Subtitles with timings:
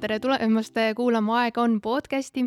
[0.00, 2.44] tere tulemast kuulama Aega on podcasti.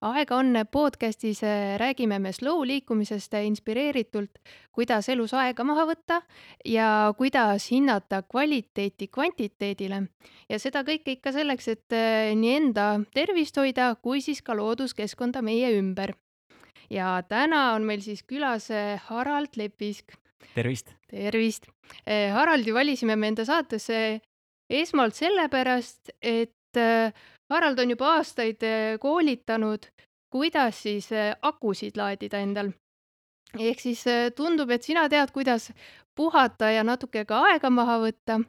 [0.00, 4.30] aega on podcastis äh, räägime me slow liikumisest inspireeritult,
[4.72, 6.20] kuidas elus aega maha võtta
[6.64, 10.02] ja kuidas hinnata kvaliteeti kvantiteedile.
[10.48, 11.96] ja seda kõike ikka selleks, et
[12.36, 16.12] nii enda tervist hoida, kui siis ka looduskeskkonda meie ümber.
[16.90, 18.68] ja täna on meil siis külas
[19.08, 20.12] Harald Lepisk.
[20.54, 20.92] tervist!
[21.08, 21.70] tervist!
[22.06, 24.20] Haraldi valisime me enda saatesse
[24.68, 27.12] esmalt sellepärast, et äh,
[27.50, 29.86] Harald on juba aastaid äh, koolitanud,
[30.32, 32.72] kuidas siis äh, akusid laadida endal.
[33.58, 34.04] ehk siis
[34.36, 35.72] tundub, et sina tead, kuidas
[36.16, 38.40] puhata ja natuke ka aega maha võtta.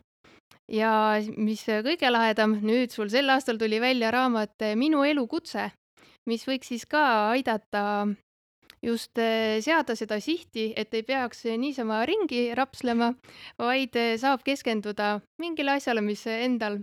[0.71, 0.91] ja
[1.37, 5.71] mis kõige lahedam, nüüd sul sel aastal tuli välja raamat Minu elukutse,
[6.25, 8.07] mis võiks siis ka aidata
[8.81, 9.19] just
[9.59, 13.13] seada seda sihti, et ei peaks niisama ringi rapslema,
[13.59, 16.79] vaid saab keskenduda mingile asjale, mis endal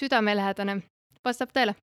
[0.00, 0.80] südamelähedane.
[1.24, 1.74] vastab tõele?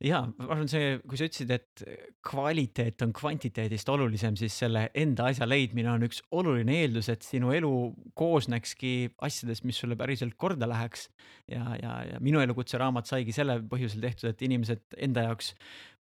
[0.00, 1.82] jaa, ma arvan, see, kui sa ütlesid, et
[2.24, 7.52] kvaliteet on kvantiteedist olulisem, siis selle enda asja leidmine on üks oluline eeldus, et sinu
[7.56, 7.72] elu
[8.16, 8.94] koosnekski
[9.28, 11.10] asjadest, mis sulle päriselt korda läheks.
[11.52, 15.52] ja, ja, ja minu elukutse raamat saigi selle põhjusel tehtud, et inimesed enda jaoks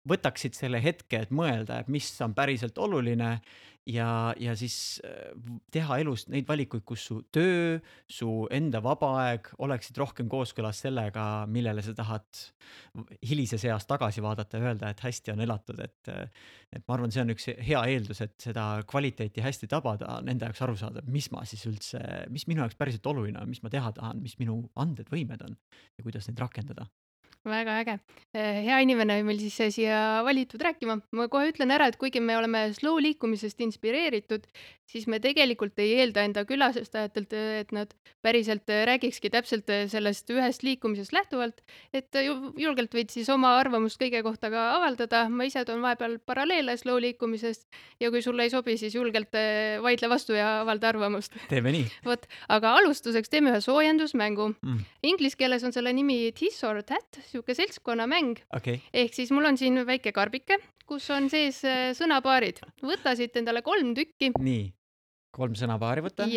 [0.09, 3.39] võtaksid selle hetke, et mõelda, et mis on päriselt oluline
[3.89, 4.09] ja,
[4.41, 5.31] ja siis äh,
[5.73, 7.79] teha elus neid valikuid, kus su töö,
[8.11, 12.43] su enda vaba aeg oleksid rohkem kooskõlas sellega, millele sa tahad
[13.29, 16.13] hilises eas tagasi vaadata ja öelda, et hästi on elatud, et.
[16.75, 20.65] et ma arvan, see on üks hea eeldus, et seda kvaliteeti hästi tabada, nende jaoks
[20.67, 22.01] aru saada, mis ma siis üldse,
[22.35, 25.57] mis minu jaoks päriselt oluline on, mis ma teha tahan, mis minu anded, võimed on
[25.99, 26.89] ja kuidas neid rakendada
[27.45, 27.99] väga äge.
[28.35, 30.99] Eh, hea inimene meil siis eh, siia valitud rääkima.
[31.13, 34.47] ma kohe ütlen ära, et kuigi me oleme slow liikumisest inspireeritud,
[34.91, 37.93] siis me tegelikult ei eelda enda külastajatelt, eh, et nad
[38.25, 41.61] päriselt räägikski täpselt sellest ühest liikumisest lähtuvalt,
[41.93, 42.15] et
[42.61, 45.29] julgelt võid siis oma arvamust kõige kohta ka avaldada.
[45.29, 47.67] ma ise toon vahepeal paralleele slow liikumisest
[48.01, 49.35] ja kui sulle ei sobi, siis julgelt
[49.83, 51.37] vaidle vastu ja avalda arvamust.
[51.49, 51.87] teeme nii.
[52.09, 54.85] vot, aga alustuseks teeme ühe soojendusmängu mm..
[55.05, 58.81] Inglise keeles on selle nimi This or That sihuke seltskonnamäng okay..
[58.93, 60.59] ehk siis mul on siin väike karbike,
[60.89, 62.61] kus on sees äh, sõnapaarid.
[62.85, 64.33] võta siit endale kolm tükki.
[64.39, 64.69] nii,
[65.35, 66.31] kolm sõnapaari võtan.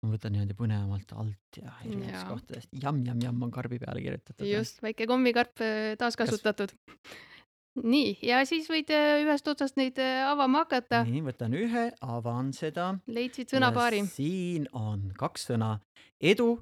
[0.00, 2.70] ma võtan niimoodi põnevamalt alt ja erinevatest kohtadest.
[2.82, 4.46] Jamm-Jamm-Jamm on karbi peale kirjutatud.
[4.48, 10.64] just, väike kommikarp äh, taaskasutatud Kas nii, ja siis võid äh, ühest otsast neid avama
[10.64, 11.04] hakata.
[11.08, 12.92] nii, võtan ühe, avan seda.
[13.06, 14.02] leidsid sõnapaari?
[14.10, 15.78] siin on kaks sõna,
[16.20, 16.58] edu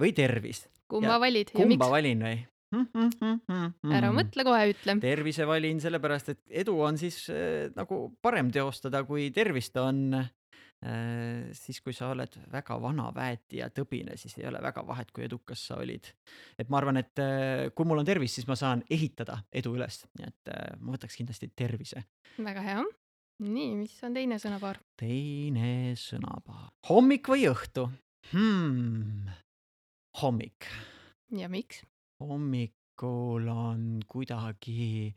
[0.00, 0.66] või tervis.
[0.90, 1.78] kumma ja valid ja miks?
[1.78, 2.40] kumba valin või?
[2.72, 4.96] Ära mõtle, kohe ütle.
[5.02, 10.30] tervise valin sellepärast, et edu on siis äh, nagu parem teostada, kui tervist on äh,.
[11.54, 15.26] siis, kui sa oled väga vana väeti ja tõbine, siis ei ole väga vahet, kui
[15.28, 16.08] edukas sa olid.
[16.58, 20.02] et ma arvan, et äh, kui mul on tervis, siis ma saan ehitada edu üles,
[20.18, 22.06] nii et äh, ma võtaks kindlasti tervise.
[22.38, 22.82] väga hea.
[23.42, 24.80] nii, mis on teine sõnapaar?
[24.98, 27.86] teine sõnapaar, hommik või õhtu
[28.32, 29.30] hmm.?
[30.22, 30.68] hommik.
[31.36, 31.84] ja miks?
[32.28, 35.12] Hommikul on kuidagi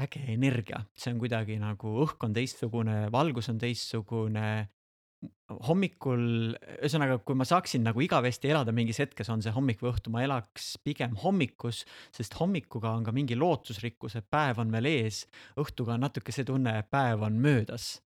[0.00, 4.68] äge energia, see on kuidagi nagu õhk on teistsugune, valgus on teistsugune.
[5.68, 6.22] hommikul,
[6.80, 10.24] ühesõnaga, kui ma saaksin nagu igavesti elada mingis hetkes, on see hommik või õhtu, ma
[10.24, 15.20] elaks pigem hommikus, sest hommikuga on ka mingi lootusrikkus, et päev on veel ees.
[15.62, 18.00] õhtuga on natuke see tunne, et päev on möödas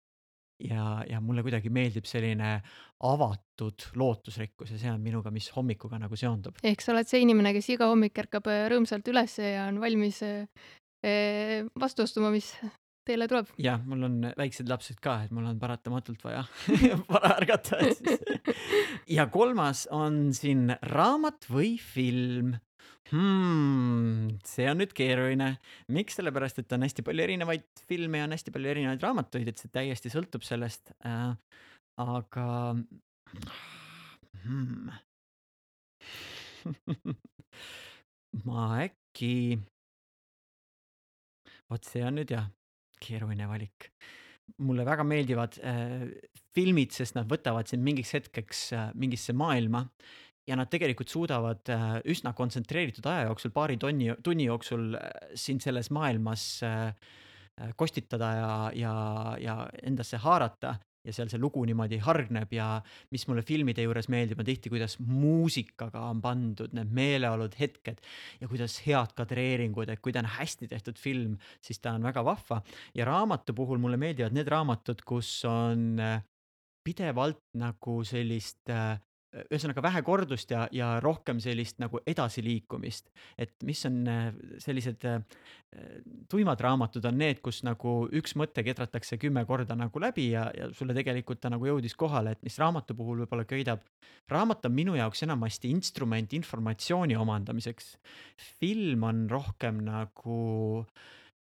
[0.69, 2.55] ja, ja mulle kuidagi meeldib selline
[3.03, 6.61] avatud lootusrikkus ja see on minuga, mis hommikuga nagu seondub.
[6.63, 10.23] ehk sa oled see inimene, kes iga hommik ärkab äh, rõõmsalt üles ja on valmis
[10.27, 10.47] äh,
[11.05, 12.53] äh, vastu astuma, mis
[13.07, 13.51] teele tuleb.
[13.63, 16.45] jah, mul on väiksed lapsed ka, et mul on paratamatult vaja
[17.13, 17.81] vara ärgata
[19.11, 22.55] ja kolmas on siin raamat või film
[23.11, 24.39] hmm,.
[24.47, 25.57] see on nüüd keeruline.
[25.93, 29.63] miks, sellepärast et on hästi palju erinevaid filme ja on hästi palju erinevaid raamatuid, et
[29.63, 31.35] see täiesti sõltub sellest äh,.
[32.03, 32.49] aga
[34.45, 34.91] hmm.
[38.49, 39.35] ma äkki,
[41.71, 42.49] vot see on nüüd jah,
[43.03, 43.91] keeruline valik
[44.63, 46.09] mulle väga meeldivad äh,
[46.55, 49.87] filmid, sest nad võtavad sind mingiks hetkeks äh, mingisse maailma
[50.49, 55.63] ja nad tegelikult suudavad äh, üsna kontsentreeritud aja jooksul, paari tonni, tunni jooksul äh, sind
[55.63, 56.95] selles maailmas äh,
[57.77, 58.95] kostitada ja, ja,
[59.39, 62.67] ja endasse haarata ja seal see lugu niimoodi hargneb ja
[63.11, 67.99] mis mulle filmide juures meeldib, on tihti, kuidas muusikaga on pandud need meeleolud, hetked
[68.41, 72.23] ja kuidas head kadreeringud, et kui ta on hästi tehtud film, siis ta on väga
[72.27, 72.63] vahva.
[72.95, 75.99] ja raamatu puhul mulle meeldivad need raamatud, kus on
[76.87, 78.99] pidevalt nagu sellist äh,
[79.33, 83.09] ühesõnaga vähe kordust ja, ja rohkem sellist nagu edasiliikumist.
[83.39, 84.27] et mis on äh,
[84.61, 85.23] sellised äh,
[86.29, 90.69] tuimad raamatud on need, kus nagu üks mõte kedratakse kümme korda nagu läbi ja, ja
[90.77, 93.81] sulle tegelikult ta nagu jõudis kohale, et mis raamatu puhul võib-olla köidab.
[94.29, 97.97] raamat on minu jaoks enamasti instrument informatsiooni omandamiseks.
[98.61, 100.87] film on rohkem nagu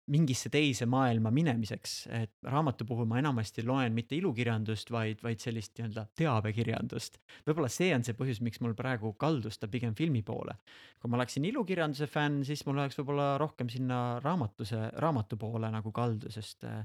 [0.10, 5.78] mingisse teise maailma minemiseks, et raamatu puhul ma enamasti loen mitte ilukirjandust, vaid, vaid sellist
[5.78, 7.20] nii-öelda teabekirjandust.
[7.48, 10.58] võib-olla see on see põhjus, miks mul praegu kaldus ta pigem filmi poole.
[11.00, 15.92] kui ma oleksin ilukirjanduse fänn, siis mul oleks võib-olla rohkem sinna raamatuse, raamatu poole nagu
[15.96, 16.84] kaldu, sest äh,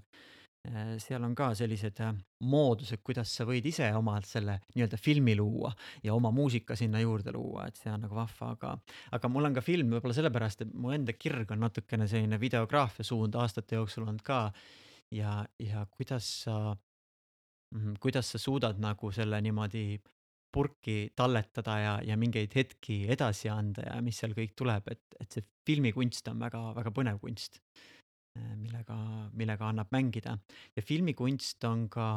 [0.99, 2.15] seal on ka sellised äh,
[2.49, 5.73] moodused, kuidas sa võid ise omalt selle nii-öelda filmi luua
[6.05, 8.73] ja oma muusika sinna juurde luua, et see on nagu vahva, aga,
[9.17, 13.05] aga mul on ka film võib-olla sellepärast, et mu enda kirg on natukene selline videograafia
[13.05, 14.49] suund aastate jooksul olnud ka.
[15.13, 16.75] ja, ja kuidas sa,
[17.77, 20.01] mhm, kuidas sa suudad nagu selle niimoodi
[20.55, 25.29] purki talletada ja, ja mingeid hetki edasi anda ja mis seal kõik tuleb, et, et
[25.29, 27.94] see filmikunst on väga-väga põnev kunst Äh,
[28.41, 28.97] millega,
[29.35, 30.39] millega annab mängida.
[30.77, 32.09] ja filmikunst on ka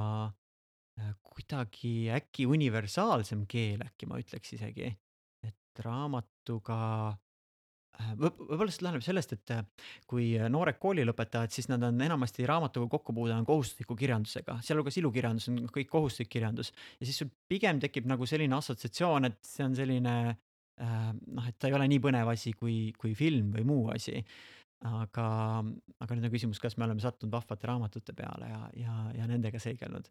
[0.99, 4.91] äh, kuidagi äkki universaalsem keel, äkki ma ütleks isegi.
[5.45, 6.79] et raamatuga
[7.99, 9.53] äh, võib, võib-olla see läheneb sellest, et
[10.09, 15.51] kui noored kooli lõpetajad, siis nad on enamasti raamatuga kokkupuude on kohustusliku kirjandusega, sealhulgas ilukirjandus
[15.53, 16.73] on kõik kohustuslik kirjandus.
[16.99, 20.17] ja siis sul pigem tekib nagu selline assotsiatsioon, et see on selline
[20.77, 24.19] noh, et ta ei ole nii põnev asi kui, kui film või muu asi
[24.85, 25.27] aga,
[26.03, 29.59] aga nüüd on küsimus, kas me oleme sattunud vahvate raamatute peale ja, ja, ja nendega
[29.59, 30.09] seigelnud.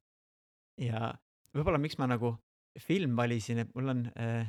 [0.82, 1.12] ja
[1.54, 2.34] võib-olla, miks ma nagu
[2.82, 4.48] film valisin, et mul on äh,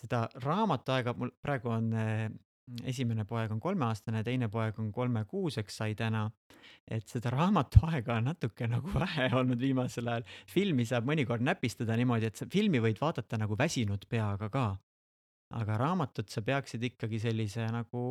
[0.00, 2.30] seda raamatuaega, mul praegu on äh,
[2.86, 6.28] esimene poeg on kolmeaastane, teine poeg on kolmekuuseks sai täna.
[6.90, 10.24] et seda raamatuaega on natuke nagu vähe olnud viimasel ajal.
[10.48, 14.66] filmi saab mõnikord näpistada niimoodi, et sa filmi võid vaadata nagu väsinud peaga ka.
[15.50, 18.04] Aga raamatut sa peaksid ikkagi sellise nagu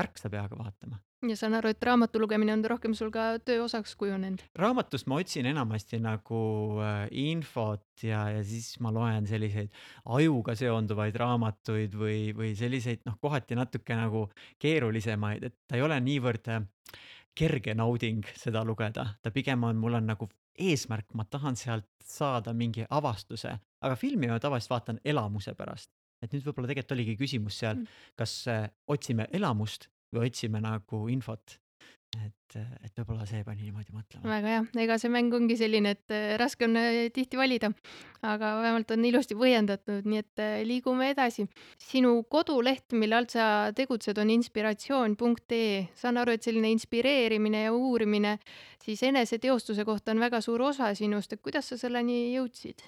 [0.00, 0.98] ärksa peaga vaatama.
[1.28, 4.42] ja saan aru, et raamatu lugemine on rohkem sul ka töö osaks kujunenud?
[4.56, 6.40] raamatust ma otsin enamasti nagu
[6.80, 9.68] äh, infot ja, ja siis ma loen selliseid
[10.16, 14.26] ajuga seonduvaid raamatuid või, või selliseid noh, kohati natuke nagu
[14.58, 16.64] keerulisemaid, et ta ei ole niivõrd äh,
[17.36, 20.28] kerge nauding seda lugeda, ta pigem on, mul on nagu
[20.60, 26.34] eesmärk, ma tahan sealt saada mingi avastuse, aga filmi ma tavaliselt vaatan elamuse pärast et
[26.34, 28.04] nüüd võib-olla tegelikult oligi küsimus seal, mm.
[28.20, 31.58] kas äh, otsime elamust või otsime nagu infot.
[32.10, 34.26] et, äh, et võib-olla see pani niimoodi mõtlema.
[34.26, 36.74] väga hea, ega see mäng ongi selline, et äh, raske on
[37.14, 37.70] tihti valida,
[38.26, 41.46] aga vähemalt on ilusti põhjendatud, nii et liigume edasi.
[41.78, 43.46] sinu koduleht, mille alt sa
[43.76, 45.86] tegutsed, on inspiratsioon.ee.
[45.94, 48.38] saan aru, et selline inspireerimine ja uurimine
[48.82, 52.82] siis eneseteostuse kohta on väga suur osa sinust, et kuidas sa selleni jõudsid?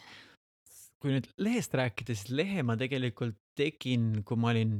[1.03, 4.79] Kui nüüd lehest rääkida, siis lehe ma tegelikult tegin, kui ma olin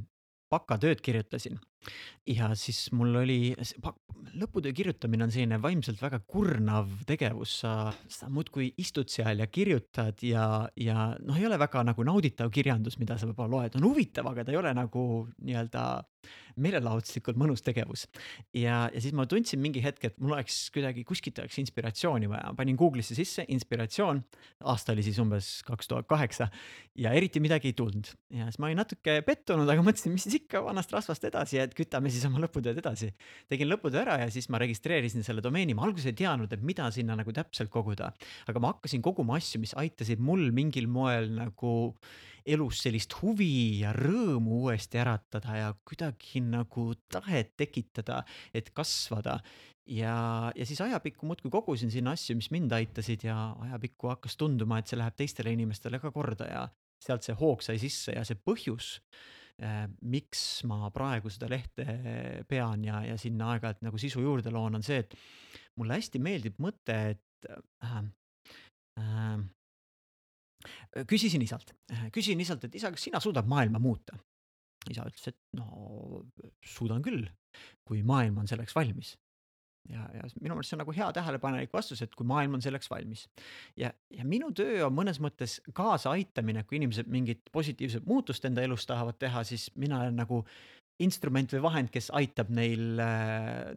[0.53, 1.59] bakatööd kirjutasin
[2.29, 3.55] ja siis mul oli,
[4.39, 7.75] lõputöö kirjutamine on selline vaimselt väga kurnav tegevus, sa,
[8.09, 12.99] sa muudkui istud seal ja kirjutad ja, ja noh, ei ole väga nagu nauditav kirjandus,
[13.03, 15.07] mida sa võib-olla loed, on huvitav, aga ta ei ole nagu
[15.43, 15.87] nii-öelda
[16.63, 18.07] meelelahutuslikult mõnus tegevus.
[18.55, 22.53] ja, ja siis ma tundsin mingi hetk, et mul oleks kuidagi kuskilt oleks inspiratsiooni vaja,
[22.57, 24.23] panin Google'isse sisse inspiratsioon,
[24.69, 26.49] aasta oli siis umbes kaks tuhat kaheksa
[26.99, 28.13] ja eriti midagi ei tulnud.
[28.37, 31.79] Ja siis ma olin natuke pettunud, aga mõtlesin, mis siis ikka vanast rasvast edasi, et
[31.79, 33.11] kütame siis oma lõputööd edasi.
[33.51, 36.91] tegin lõputöö ära ja siis ma registreerisin selle domeeni, ma alguses ei teadnud, et mida
[36.93, 38.13] sinna nagu täpselt koguda,
[38.49, 41.73] aga ma hakkasin koguma asju, mis aitasid mul mingil moel nagu
[42.43, 48.23] elus sellist huvi ja rõõmu uuesti äratada ja kuidagi nagu tahet tekitada,
[48.55, 49.41] et kasvada.
[49.87, 54.79] ja, ja siis ajapikku muudkui kogusin sinna asju, mis mind aitasid ja ajapikku hakkas tunduma,
[54.79, 56.67] et see läheb teistele inimestele ka korda ja
[57.03, 59.01] sealt see hoog sai sisse ja see põhjus
[60.03, 61.85] miks ma praegu seda lehte
[62.49, 65.15] pean ja, ja sinna aeg-ajalt nagu sisu juurde loon, on see, et
[65.79, 67.97] mulle hästi meeldib mõte, et äh,
[69.01, 69.39] äh,
[71.09, 71.75] küsisin isalt,
[72.15, 74.19] küsisin isalt, et isa, kas sina suudad maailma muuta?
[74.91, 76.25] isa ütles, et no
[76.67, 77.23] suudan küll,
[77.87, 79.13] kui maailm on selleks valmis.
[79.91, 82.91] Ja, ja minu meelest see on nagu hea tähelepanelik vastus, et kui maailm on selleks
[82.91, 83.27] valmis.
[83.77, 88.87] ja, ja minu töö on mõnes mõttes kaasaaitamine, kui inimesed mingit positiivset muutust enda elus
[88.87, 90.43] tahavad teha, siis mina olen nagu
[91.03, 93.01] instrument või vahend, kes aitab neil,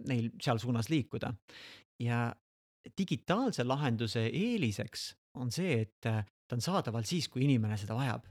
[0.05, 1.33] neil seal suunas liikuda.
[1.99, 2.27] ja
[2.97, 8.27] digitaalse lahenduse eeliseks on see, et ta on saadaval siis, kui inimene seda vajab.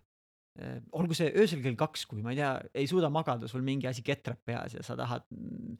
[0.54, 3.88] Äh, olgu see öösel kell kaks, kui ma ei tea, ei suuda magada, sul mingi
[3.90, 5.72] asi ketrab peas ja sa tahad mm,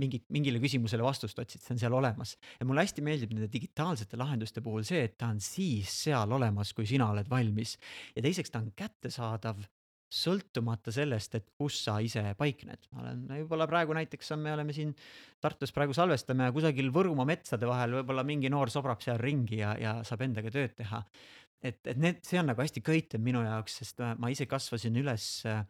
[0.00, 2.38] mingit, mingile küsimusele vastust otsid, see on seal olemas.
[2.56, 6.72] ja mulle hästi meeldib nende digitaalsete lahenduste puhul see, et ta on siis seal olemas,
[6.72, 7.76] kui sina oled valmis.
[8.16, 9.60] ja teiseks, ta on kättesaadav
[10.12, 12.88] sõltumata sellest, et kus sa ise paikned.
[12.92, 14.96] ma olen võib-olla praegu näiteks, me oleme siin
[15.42, 19.72] Tartus praegu salvestame ja kusagil Võrumaa metsade vahel võib-olla mingi noor sobrab seal ringi ja,
[19.80, 21.00] ja saab endaga tööd teha
[21.62, 25.28] et, et need, see on nagu hästi köitev minu jaoks, sest ma ise kasvasin üles
[25.48, 25.62] äh,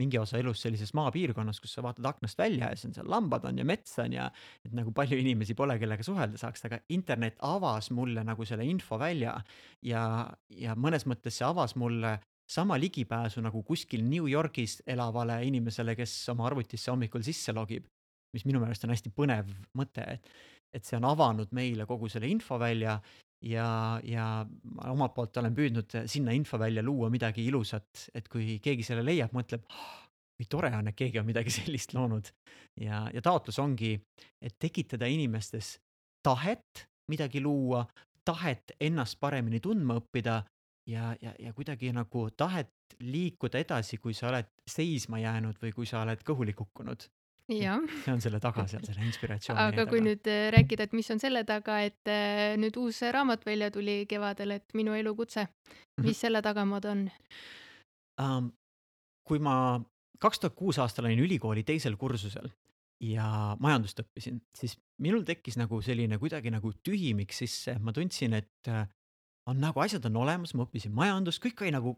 [0.00, 3.46] mingi osa elust sellises maapiirkonnas, kus sa vaatad aknast välja ja siis on seal lambad
[3.48, 4.28] on ja mets on ja
[4.64, 8.98] et nagu palju inimesi pole, kellega suhelda saaks, aga internet avas mulle nagu selle info
[9.00, 9.36] välja
[9.86, 10.02] ja,
[10.52, 12.18] ja mõnes mõttes see avas mulle
[12.50, 17.86] sama ligipääsu nagu kuskil New Yorgis elavale inimesele, kes oma arvutisse hommikul sisse logib.
[18.34, 20.28] mis minu meelest on hästi põnev mõte, et,
[20.70, 23.00] et see on avanud meile kogu selle infovälja
[23.42, 24.26] ja, ja
[24.74, 29.32] ma omalt poolt olen püüdnud sinna infovälja luua midagi ilusat, et kui keegi selle leiab,
[29.36, 29.96] mõtleb oh,,
[30.40, 32.32] kui tore on, et keegi on midagi sellist loonud.
[32.80, 33.96] ja, ja taotlus ongi,
[34.40, 35.78] et tekitada inimestes
[36.22, 37.84] tahet midagi luua,
[38.24, 40.42] tahet ennast paremini tundma õppida
[40.86, 45.88] ja, ja, ja kuidagi nagu tahet liikuda edasi, kui sa oled seisma jäänud või kui
[45.88, 47.08] sa oled kõhuli kukkunud.
[48.04, 51.22] see on selle taga seal, selle inspiratsiooni aga kui nüüd äh, rääkida, et mis on
[51.22, 56.04] selle taga, et äh, nüüd uus raamat välja tuli kevadel, et Minu elukutse, mis mm
[56.04, 56.20] -hmm.
[56.22, 57.10] selle tagamaad on
[58.22, 58.50] um,?
[59.30, 59.80] kui ma
[60.18, 62.48] kaks tuhat kuus aastal olin ülikooli teisel kursusel
[63.00, 68.68] ja majandust õppisin, siis minul tekkis nagu selline kuidagi nagu tühimik sisse, ma tundsin, et
[68.68, 68.86] äh,
[69.48, 71.94] on nagu asjad on olemas, ma õppisin majandust, kõik oli nagu,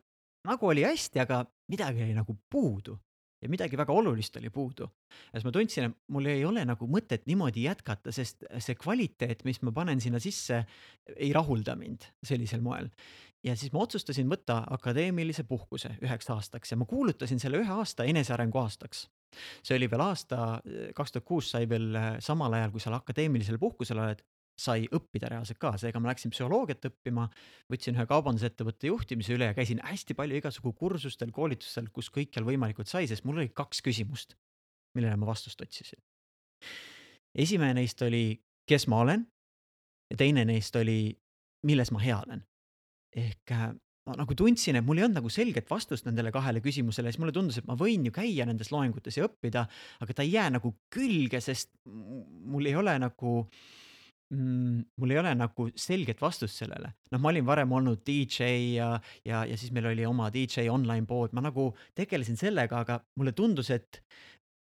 [0.47, 1.43] nagu oli hästi, aga
[1.73, 2.99] midagi oli nagu puudu
[3.43, 4.89] ja midagi väga olulist oli puudu.
[5.33, 9.45] ja siis ma tundsin, et mul ei ole nagu mõtet niimoodi jätkata, sest see kvaliteet,
[9.45, 10.65] mis ma panen sinna sisse,
[11.17, 12.91] ei rahulda mind sellisel moel.
[13.45, 18.05] ja siis ma otsustasin võtta akadeemilise puhkuse üheks aastaks ja ma kuulutasin selle ühe aasta
[18.05, 19.09] enesearengu aastaks
[19.65, 20.61] see oli veel aasta,
[20.95, 24.21] kaks tuhat kuus sai veel samal ajal, kui sa akadeemilisel puhkusel oled,
[24.63, 27.27] sai õppida reaalselt ka, seega ma läksin psühholoogiat õppima,
[27.73, 32.91] võtsin ühe kaubandusettevõtte juhtimise üle ja käisin hästi palju igasugu kursustel, koolitustel, kus kõikjal võimalikult
[32.91, 34.37] sai, sest mul oli kaks küsimust,
[34.97, 36.01] millele ma vastust otsisin.
[37.35, 39.27] esimene neist oli, kes ma olen
[40.13, 41.15] ja teine neist oli,
[41.67, 42.45] milles ma hea olen.
[43.13, 43.73] ehk äh,
[44.09, 47.35] ma nagu tundsin, et mul ei olnud nagu selget vastust nendele kahele küsimusele, siis mulle
[47.35, 49.67] tundus, et ma võin ju käia nendes loengutes ja õppida,
[50.03, 53.82] aga ta ei jää nagu külge, sest mul ei ole nagu äh,
[54.33, 56.93] mm, mul ei ole nagu selget vastust sellele.
[57.13, 58.91] noh, ma olin varem olnud DJ ja,
[59.25, 63.35] ja, ja siis meil oli oma DJ online pood, ma nagu tegelesin sellega, aga mulle
[63.37, 64.03] tundus, et,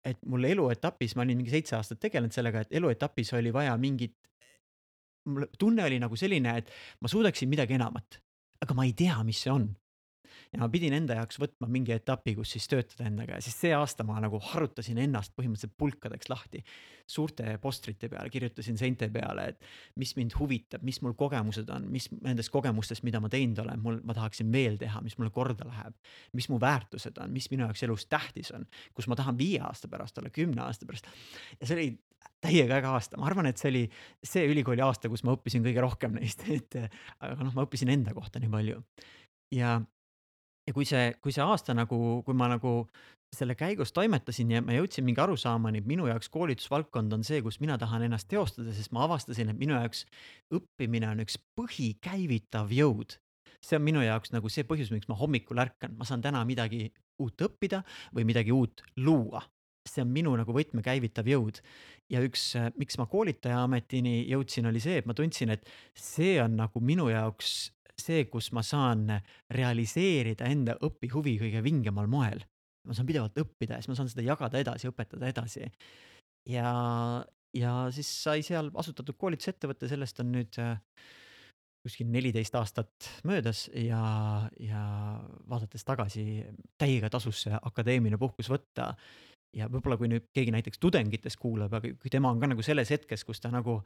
[0.06, 4.16] et mul eluetapis, ma olin mingi seitse aastat tegelenud sellega, et eluetapis oli vaja mingit,
[5.30, 6.70] mul tunne oli nagu selline, et
[7.02, 8.20] ma suudaksin midagi enamat,
[8.62, 9.70] aga ma ei tea, mis see on
[10.52, 13.72] ja ma pidin enda jaoks võtma mingi etapi, kus siis töötada endaga ja siis see
[13.76, 16.62] aasta ma nagu harutasin ennast põhimõtteliselt pulkadeks lahti.
[17.06, 22.08] suurte postrite peale kirjutasin seinte peale, et mis mind huvitab, mis mul kogemused on, mis
[22.10, 25.94] nendest kogemustest, mida ma teinud olen, mul, ma tahaksin veel teha, mis mulle korda läheb.
[26.32, 29.88] mis mu väärtused on, mis minu jaoks elus tähtis on, kus ma tahan viie aasta
[29.88, 31.06] pärast olla, kümne aasta pärast.
[31.60, 31.88] ja see oli
[32.42, 33.84] täiega äge aasta, ma arvan, et see oli
[34.24, 36.78] see ülikooli aasta, kus ma õppisin kõige rohkem neist, et
[37.20, 38.82] aga noh, ma õppisin enda kohta nii palju.
[39.54, 39.78] ja
[40.66, 42.78] ja kui see, kui see aasta nagu, kui ma nagu
[43.36, 47.58] selle käigus toimetasin ja ma jõudsin mingi arusaamani, et minu jaoks koolitusvaldkond on see, kus
[47.60, 50.04] mina tahan ennast teostada, sest ma avastasin, et minu jaoks
[50.54, 53.18] õppimine on üks põhikäivitav jõud.
[53.66, 56.92] see on minu jaoks nagu see põhjus, miks ma hommikul ärkan, ma saan täna midagi
[57.18, 57.82] uut õppida
[58.14, 59.42] või midagi uut luua
[59.86, 61.60] see on minu nagu võtmekäivitav jõud.
[62.10, 66.54] ja üks, miks ma koolitaja ametini jõudsin, oli see, et ma tundsin, et see on
[66.58, 69.08] nagu minu jaoks see, kus ma saan
[69.52, 72.44] realiseerida enda õpihuvi kõige vingemal moel.
[72.86, 75.70] ma saan pidevalt õppida ja siis ma saan seda jagada edasi, õpetada edasi.
[76.48, 76.72] ja,
[77.56, 80.76] ja siis sai seal asutatud koolitusettevõte, sellest on nüüd äh,
[81.86, 84.02] kuskil neliteist aastat möödas ja,
[84.58, 84.82] ja
[85.48, 86.42] vaadates tagasi,
[86.78, 88.92] täiega tasus see akadeemiline puhkus võtta
[89.56, 92.90] ja võib-olla kui nüüd keegi näiteks tudengitest kuulab, aga kui tema on ka nagu selles
[92.92, 93.78] hetkes, kus ta nagu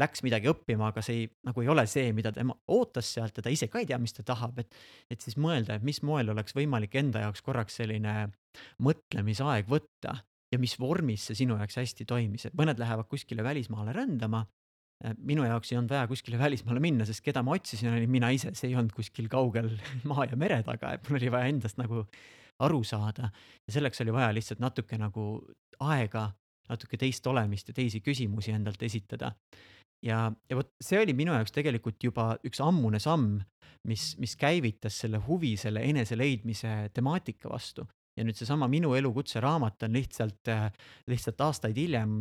[0.00, 3.44] läks midagi õppima, aga see ei, nagu ei ole see, mida tema ootas sealt ja
[3.46, 4.76] ta ise ka ei tea, mis ta tahab, et,
[5.12, 8.28] et siis mõelda, et mis moel oleks võimalik enda jaoks korraks selline
[8.84, 10.18] mõtlemisaeg võtta
[10.52, 14.44] ja mis vormis see sinu jaoks hästi toimis, et mõned lähevad kuskile välismaale rändama.
[15.26, 18.52] minu jaoks ei olnud vaja kuskile välismaale minna, sest keda ma otsisin, olin mina ise,
[18.54, 19.72] see ei olnud kuskil kaugel
[20.10, 22.04] maa ja mere taga, et mul oli vaja endast nagu
[22.58, 23.30] aru saada.
[23.66, 25.42] ja selleks oli vaja lihtsalt natuke nagu
[25.80, 26.30] aega,
[26.68, 29.32] natuke teist olemist ja teisi küsimusi endalt esitada.
[30.02, 33.40] ja, ja vot see oli minu jaoks tegelikult juba üks ammune samm,
[33.88, 39.40] mis, mis käivitas selle huvi selle enese leidmise temaatika vastu ja nüüd seesama Minu elukutse
[39.42, 40.50] raamat on lihtsalt,
[41.10, 42.20] lihtsalt aastaid hiljem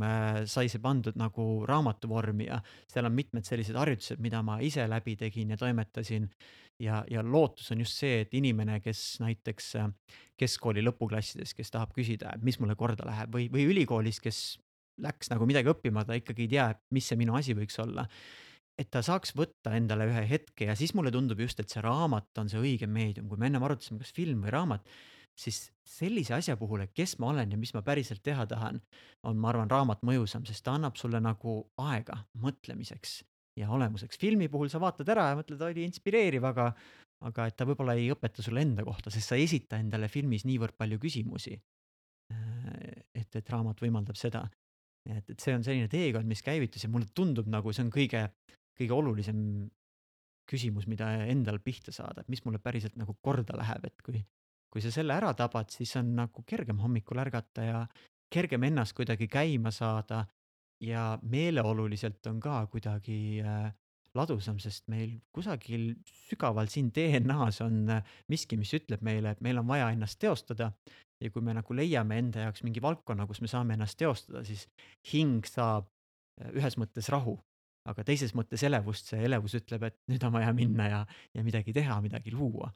[0.50, 2.60] sai see pandud nagu raamatu vormi ja
[2.90, 6.30] seal on mitmed sellised harjutused, mida ma ise läbi tegin ja toimetasin.
[6.80, 9.74] Ja, ja lootus on just see, et inimene, kes näiteks
[10.39, 14.44] keskkooli lõpuklassides, kes tahab küsida, et mis mulle korda läheb või, või ülikoolis, kes
[15.03, 18.08] läks nagu midagi õppima, ta ikkagi ei tea, mis see minu asi võiks olla
[18.80, 22.42] et ta saaks võtta endale ühe hetke ja siis mulle tundub just, et see raamat
[22.42, 24.88] on see õige meedium, kui me ennem arutasime, kas film või raamat,
[25.38, 28.82] siis sellise asja puhul, et kes ma olen ja mis ma päriselt teha tahan,
[29.24, 33.22] on, ma arvan, raamat mõjusam, sest ta annab sulle nagu aega mõtlemiseks
[33.60, 34.17] ja olemuseks.
[34.19, 36.72] filmi puhul sa vaatad ära ja mõtled, oli inspireeriv, aga,
[37.29, 40.45] aga et ta võib-olla ei õpeta sulle enda kohta, sest sa ei esita endale filmis
[40.50, 41.60] niivõrd palju küsimusi.
[43.13, 44.48] et, et raamat võimaldab seda.
[45.05, 48.29] et, et see on selline teekond, mis käivitus ja mulle tundub nagu see on kõige
[48.77, 49.39] kõige olulisem
[50.50, 54.19] küsimus, mida endal pihta saada, et mis mulle päriselt nagu korda läheb, et kui,
[54.72, 57.83] kui sa selle ära tabad, siis on nagu kergem hommikul ärgata ja
[58.33, 60.25] kergem ennast kuidagi käima saada.
[60.84, 63.72] Ja meeleoluliselt on ka kuidagi äh,
[64.18, 65.94] ladusam, sest meil kusagil
[66.28, 70.74] sügaval siin DNA-s on äh, miski, mis ütleb meile, et meil on vaja ennast teostada.
[71.24, 74.68] ja kui me nagu leiame enda jaoks mingi valdkonna, kus me saame ennast teostada, siis
[75.13, 75.88] hing saab
[76.42, 77.38] äh, ühes mõttes rahu
[77.84, 81.02] aga teises mõttes elevust, see elevus ütleb, et nüüd on vaja minna ja,
[81.36, 82.70] ja midagi teha, midagi luua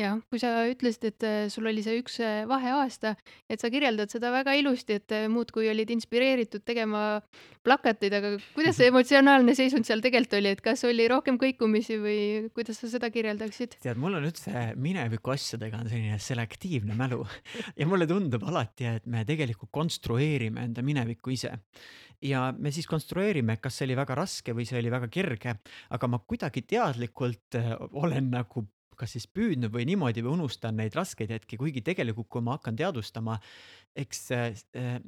[0.00, 3.14] jah, kui sa ütlesid, et äh, sul oli see üks äh, vaheaasta,
[3.52, 7.20] et sa kirjeldad seda väga ilusti, et äh, muudkui olid inspireeritud tegema
[7.66, 12.18] plakateid, aga kuidas see emotsionaalne seisund seal tegelikult oli, et kas oli rohkem kõikumisi või
[12.56, 13.76] kuidas sa seda kirjeldaksid?
[13.84, 17.20] tead, mul on üldse mineviku asjadega on selline selektiivne mälu
[17.80, 21.52] ja mulle tundub alati, et me tegelikult konstrueerime enda minevikku ise
[22.24, 25.58] ja me siis konstrueerime, kas see oli väga raske või see oli väga kerge,
[25.92, 27.58] aga ma kuidagi teadlikult
[27.98, 28.62] olen nagu
[28.98, 32.78] kas siis püüdnud või niimoodi või unustan neid raskeid hetki, kuigi tegelikult, kui ma hakkan
[32.78, 33.38] teadvustama,
[33.96, 35.00] eks äh, äh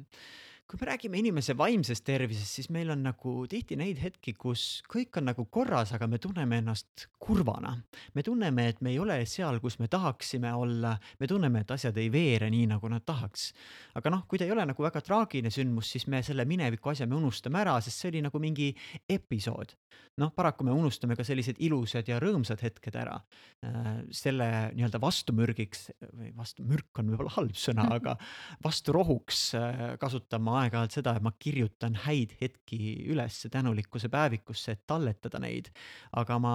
[0.64, 5.18] kui me räägime inimese vaimsest tervisest, siis meil on nagu tihti neid hetki, kus kõik
[5.20, 7.74] on nagu korras, aga me tunneme ennast kurvana.
[8.14, 11.96] me tunneme, et me ei ole seal, kus me tahaksime olla, me tunneme, et asjad
[12.00, 13.52] ei veere nii, nagu nad tahaks.
[13.94, 17.06] aga noh, kui ta ei ole nagu väga traagiline sündmus, siis me selle mineviku asja
[17.06, 18.72] me unustame ära, sest see oli nagu mingi
[19.08, 19.76] episood.
[20.16, 23.18] noh, paraku me unustame ka sellised ilusad ja rõõmsad hetked ära.
[23.66, 28.16] Äh, selle nii-öelda vastumürgiks või vastu, mürk on võib-olla halb sõna, aga
[28.66, 32.78] vasturohuks äh, kasutama aeg-ajalt seda, et ma kirjutan häid hetki
[33.12, 35.70] üles tänulikkuse päevikusse, et talletada neid.
[36.12, 36.54] aga ma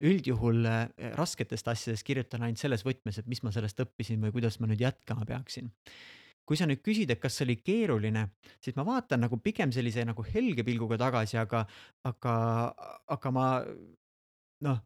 [0.00, 4.60] üldjuhul eh, rasketest asjadest kirjutan ainult selles võtmes, et mis ma sellest õppisin või kuidas
[4.60, 5.70] ma nüüd jätkama peaksin
[6.50, 8.24] kui sa nüüd küsid, et kas see oli keeruline,
[8.58, 11.60] siis ma vaatan nagu pigem sellise nagu helge pilguga tagasi, aga,
[12.10, 12.32] aga,
[13.14, 13.44] aga ma
[14.66, 14.80] noh,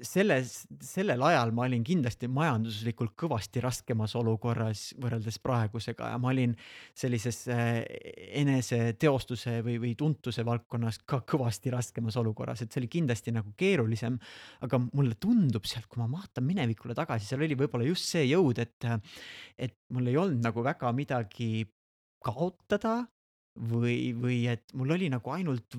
[0.00, 6.54] selles, sellel ajal ma olin kindlasti majanduslikult kõvasti raskemas olukorras võrreldes praegusega ja ma olin
[6.96, 7.82] sellises äh,
[8.40, 14.16] eneseteostuse või, või tuntuse valdkonnas ka kõvasti raskemas olukorras, et see oli kindlasti nagu keerulisem.
[14.64, 18.58] aga mulle tundub sealt, kui ma vaatan minevikule tagasi, seal oli võib-olla just see jõud,
[18.64, 18.88] et,
[19.58, 21.66] et mul ei olnud nagu väga midagi
[22.24, 23.02] kaotada
[23.56, 25.76] või, või et mul oli nagu ainult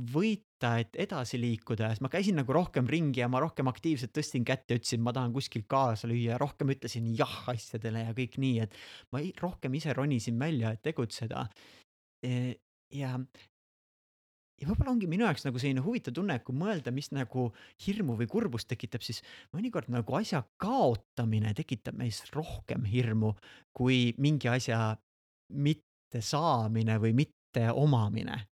[0.58, 4.46] võita, et edasi liikuda, sest ma käisin nagu rohkem ringi ja ma rohkem aktiivselt tõstsin
[4.46, 8.38] kätt ja ütlesin, ma tahan kuskil kaasa lüüa ja rohkem ütlesin jah asjadele ja kõik
[8.38, 8.74] nii, et
[9.12, 11.48] ma rohkem ise ronisin välja, et tegutseda.
[12.26, 12.58] E,
[12.92, 13.20] ja,
[14.58, 17.52] ja võib-olla ongi minu jaoks nagu selline huvitav tunne, et kui mõelda, mis nagu
[17.86, 19.22] hirmu või kurbust tekitab, siis
[19.54, 23.36] mõnikord nagu asja kaotamine tekitab meis rohkem hirmu
[23.78, 24.98] kui mingi asja
[25.54, 28.48] mitte saamine või mitte kätte omamine.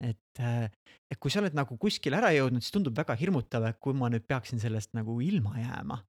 [0.00, 0.68] Et, äh,
[1.10, 4.10] et kui sa oled nagu kuskile ära jõudnud, siis tundub väga hirmutav, et kui ma
[4.12, 6.04] nüüd peaksin sellest nagu ilma jääma.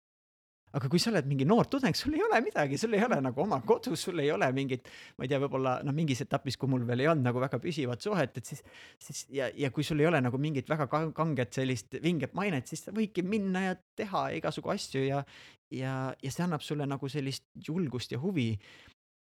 [0.69, 3.41] aga kui sa oled mingi noor tudeng, sul ei ole midagi, sul ei ole nagu
[3.41, 4.86] oma kodus, sul ei ole mingit,
[5.17, 8.06] ma ei tea, võib-olla noh, mingis etapis, kui mul veel ei olnud nagu väga püsivat
[8.06, 8.62] suhet, et siis,
[9.02, 10.86] siis ja, ja kui sul ei ole nagu mingit väga
[11.17, 15.23] kanget sellist vinget mainet, siis sa võidki minna ja teha igasugu asju ja,
[15.73, 18.52] ja, ja see annab sulle nagu sellist julgust ja huvi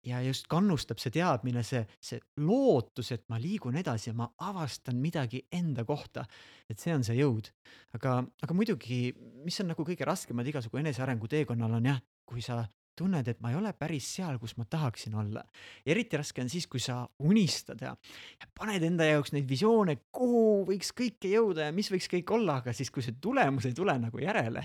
[0.09, 4.99] ja just kannustab see teadmine, see, see lootus, et ma liigun edasi ja ma avastan
[5.01, 6.25] midagi enda kohta.
[6.69, 7.53] et see on see jõud.
[7.97, 9.13] aga, aga muidugi,
[9.45, 12.65] mis on nagu kõige raskemad igasugu enesearengu teekonnal on jah, kui sa
[12.99, 15.45] tunned, et ma ei ole päris seal, kus ma tahaksin olla.
[15.87, 17.95] eriti raske on siis, kui sa unistad ja,
[18.41, 22.59] ja paned enda jaoks neid visioone, kuhu võiks kõike jõuda ja mis võiks kõik olla,
[22.63, 24.65] aga siis, kui see tulemus ei tule nagu järele,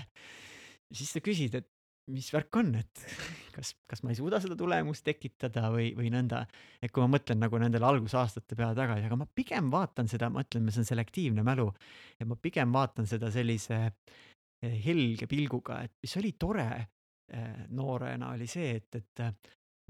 [0.90, 1.70] siis sa küsid, et
[2.10, 3.06] mis värk on, et
[3.54, 6.44] kas, kas ma ei suuda seda tulemust tekitada või, või nõnda.
[6.82, 10.44] et kui ma mõtlen nagu nendele algusaastate peale tagasi, aga ma pigem vaatan seda, ma
[10.44, 11.70] ütlen, see on selektiivne mälu.
[12.18, 18.34] ja ma pigem vaatan seda sellise eh, helge pilguga, et mis oli tore eh, noorena,
[18.34, 19.34] oli see, et, et eh,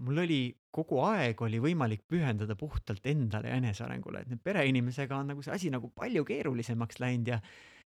[0.04, 0.40] mul oli
[0.74, 5.54] kogu aeg oli võimalik pühendada puhtalt endale ja enesearengule, et nüüd pereinimesega on nagu see
[5.54, 7.38] asi nagu palju keerulisemaks läinud ja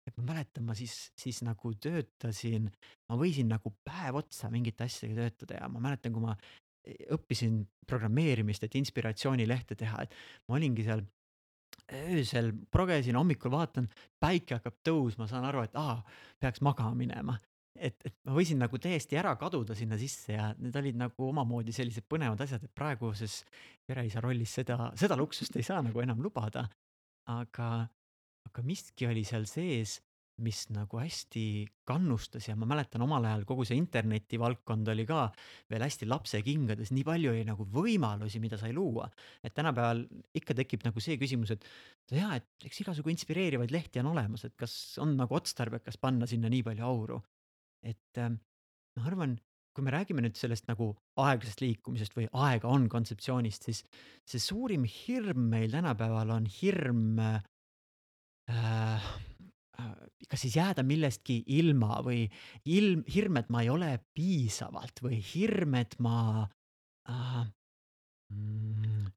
[0.08, 2.70] et ma mäletan, ma siis, siis nagu töötasin,
[3.10, 6.36] ma võisin nagu päev otsa mingite asjadega töötada ja ma mäletan, kui ma
[6.84, 10.16] e, õppisin programmeerimist, et inspiratsioonilehte teha, et
[10.48, 11.04] ma olingi seal
[11.94, 13.88] öösel progesin, hommikul vaatan,
[14.20, 16.02] päike hakkab tõusma, saan aru, et aa,
[16.40, 17.38] peaks magama minema.
[17.78, 21.76] et, et ma võisin nagu täiesti ära kaduda sinna sisse ja need olid nagu omamoodi
[21.76, 23.44] sellised põnevad asjad, et praeguses
[23.86, 26.66] pereisa rollis seda, seda luksust ei saa nagu enam lubada.
[27.28, 27.68] aga
[28.48, 30.00] aga miski oli seal sees,
[30.46, 35.24] mis nagu hästi kannustas ja ma mäletan omal ajal kogu see internetivaldkond oli ka
[35.72, 39.10] veel hästi lapsekingades, nii palju oli nagu võimalusi, mida sai luua.
[39.44, 40.04] et tänapäeval
[40.38, 41.66] ikka tekib nagu see küsimus, et
[42.14, 46.54] jaa, et eks igasugu inspireerivaid lehti on olemas, et kas on nagu otstarbekas panna sinna
[46.54, 47.22] nii palju auru.
[47.82, 49.38] et äh, ma arvan,
[49.74, 53.84] kui me räägime nüüd sellest nagu aeglasest liikumisest või aega on kontseptsioonist, siis
[54.26, 57.18] see suurim hirm meil tänapäeval on hirm
[58.48, 58.96] Äh,
[59.80, 59.96] äh,
[60.30, 62.26] kas siis jääda millestki ilma või
[62.66, 66.48] ilm, hirm, et ma ei ole piisavalt või hirm, et ma
[67.12, 67.42] äh,
[68.32, 69.10] mm,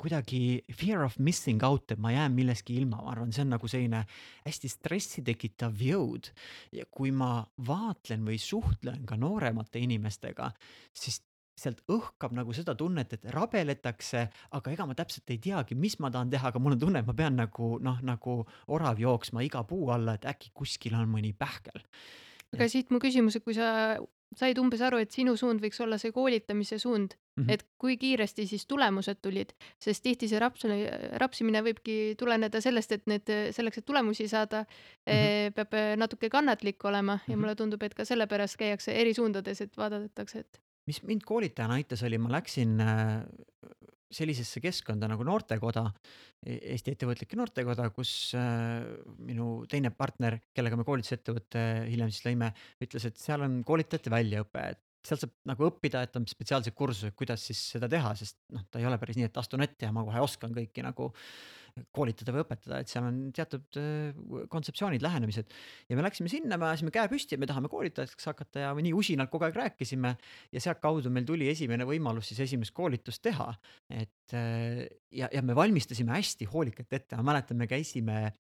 [0.00, 3.68] kuidagi fear of missing out, et ma jään millestki ilma, ma arvan, see on nagu
[3.70, 4.04] selline
[4.46, 6.30] hästi stressi tekitav jõud.
[6.72, 10.52] ja kui ma vaatlen või suhtlen ka nooremate inimestega,
[10.94, 11.20] siis
[11.58, 16.10] sealt õhkab nagu seda tunnet, et rabeletakse, aga ega ma täpselt ei teagi, mis ma
[16.10, 19.64] tahan teha, aga mul on tunne, et ma pean nagu noh, nagu orav jooksma iga
[19.68, 21.84] puu alla, et äkki kuskil on mõni pähkel.
[22.54, 23.98] aga siit mu küsimus, et kui sa
[24.36, 27.52] said umbes aru, et sinu suund võiks olla see koolitamise suund mm, -hmm.
[27.52, 30.66] et kui kiiresti siis tulemused tulid, sest tihti see raps,
[31.22, 35.54] rapsimine võibki tuleneda sellest, et need, selleks, et tulemusi saada mm, -hmm.
[35.54, 37.40] peab natuke kannatlik olema ja mm -hmm.
[37.40, 40.60] mulle tundub, et ka sellepärast käiakse eri suundades, et vaadatakse, et
[40.90, 43.22] mis mind koolitajana aitas, oli, ma läksin äh,
[44.10, 45.86] sellisesse keskkonda nagu noortekoda,
[46.42, 48.82] e-, Eesti Ettevõtlike Noortekoda, kus äh,
[49.22, 54.66] minu teine partner, kellega me koolitusettevõtte hiljem siis lõime, ütles, et seal on koolitajate väljaõpe,
[54.74, 58.66] et sealt saab nagu õppida, et on spetsiaalsed kursused, kuidas siis seda teha, sest noh,
[58.68, 61.08] ta ei ole päris nii, et astun ette ja ma kohe oskan kõiki nagu
[61.96, 64.20] koolitada või õpetada, et seal on teatud äh,
[64.52, 65.50] kontseptsioonid, lähenemised.
[65.88, 68.94] ja me läksime sinna, me ajasime käe püsti, et me tahame koolitajaks hakata ja nii
[68.96, 70.16] usinalt kogu aeg rääkisime.
[70.52, 73.52] ja sealtkaudu meil tuli esimene võimalus siis esimest koolitust teha.
[73.90, 78.32] et ja, ja me valmistasime hästi hoolikalt ette, ma mäletan, me käisime,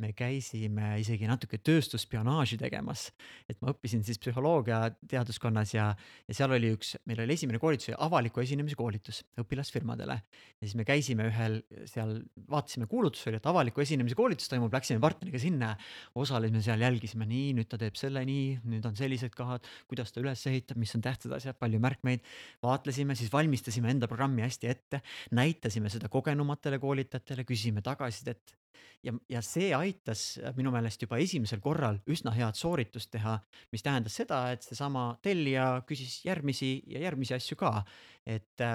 [0.00, 3.10] me käisime isegi natuke tööstusspionaaži tegemas.
[3.50, 5.90] et ma õppisin siis psühholoogia teaduskonnas ja,
[6.28, 10.16] ja seal oli üks, meil oli esimene koolitus, avaliku esinemise koolitus õpilasfirmadele.
[10.16, 12.18] ja siis me käisime ühel seal,
[12.50, 15.74] vaatasime kuulutusi, oli, et avaliku esinemise koolitus toimub, läksime partneriga sinna,
[16.14, 20.22] osalesime seal, jälgisime, nii, nüüd ta teeb selle nii, nüüd on sellised kohad, kuidas ta
[20.22, 22.24] üles ehitab, mis on tähtsad asjad, palju märkmeid.
[22.62, 25.02] vaatlesime, siis valmistasime enda programmi hästi ette,
[25.32, 28.56] näitasime seda kogenumatele koolitajatele, küsisime tagasisidet.
[29.02, 33.38] ja, ja see aitas minu meelest juba esimesel korral üsna head sooritust teha,
[33.72, 37.82] mis tähendas seda, et seesama tellija küsis järgmisi ja järgmisi asju ka.
[38.26, 38.68] et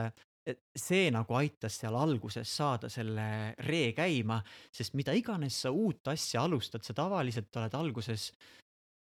[0.48, 4.40] et see nagu aitas seal alguses saada selle ree käima,
[4.72, 8.30] sest mida iganes sa uut asja alustad, sa tavaliselt oled alguses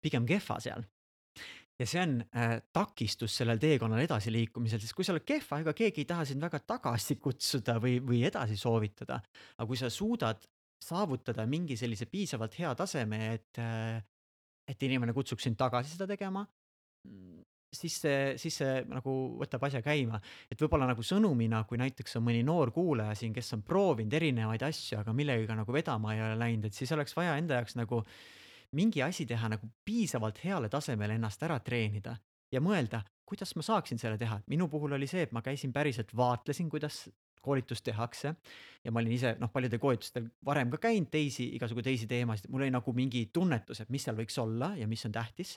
[0.04, 0.84] pigem kehva seal.
[1.80, 6.04] Ja see on äh, takistus sellel teekonnal edasiliikumisel, sest kui sa oled kehva, ega keegi
[6.04, 9.20] ei taha sind väga tagasi kutsuda või, või edasi soovitada.
[9.56, 10.44] aga kui sa suudad
[10.80, 14.00] saavutada mingi sellise piisavalt hea taseme, et äh,,
[14.70, 16.44] et inimene kutsuks sind tagasi seda tegema
[17.72, 20.18] siis see, siis see nagu võtab asja käima,
[20.50, 24.64] et võib-olla nagu sõnumina, kui näiteks on mõni noor kuulaja siin, kes on proovinud erinevaid
[24.66, 28.02] asju, aga millegagi nagu vedama ei ole läinud, et siis oleks vaja enda jaoks nagu
[28.76, 32.16] mingi asi teha nagu piisavalt heale tasemele ennast ära treenida
[32.52, 34.40] ja mõelda, kuidas ma saaksin selle teha.
[34.46, 37.08] minu puhul oli see, et ma käisin päriselt, vaatlesin, kuidas
[37.40, 38.34] koolitust tehakse
[38.84, 42.66] ja ma olin ise noh, paljudel koolitustel varem ka käinud, teisi, igasugu teisi teemasid, mul
[42.66, 45.56] oli nagu mingi tunnetus, et mis seal võiks olla ja mis on tähtis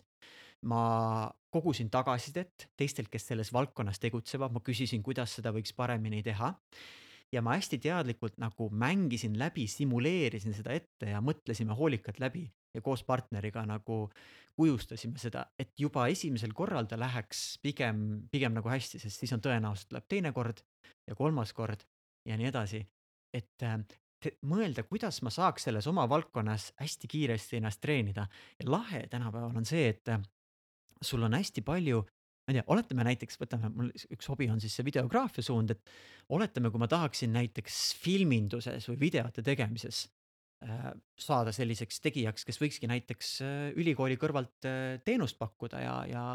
[0.64, 6.54] ma kogusin tagasisidet teistelt, kes selles valdkonnas tegutsevad, ma küsisin, kuidas seda võiks paremini teha.
[7.34, 12.82] Ja ma hästi teadlikult nagu mängisin läbi, simuleerisin seda ette ja mõtlesime hoolikalt läbi ja
[12.82, 14.06] koos partneriga nagu
[14.58, 19.42] kujustasime seda, et juba esimesel korral ta läheks pigem, pigem nagu hästi, sest siis on
[19.42, 20.62] tõenäoliselt tuleb teine kord
[21.10, 21.86] ja kolmas kord
[22.30, 22.84] ja nii edasi.
[23.34, 28.28] et te, mõelda, kuidas ma saaks selles oma valdkonnas hästi kiiresti ennast treenida
[28.60, 30.14] ja lahe tänapäeval on see, et
[31.02, 32.04] sul on hästi palju,
[32.44, 35.94] ma ei tea, oletame näiteks, võtame, mul üks hobi on siis see videograafia suund, et
[36.36, 40.04] oletame, kui ma tahaksin näiteks filminduses või videote tegemises
[40.68, 46.26] äh, saada selliseks tegijaks, kes võikski näiteks äh, ülikooli kõrvalt äh, teenust pakkuda ja, ja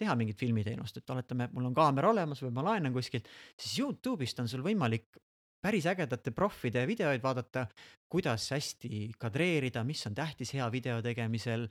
[0.00, 3.28] teha mingit filmiteenust, et oletame, mul on kaamera olemas või ma laenan kuskilt,
[3.60, 5.20] siis Youtube'ist on sul võimalik
[5.60, 7.66] päris ägedate proffide videoid vaadata,
[8.08, 11.66] kuidas hästi kadreerida, mis on tähtis hea video tegemisel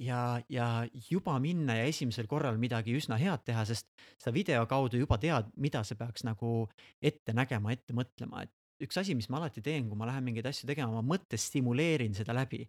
[0.00, 0.66] ja, ja
[1.10, 3.88] juba minna ja esimesel korral midagi üsna head teha, sest
[4.20, 6.64] sa video kaudu juba tead, mida sa peaks nagu
[7.02, 10.48] ette nägema, ette mõtlema, et üks asi, mis ma alati teen, kui ma lähen mingeid
[10.50, 12.66] asju tegema, ma mõttes stimuleerin seda läbi.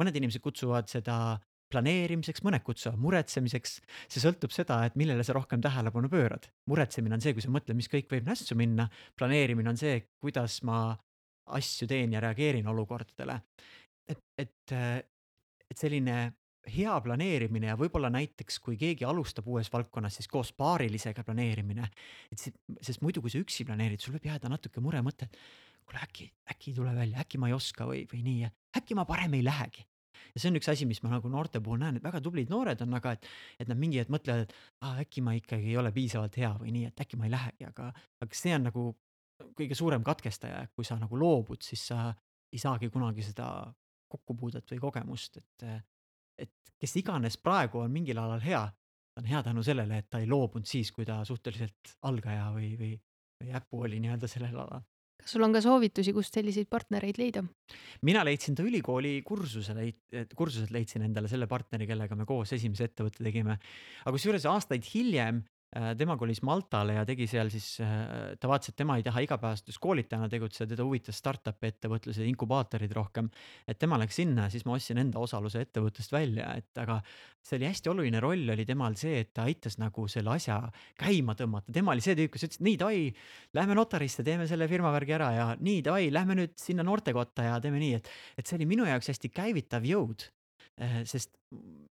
[0.00, 1.36] mõned inimesed kutsuvad seda
[1.72, 3.80] planeerimiseks, mõned kutsuvad muretsemiseks.
[4.08, 6.48] see sõltub seda, et millele sa rohkem tähelepanu pöörad.
[6.66, 8.88] muretsemine on see, kui sa mõtled, mis kõik võib nässu minna.
[9.18, 10.96] planeerimine on see, kuidas ma
[11.46, 13.42] asju teen ja reageerin olukordadele.
[14.08, 14.72] et, et,
[15.70, 16.32] et selline
[16.70, 21.88] hea planeerimine ja võib-olla näiteks, kui keegi alustab uues valdkonnas, siis koos paarilisega planeerimine.
[22.30, 25.38] et see, sest muidu, kui sa üksi planeerid, sul võib jääda natuke muremõte, et
[25.84, 29.06] kuule, äkki, äkki ei tule välja, äkki ma ei oska või, või nii, äkki ma
[29.08, 29.86] parem ei lähegi.
[30.34, 32.80] ja see on üks asi, mis ma nagu noorte puhul näen, et väga tublid noored
[32.84, 33.26] on, aga et,
[33.60, 34.54] et nad mingi hetk mõtlevad, et
[34.86, 37.66] aa, äkki ma ikkagi ei ole piisavalt hea või nii, et äkki ma ei lähegi,
[37.66, 37.90] aga,
[38.22, 38.84] aga see on nagu
[39.58, 42.12] kõige suurem katkestaja, et kui sa nagu loobud, siis sa
[42.52, 43.48] ei saagi kunagi seda
[44.12, 45.66] kokkupuudet või kogemust, et
[46.38, 48.62] et kes iganes praegu on mingil alal hea,
[49.12, 52.72] ta on hea tänu sellele, et ta ei loobunud siis, kui ta suhteliselt algaja või,
[52.78, 52.96] või,
[53.42, 54.84] või äpu oli nii-öelda sellel alal.
[55.22, 57.44] kas sul on ka soovitusi, kust selliseid partnereid leida?
[58.08, 59.88] mina leidsin ta ülikooli kursusele,
[60.36, 63.58] kursuselt leidsin endale selle partneri, kellega me koos esimese ettevõtte tegime.
[64.04, 68.76] aga kusjuures aastaid hiljem tema kolis Maltale ja tegi seal siis, äh, ta vaatas, et
[68.76, 73.30] tema ei taha igapäevaselt koolitajana tegutseda, teda huvitas startup'i ettevõtlused, inkubaatorid rohkem.
[73.66, 77.00] et tema läks sinna siis ma ostsin enda osaluse ettevõttest välja, et aga
[77.40, 80.60] see oli hästi oluline roll oli temal see, et ta aitas nagu selle asja
[81.00, 83.02] käima tõmmata, tema oli see tüüp, kes ütles, et nii, davai,
[83.56, 87.60] lähme notarisse, teeme selle firma värgi ära ja nii, davai, lähme nüüd sinna noortekotta ja
[87.64, 90.28] teeme nii, et, et see oli minu jaoks hästi käivitav jõud
[90.76, 91.32] äh, sest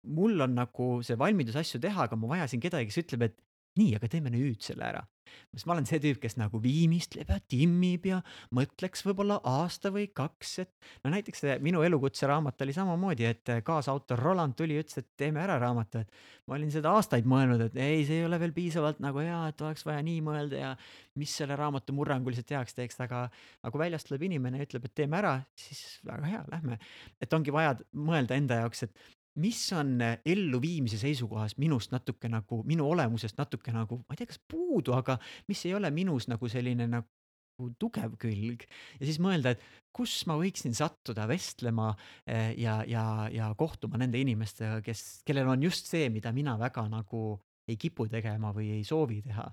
[0.08, 3.44] mul on nagu see valmidus asju teha, aga ma vajasin kedagi, kes ütleb, et
[3.80, 5.04] nii, aga teeme nüüd selle ära.
[5.52, 8.22] sest ma olen see tüüp, kes nagu viimistleb ja timmib ja
[8.56, 10.72] mõtleks võib-olla aasta või kaks, et
[11.04, 16.06] no näiteks minu elukutsaraamat oli samamoodi, et kaasautor Roland tuli ütles, et teeme ära raamatu,
[16.06, 19.42] et ma olin seda aastaid mõelnud, et ei, see ei ole veel piisavalt nagu hea,
[19.52, 20.72] et oleks vaja nii mõelda ja
[21.20, 24.96] mis selle raamatu murranguliselt heaks teeks, aga aga kui väljast tuleb inimene ja ütleb, et
[24.96, 26.80] teeme ära, siis väga hea, lähme.
[27.20, 29.08] et ongi vaja mõelda enda jaoks, et
[29.42, 34.32] mis on äh, elluviimise seisukohast minust natuke nagu, minu olemusest natuke nagu, ma ei tea,
[34.32, 35.18] kas puudu, aga
[35.50, 38.68] mis ei ole minus nagu selline nagu tugev külg.
[39.00, 39.64] Ja siis mõelda, et
[39.96, 45.66] kus ma võiksin sattuda vestlema äh, ja, ja, ja kohtuma nende inimestega, kes, kellel on
[45.66, 47.30] just see, mida mina väga nagu
[47.68, 49.48] ei kipu tegema või ei soovi teha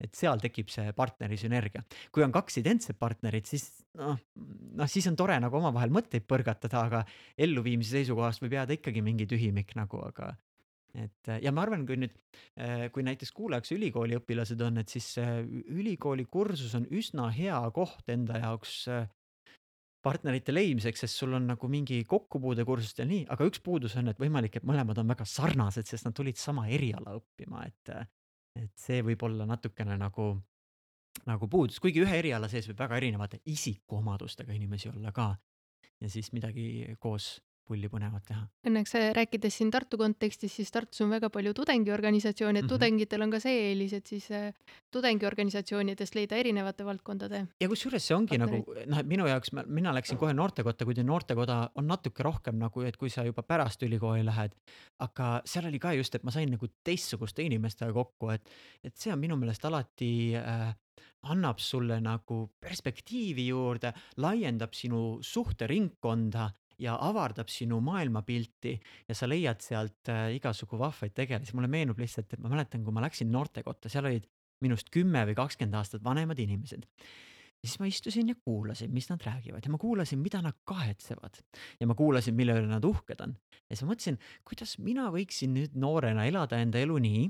[0.00, 1.82] et seal tekib see partneri sünergia.
[2.14, 4.18] kui on kaks identset partnerit, siis noh,
[4.78, 7.04] noh siis on tore nagu omavahel mõtteid põrgatada, aga
[7.38, 10.32] elluviimise seisukohast võib jääda ikkagi mingi tühimik nagu, aga
[10.98, 12.14] et ja ma arvan, kui nüüd,
[12.94, 18.40] kui näiteks kuulajaks ülikooli õpilased on, et siis ülikooli kursus on üsna hea koht enda
[18.42, 18.86] jaoks
[20.04, 24.20] partnerite leidmiseks, sest sul on nagu mingi kokkupuude kursustel nii, aga üks puudus on, et
[24.20, 27.92] võimalik, et mõlemad on väga sarnased, sest nad tulid sama eriala õppima, et
[28.58, 30.30] et see võib olla natukene nagu,
[31.26, 35.34] nagu puudus, kuigi ühe eriala sees võib väga erinevate isikuomadustega inimesi olla ka.
[36.00, 38.42] ja siis midagi koos pulli põnevat teha.
[38.68, 42.74] Õnneks äh, rääkides siin Tartu kontekstis, siis Tartus on väga palju tudengiorganisatsioone, et mm -hmm.
[42.74, 44.52] tudengitel on ka see eelis, et siis äh,
[44.94, 47.46] tudengiorganisatsioonidest leida erinevate valdkondade.
[47.60, 48.66] ja kusjuures see ongi partnerid.
[48.66, 52.80] nagu noh, et minu jaoks, mina läksin kohe noortekotta, kuigi noortekoda on natuke rohkem nagu,
[52.80, 54.54] et kui sa juba pärast ülikooli lähed.
[54.98, 58.48] aga seal oli ka just, et ma sain nagu teistsuguste inimestega kokku, et,
[58.84, 60.74] et see on minu meelest alati äh,
[61.22, 66.48] annab sulle nagu perspektiivi juurde, laiendab sinu suhteringkonda
[66.78, 68.74] ja avardab sinu maailmapilti
[69.08, 71.56] ja sa leiad sealt äh, igasugu vahvaid tegelasi.
[71.56, 74.28] mulle meenub lihtsalt, et ma mäletan, kui ma läksin noortekotta, seal olid
[74.64, 76.86] minust kümme või kakskümmend aastat vanemad inimesed.
[77.58, 81.40] ja siis ma istusin ja kuulasin, mis nad räägivad ja ma kuulasin, mida nad kahetsevad
[81.80, 83.34] ja ma kuulasin, mille üle nad uhked on.
[83.66, 87.24] ja siis ma mõtlesin, kuidas mina võiksin nüüd noorena elada enda elu nii,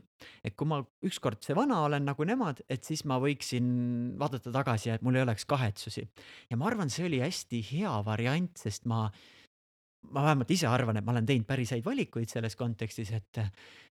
[0.45, 3.73] et kui ma ükskord see vana olen nagu nemad, et siis ma võiksin
[4.21, 6.05] vaadata tagasi ja et mul ei oleks kahetsusi.
[6.51, 9.07] ja ma arvan, see oli hästi hea variant, sest ma
[10.13, 13.41] ma vähemalt ise arvan, et ma olen teinud päris häid valikuid selles kontekstis, et,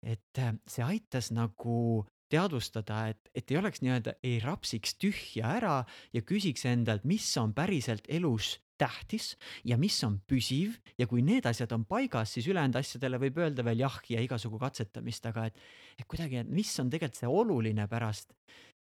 [0.02, 5.78] et see aitas nagu teadvustada, et, et ei oleks nii-öelda, ei rapsiks tühja ära
[6.14, 9.34] ja küsiks endalt, mis on päriselt elus tähtis
[9.68, 13.64] ja mis on püsiv ja kui need asjad on paigas, siis ülejäänud asjadele võib öelda
[13.66, 15.60] veel jah ja igasugu katsetamist, aga et,
[16.00, 18.32] et kuidagi, et mis on tegelikult see oluline pärast,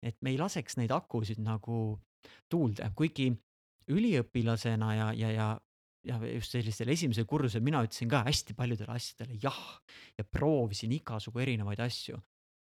[0.04, 1.84] et me ei laseks neid akusid nagu
[2.50, 3.30] tuulde, kuigi
[3.92, 5.48] üliõpilasena ja, ja, ja
[6.08, 9.64] ja just sellistel esimesel kursusel mina ütlesin ka hästi paljudele asjadele jah
[10.18, 12.20] ja proovisin igasugu erinevaid asju.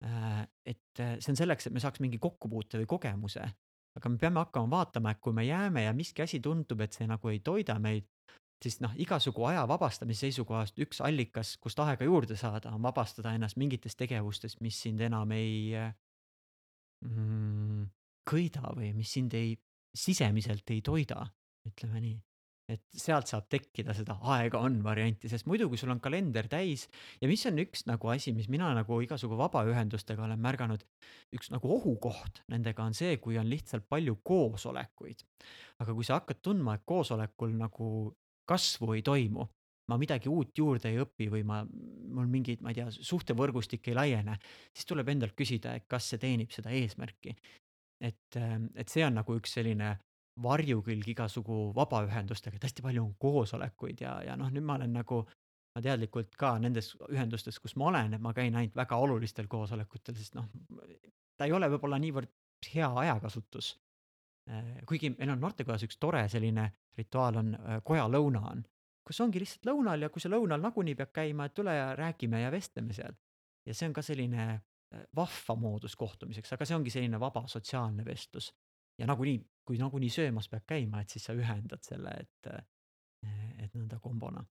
[0.04, 3.46] Äh, et äh, see on selleks, et me saaks mingi kokkupuute või kogemuse,
[3.98, 7.08] aga me peame hakkama vaatama, et kui me jääme ja miski asi tundub, et see
[7.10, 8.06] nagu ei toida meid,
[8.62, 13.58] siis noh, igasugu aja vabastamise seisukohast üks allikas, kust aega juurde saada, on vabastada ennast
[13.58, 15.74] mingitest tegevustest, mis sind enam ei
[17.06, 17.90] mm,
[18.30, 19.56] köida või mis sind ei,
[19.94, 21.24] sisemiselt ei toida,
[21.66, 22.18] ütleme nii
[22.68, 26.86] et sealt saab tekkida seda aega on varianti, sest muidu, kui sul on kalender täis
[27.22, 30.84] ja mis on üks nagu asi, mis mina nagu igasugu vabaühendustega olen märganud,
[31.36, 35.24] üks nagu ohukoht nendega on see, kui on lihtsalt palju koosolekuid.
[35.80, 37.92] aga kui sa hakkad tundma, et koosolekul nagu
[38.48, 39.46] kasvu ei toimu,
[39.88, 43.96] ma midagi uut juurde ei õpi või ma, mul mingid, ma ei tea, suhtevõrgustik ei
[43.96, 44.36] laiene,
[44.74, 47.36] siis tuleb endalt küsida, et kas see teenib seda eesmärki.
[48.04, 48.36] et,
[48.76, 49.96] et see on nagu üks selline
[50.42, 55.24] varjukülg igasugu vabaühendustega, hästi palju on koosolekuid ja, ja noh, nüüd ma olen nagu
[55.74, 60.16] ma teadlikult ka nendes ühendustes, kus ma olen, et ma käin ainult väga olulistel koosolekutel,
[60.18, 60.48] sest noh,
[61.38, 62.32] ta ei ole võib-olla niivõrd
[62.74, 63.76] hea ajakasutus.
[64.50, 68.62] Äh, kuigi meil on noortekojas üks tore selline rituaal on äh, kojalõuna on,
[69.06, 72.40] kus ongi lihtsalt lõunal ja kui sa lõunal nagunii pead käima, et tule ja räägime
[72.42, 73.14] ja vestleme seal.
[73.66, 78.04] ja see on ka selline äh, vahva moodus kohtumiseks, aga see ongi selline vaba sotsiaalne
[78.04, 78.50] vestlus.
[78.98, 82.52] Ja nagunii kui nagunii söömas peab käima, et siis sa ühendad selle, et,
[83.60, 84.44] et nõnda kombona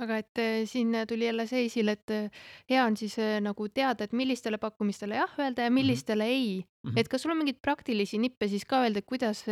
[0.00, 3.68] aga et eh, siin tuli jälle see esile, et eh, hea on siis eh, nagu
[3.68, 5.78] teada, et millistele pakkumistele jah öelda ja mhm.
[5.80, 6.40] millistele mm -hmm.
[6.40, 6.90] ei mm.
[6.90, 7.00] -hmm.
[7.00, 9.44] et kas sul on mingeid praktilisi nippe siis ka öelda, kuidas,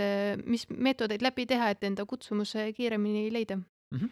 [0.45, 3.99] mis meetodeid läbi teha, et enda kutsumus kiiremini leida mm?
[3.99, 4.09] -hmm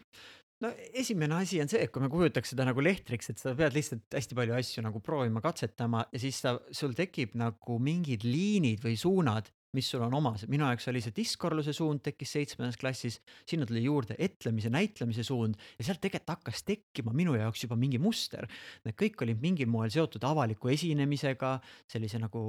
[0.61, 3.75] no esimene asi on see, et kui me kujutaks seda nagu lehtriks, et sa pead
[3.77, 8.85] lihtsalt hästi palju asju nagu proovima, katsetama ja siis sa, sul tekib nagu mingid liinid
[8.85, 13.19] või suunad, mis sul on omased, minu jaoks oli see diskorluse suund tekkis seitsmendas klassis,
[13.49, 18.01] sinna tuli juurde etlemise, näitlemise suund ja sealt tegelikult hakkas tekkima minu jaoks juba mingi
[18.03, 18.47] muster.
[18.87, 21.53] Need kõik olid mingil moel seotud avaliku esinemisega,
[21.93, 22.43] sellise nagu,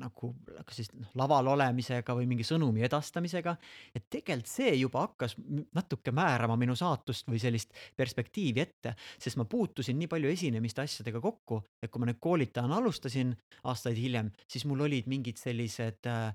[0.00, 0.32] nagu
[0.64, 3.56] kas siis noh, laval olemisega või mingi sõnumi edastamisega.
[3.94, 5.36] et tegelikult see juba hakkas
[5.76, 11.20] natuke määrama minu saatust või sellist perspektiivi ette, sest ma puutusin nii palju esinemiste asjadega
[11.20, 13.34] kokku, et kui ma nüüd koolitajana alustasin
[13.68, 16.32] aastaid hiljem, siis mul olid mingid sellised äh, Äh,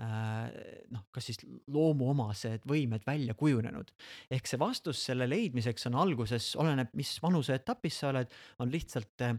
[0.00, 3.90] noh, kas siis loomuomased võimed välja kujunenud.
[4.32, 8.32] ehk see vastus selle leidmiseks on alguses, oleneb, mis vanuseetapis sa oled,
[8.64, 9.36] on lihtsalt äh,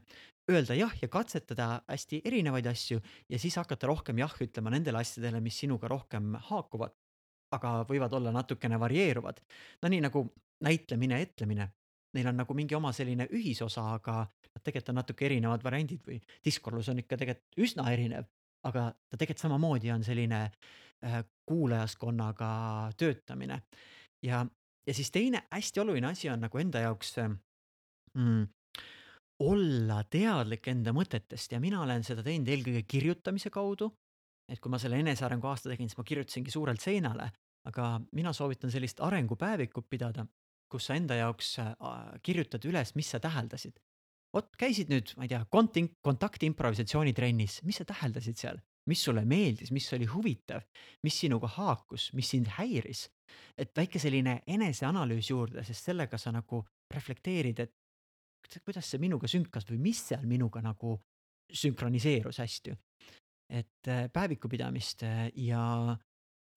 [0.51, 5.41] öelda jah ja katsetada hästi erinevaid asju ja siis hakata rohkem jah ütlema nendele asjadele,
[5.41, 6.93] mis sinuga rohkem haakuvad.
[7.51, 9.41] aga võivad olla natukene varieeruvad.
[9.81, 10.27] no nii nagu
[10.63, 11.67] näitlemine, etlemine,
[12.13, 16.21] neil on nagu mingi oma selline ühisosa, aga nad tegelikult on natuke erinevad variandid või
[16.45, 18.29] diskorlus on ikka tegelikult üsna erinev
[18.67, 22.51] aga ta tegelikult samamoodi on selline äh, kuulajaskonnaga
[22.97, 23.61] töötamine.
[24.23, 24.45] ja,
[24.87, 27.29] ja siis teine hästi oluline asi on nagu enda jaoks äh,
[28.13, 28.47] mm,
[29.41, 33.91] olla teadlik enda mõtetest ja mina olen seda teinud eelkõige kirjutamise kaudu.
[34.51, 37.29] et kui ma selle enesearengu aasta tegin, siis ma kirjutasingi suurelt seinale,
[37.65, 40.25] aga mina soovitan sellist arengupäevikut pidada,
[40.69, 41.73] kus sa enda jaoks äh,
[42.23, 43.79] kirjutad üles, mis sa täheldasid
[44.35, 49.71] vot käisid nüüd, ma ei tea, konting-, kontaktimprovisatsioonitrennis, mis sa täheldasid seal, mis sulle meeldis,
[49.75, 50.63] mis oli huvitav,
[51.05, 53.09] mis sinuga haakus, mis sind häiris.
[53.57, 59.67] et väike selline eneseanalüüs juurde, sest sellega sa nagu reflekteerid, et kuidas see minuga sünkas
[59.69, 60.97] või mis seal minuga nagu
[61.51, 62.75] sünkroniseerus hästi.
[63.49, 65.97] et äh, päevikupidamist äh, ja,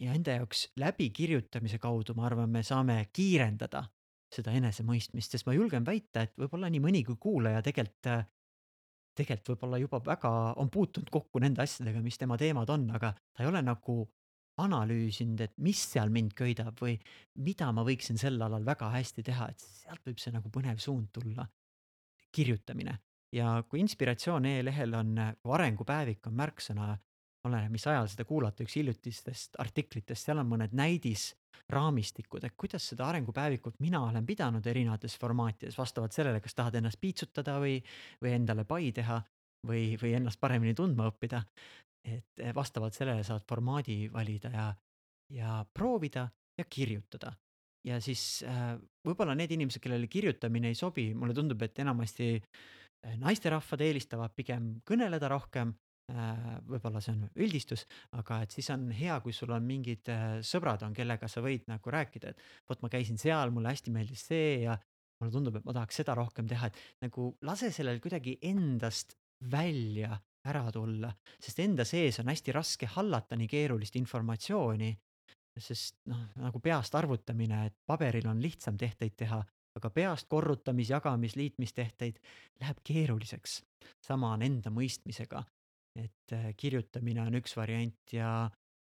[0.00, 3.84] ja enda jaoks läbikirjutamise kaudu, ma arvan, me saame kiirendada
[4.34, 8.10] seda enesemõistmist, sest ma julgen väita, et võib-olla nii mõnigi kuulaja tegelikult,
[9.14, 13.44] tegelikult võib-olla juba väga on puutunud kokku nende asjadega, mis tema teemad on, aga ta
[13.44, 14.02] ei ole nagu
[14.62, 16.94] analüüsinud, et mis seal mind köidab või
[17.42, 21.10] mida ma võiksin sel alal väga hästi teha, et sealt võib see nagu põnev suund
[21.14, 21.48] tulla.
[22.34, 22.96] kirjutamine
[23.34, 26.92] ja kui inspiratsioon e-lehel on, kui arengupäevik on märksõna,
[27.44, 30.74] oleneb, mis ajal seda kuulata, üks hiljutistest artiklitest, seal on mõned
[31.54, 37.00] näidisraamistikud, et kuidas seda arengupäevikut mina olen pidanud erinevates formaatides, vastavalt sellele, kas tahad ennast
[37.00, 37.82] piitsutada või,
[38.22, 39.22] või endale pai teha
[39.66, 41.42] või, või ennast paremini tundma õppida.
[42.04, 44.74] et eh, vastavalt sellele saad formaadi valida ja,
[45.30, 47.32] ja proovida ja kirjutada.
[47.84, 53.16] ja siis äh, võib-olla need inimesed, kellele kirjutamine ei sobi, mulle tundub, et enamasti eh,
[53.16, 55.74] naisterahvad eelistavad pigem kõneleda rohkem
[56.12, 57.86] võib-olla see on üldistus,
[58.18, 61.64] aga et siis on hea, kui sul on mingid äh, sõbrad on, kellega sa võid
[61.70, 64.76] nagu rääkida, et vot ma käisin seal, mulle hästi meeldis see ja
[65.20, 69.16] mulle tundub, et ma tahaks seda rohkem teha, et nagu lase sellel kuidagi endast
[69.50, 71.08] välja ära tulla,
[71.40, 74.92] sest enda sees on hästi raske hallata nii keerulist informatsiooni.
[75.54, 79.38] sest noh, nagu peast arvutamine, et paberil on lihtsam tehteid teha,
[79.78, 82.18] aga peast korrutamis, jagamis, liitmistehteid
[82.60, 83.62] läheb keeruliseks.
[84.02, 85.44] sama on enda mõistmisega
[85.98, 88.30] et äh, kirjutamine on üks variant ja,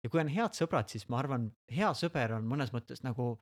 [0.04, 3.34] ja kui on head sõbrad, siis ma arvan, hea sõber on mõnes mõttes nagu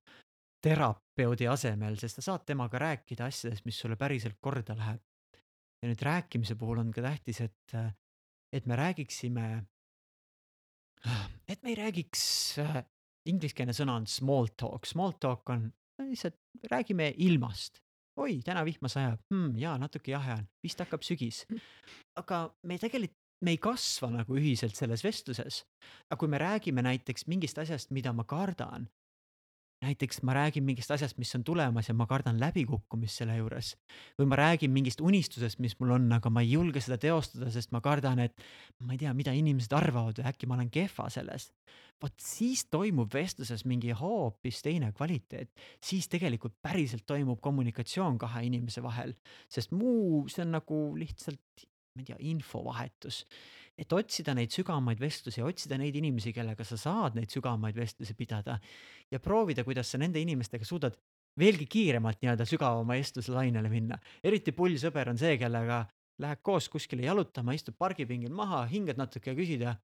[0.64, 5.02] terapeudi asemel, sest sa saad temaga rääkida asjadest, mis sulle päriselt korda läheb.
[5.82, 7.92] ja nüüd rääkimise puhul on ka tähtis, et, äh,
[8.52, 9.66] et me räägiksime,
[11.52, 12.24] et me ei räägiks,
[12.64, 12.80] äh,
[13.30, 15.70] ingliskeelne sõna on small talk, small talk on
[16.02, 16.38] lihtsalt
[16.72, 17.82] räägime ilmast
[18.18, 21.44] oi, täna vihma sajab hmm,, jaa, natuke jahe on, vist hakkab sügis.
[22.18, 25.64] aga me tegelikult me ei kasva nagu ühiselt selles vestluses.
[26.10, 28.88] aga kui me räägime näiteks mingist asjast, mida ma kardan,
[29.82, 33.76] näiteks ma räägin mingist asjast, mis on tulemas ja ma kardan läbikukkumist selle juures.
[34.18, 37.72] või ma räägin mingist unistusest, mis mul on, aga ma ei julge seda teostada, sest
[37.72, 38.34] ma kardan, et
[38.80, 41.52] ma ei tea, mida inimesed arvavad või äkki ma olen kehva selles.
[42.02, 45.50] vot siis toimub vestluses mingi hoopis teine kvaliteet,
[45.82, 49.14] siis tegelikult päriselt toimub kommunikatsioon kahe inimese vahel,
[49.50, 51.68] sest muu, see on nagu lihtsalt
[51.98, 53.26] ma ei tea, infovahetus.
[53.78, 58.58] et otsida neid sügavamaid vestlusi, otsida neid inimesi, kellega sa saad neid sügavamaid vestlusi pidada
[59.12, 60.98] ja proovida, kuidas sa nende inimestega suudad
[61.38, 64.00] veelgi kiiremalt nii-öelda sügavama vestluslainele minna.
[64.24, 65.84] eriti pull sõber on see, kellega
[66.24, 69.76] lähed koos kuskile jalutama, istud pargipingil maha, hingad natuke ja küsid ja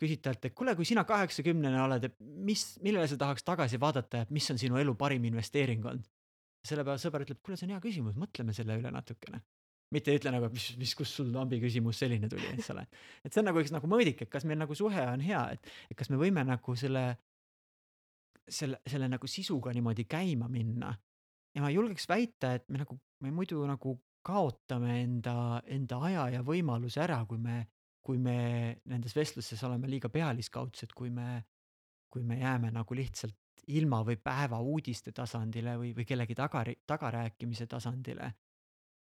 [0.00, 4.24] küsid talt, et kuule, kui sina kaheksakümnene oled, et mis, millele sa tahaks tagasi vaadata,
[4.24, 6.08] et mis on sinu elu parim investeering olnud?
[6.64, 9.42] selle peale sõber ütleb, kuule, see on hea küsimus, mõtleme selle üle natukene
[9.94, 12.84] mitte ei ütle nagu, mis, mis, kust sul lambi küsimus selline tuli, eks ole.
[13.24, 15.70] et see on nagu üks nagu mõõdik, et kas meil nagu suhe on hea, et,
[15.90, 17.04] et kas me võime nagu selle,
[18.48, 20.94] selle, selle nagu sisuga niimoodi käima minna.
[21.54, 26.44] ja ma julgeks väita, et me nagu, me muidu nagu kaotame enda, enda aja ja
[26.44, 27.60] võimaluse ära, kui me,
[28.04, 28.36] kui me
[28.88, 31.42] nendes vestlustes oleme liiga pealiskaudsed, kui me,
[32.10, 33.36] kui me jääme nagu lihtsalt
[33.68, 38.32] ilma või päeva uudiste tasandile või, või kellegi taga, tagarääkimise tasandile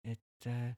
[0.07, 0.73] et, äh,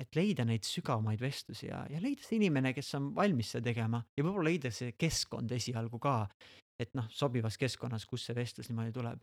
[0.00, 4.02] et leida neid sügavamaid vestlusi ja, ja leida see inimene, kes on valmis seda tegema
[4.16, 6.18] ja võib-olla leida see keskkond esialgu ka.
[6.80, 9.20] et noh, sobivas keskkonnas, kus see vestlus niimoodi tuleb.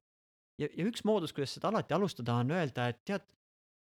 [0.61, 3.25] ja, ja üks moodus, kuidas seda alati alustada, on öelda, et tead,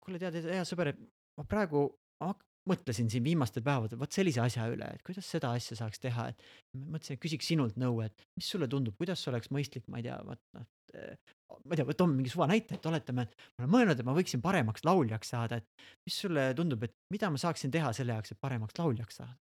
[0.03, 0.99] kuule, tead, hea sõber, et
[1.39, 1.87] ma praegu
[2.21, 2.33] ma
[2.69, 6.45] mõtlesin siin viimastel päevadel vot sellise asja üle, et kuidas seda asja saaks teha, et
[6.75, 10.17] mõtlesin, et küsiks sinult nõu, et mis sulle tundub, kuidas oleks mõistlik, ma ei tea,
[10.25, 14.01] vot noh, ma ei tea, toome mingi suva näite, et oletame, et ma olen mõelnud,
[14.01, 17.93] et ma võiksin paremaks lauljaks saada, et mis sulle tundub, et mida ma saaksin teha
[17.95, 19.37] selle jaoks, et paremaks lauljaks saada?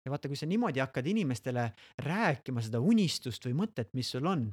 [0.00, 1.66] ja vaata, kui sa niimoodi hakkad inimestele
[2.06, 4.46] rääkima seda unistust või mõtet, mis sul on,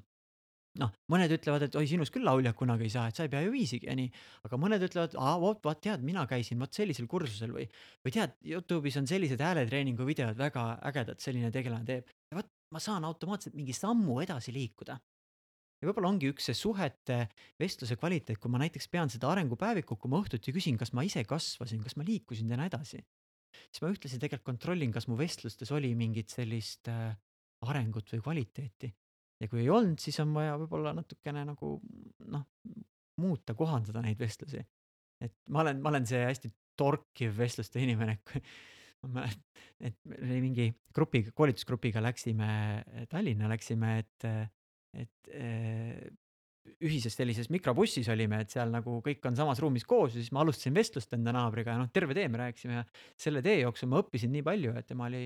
[0.82, 3.43] noh, mõned ütlevad, et oi, sinust küll lauljat kunagi ei saa, et sa ei pea
[3.45, 4.09] ju viisigi ja nii.
[4.47, 7.67] aga mõned ütlevad, aa vot, vot tead, mina käisin vot sellisel kursusel või,
[8.05, 12.11] või tead, Youtube'is on sellised hääletreeningu videod väga ägedad, selline tegelane teeb.
[12.32, 14.99] ja vot ma saan automaatselt mingi sammu edasi liikuda.
[15.82, 17.19] ja võib-olla ongi üks see suhete,
[17.59, 21.23] vestluse kvaliteet, kui ma näiteks pean seda arengupäevikut, kui ma õhtuti küsin, kas ma ise
[21.23, 23.01] kasvasin, kas ma liikusin täna edasi.
[23.71, 27.13] siis ma ühtlasi tegelikult kontrollin, kas mu vestlustes oli mingit sellist äh,
[27.65, 28.93] arengut või kvaliteeti
[29.41, 31.77] ja kui ei olnud, siis on vaja võib-olla natukene nagu
[32.33, 32.45] noh,
[33.21, 34.61] muuta, kohandada neid vestlusi.
[35.23, 38.19] et ma olen, ma olen see hästi torkiv vestluste inimene,
[39.05, 42.49] ma mäletan, et meil oli mingi grupiga, koolitusgrupiga läksime
[43.09, 44.27] Tallinna, läksime, et,
[44.97, 46.07] et äh,
[46.83, 50.43] ühises sellises mikrobussis olime, et seal nagu kõik on samas ruumis koos ja siis ma
[50.43, 52.85] alustasin vestlust enda naabriga ja noh, terve tee me rääkisime ja
[53.17, 55.23] selle tee jooksul ma õppisin nii palju, et tema oli,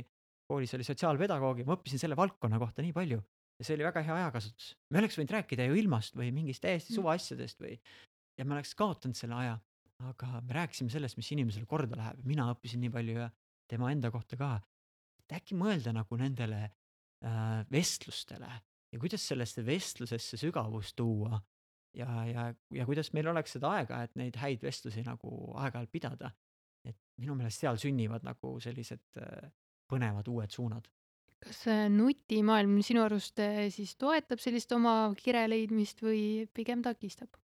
[0.47, 3.19] koolis oli sotsiaalpedagoog ja ma õppisin selle valdkonna kohta nii palju
[3.61, 4.71] ja see oli väga hea ajakasutus.
[4.89, 6.97] me oleks võinud rääkida ju ilmast või mingist täiesti mm.
[6.97, 7.75] suvaasjadest või
[8.39, 9.59] ja me oleks kaotanud selle aja.
[10.01, 13.29] aga me rääkisime sellest, mis inimesele korda läheb mina õppisin nii palju ja
[13.69, 14.55] tema enda kohta ka.
[15.21, 18.49] et äkki mõelda nagu nendele äh, vestlustele
[18.91, 21.37] ja kuidas sellesse vestlusesse sügavust tuua
[21.93, 26.31] ja, ja, ja kuidas meil oleks seda aega, et neid häid vestlusi nagu aeg-ajalt pidada.
[26.87, 29.51] et minu meelest seal sünnivad nagu sellised äh,
[29.91, 30.89] põnevad uued suunad
[31.41, 37.41] kas see nutimaailm sinu arust eh, siis toetab sellist oma kire leidmist või pigem takistab?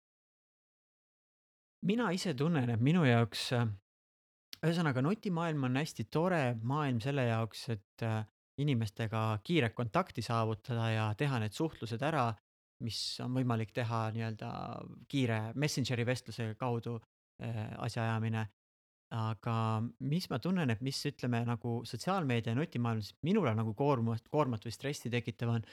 [1.82, 3.66] mina ise tunnen, et minu jaoks, äh,
[4.62, 8.22] ühesõnaga nutimaailm on hästi tore maailm selle jaoks, et äh,
[8.62, 12.28] inimestega kiiret kontakti saavutada ja teha need suhtlused ära,
[12.82, 14.50] mis on võimalik teha nii-öelda
[15.10, 18.46] kiire Messengeri vestluse kaudu äh, asjaajamine
[19.12, 19.54] aga
[20.08, 24.74] mis ma tunnen, et mis ütleme nagu sotsiaalmeedia ja nutimaailmas minule nagu koormat, koormat või
[24.74, 25.66] stressi tekitav on.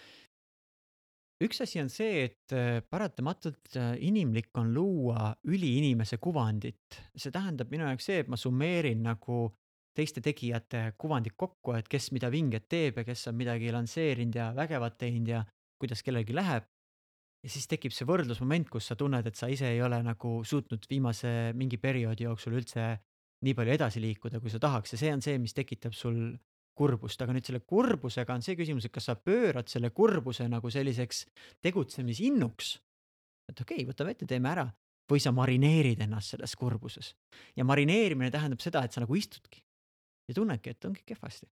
[1.43, 7.71] üks asi on see, et äh, paratamatult äh, inimlik on luua üliinimese kuvandit, see tähendab
[7.71, 9.45] minu jaoks see, et ma summeerin nagu
[9.95, 14.51] teiste tegijate kuvandit kokku, et kes mida vinget teeb ja kes on midagi lansseerinud ja
[14.55, 15.45] vägevat teinud ja
[15.79, 16.67] kuidas kellelgi läheb
[17.43, 20.83] ja siis tekib see võrdlusmoment, kus sa tunned, et sa ise ei ole nagu suutnud
[20.91, 22.97] viimase mingi perioodi jooksul üldse
[23.45, 26.33] nii palju edasi liikuda, kui sa tahaks ja see on see, mis tekitab sul
[26.79, 30.71] kurbust, aga nüüd selle kurbusega on see küsimus, et kas sa pöörad selle kurbuse nagu
[30.71, 31.25] selliseks
[31.65, 32.77] tegutsemisinnuks.
[33.51, 34.67] et okei okay,, võtame ette, teeme ära
[35.09, 37.15] või sa marineerid ennast selles kurbuses
[37.57, 39.63] ja marineerimine tähendab seda, et sa nagu istudki
[40.29, 41.49] ja tunnedki, et ongi kehvasti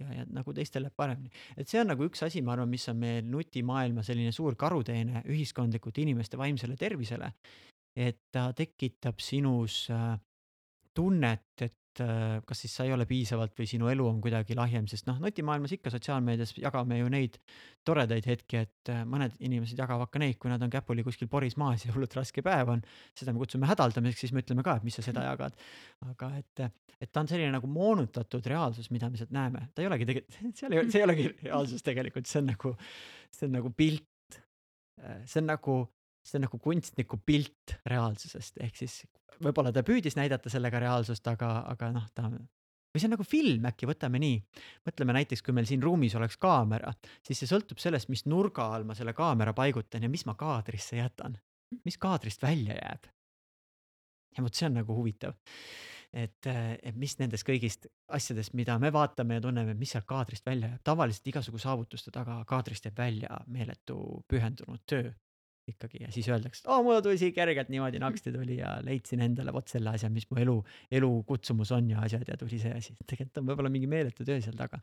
[0.00, 1.32] ja, ja nagu teistel läheb paremini.
[1.56, 5.24] et see on nagu üks asi, ma arvan, mis on meil nutimaailma selline suur karuteene
[5.26, 7.32] ühiskondlikult inimeste vaimsele tervisele.
[7.96, 10.14] et ta tekitab sinus äh,
[10.98, 14.88] tunnet, et äh, kas siis sa ei ole piisavalt või sinu elu on kuidagi lahjem,
[14.90, 17.38] sest noh, nutimaailmas ikka sotsiaalmeedias jagame ju neid
[17.86, 21.58] toredaid hetki, et äh, mõned inimesed jagavad ka neid, kui nad on käpuli kuskil poris
[21.60, 22.82] maas ja hullult raske päev on.
[23.18, 25.58] seda me kutsume hädaldamiseks, siis me ütleme ka, et mis sa seda jagad.
[26.08, 26.64] aga et,
[26.98, 30.40] et ta on selline nagu moonutatud reaalsus, mida me sealt näeme, ta ei olegi tegelikult,
[30.58, 32.74] seal ei, see ei olegi reaalsus tegelikult, see on nagu,
[33.34, 34.42] see on nagu pilt.
[34.98, 35.78] Äh, see on nagu
[36.28, 39.00] see on nagu kunstniku pilt reaalsusest, ehk siis
[39.42, 43.66] võib-olla ta püüdis näidata sellega reaalsust, aga, aga noh, ta või see on nagu film
[43.68, 44.38] äkki, võtame nii.
[44.88, 46.92] mõtleme näiteks, kui meil siin ruumis oleks kaamera,
[47.26, 50.96] siis see sõltub sellest, mis nurga all ma selle kaamera paigutan ja mis ma kaadrisse
[50.98, 51.38] jätan.
[51.84, 53.06] mis kaadrist välja jääb.
[54.36, 55.34] ja vot see on nagu huvitav.
[56.12, 60.68] et, et mis nendest kõigist asjadest, mida me vaatame ja tunneme, mis sealt kaadrist välja
[60.68, 65.12] jääb, tavaliselt igasugu saavutuste taga kaadrist jääb välja meeletu pühendunud töö
[65.72, 69.22] ikkagi ja siis öeldakse, et oo, mul tuli siia kergelt niimoodi naksti tuli ja leidsin
[69.24, 70.56] endale vot selle asja, mis mu elu,
[71.00, 72.96] elu kutsumus on ja asjad ja tuli see asi.
[73.04, 74.80] tegelikult on võib-olla mingi meeletu töö seal taga.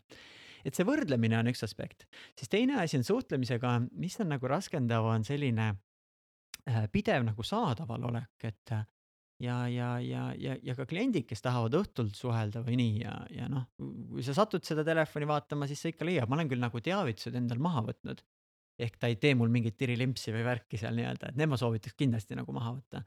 [0.66, 2.08] et see võrdlemine on üks aspekt,
[2.38, 8.10] siis teine asi on suhtlemisega, mis on nagu raskendav, on selline äh, pidev nagu saadaval
[8.12, 8.78] olek, et
[9.40, 13.50] ja, ja, ja, ja, ja ka kliendid, kes tahavad õhtult suhelda või nii ja, ja
[13.52, 16.82] noh, kui sa satud seda telefoni vaatama, siis sa ikka leiad, ma olen küll nagu
[16.84, 18.24] teavitused endal maha võtnud
[18.80, 21.95] ehk ta ei tee mul mingit tirilimpsi või värki seal nii-öelda, et need ma soovitaks
[21.99, 23.03] kindlasti nagu maha võtta.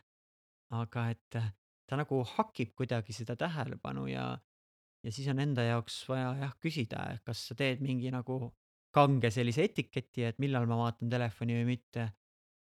[0.76, 1.50] aga et äh,
[1.88, 4.30] ta nagu hakib kuidagi seda tähelepanu ja,
[5.04, 8.52] ja siis on enda jaoks vaja jah küsida, kas sa teed mingi nagu
[8.92, 12.08] kange sellise etiketi, et millal ma vaatan telefoni või mitte.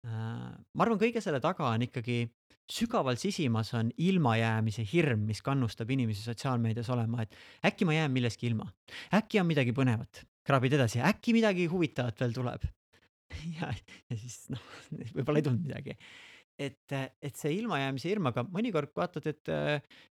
[0.05, 2.23] Äh, ma arvan, kõige selle taga on ikkagi
[2.67, 8.49] sügaval sisimas on ilmajäämise hirm, mis kannustab inimesi sotsiaalmeedias olema, et äkki ma jään millestki
[8.49, 8.67] ilma,
[9.15, 12.67] äkki on midagi põnevat, kraabid edasi, äkki midagi huvitavat veel tuleb
[13.59, 13.69] ja,
[14.09, 14.63] ja siis noh,
[15.15, 15.97] võib-olla ei tulnud midagi.
[16.57, 19.51] et, et see ilmajäämise hirm, aga mõnikord vaatad, et,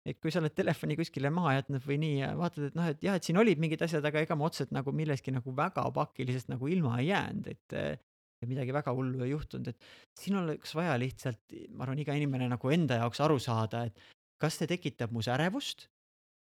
[0.06, 3.06] et kui sa oled telefoni kuskile maha jätnud või nii ja vaatad, et noh, et
[3.06, 6.52] jah, et siin olid mingid asjad, aga ega ma otseselt nagu millestki nagu väga pakilisest
[6.54, 7.80] nagu ilma ei jäänud, et
[8.42, 11.42] ja midagi väga hullu ei juhtunud, et siin oleks vaja lihtsalt,
[11.74, 15.88] ma arvan, iga inimene nagu enda jaoks aru saada, et kas see tekitab mus ärevust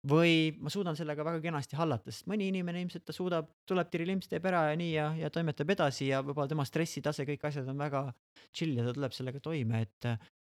[0.09, 4.29] või ma suudan sellega väga kenasti hallata, sest mõni inimene ilmselt ta suudab, tuleb tirilimps,
[4.31, 7.81] teeb ära ja nii ja, ja toimetab edasi ja võib-olla tema stressitase, kõik asjad on
[7.81, 8.07] väga
[8.49, 10.09] chill ja ta tuleb sellega toime, et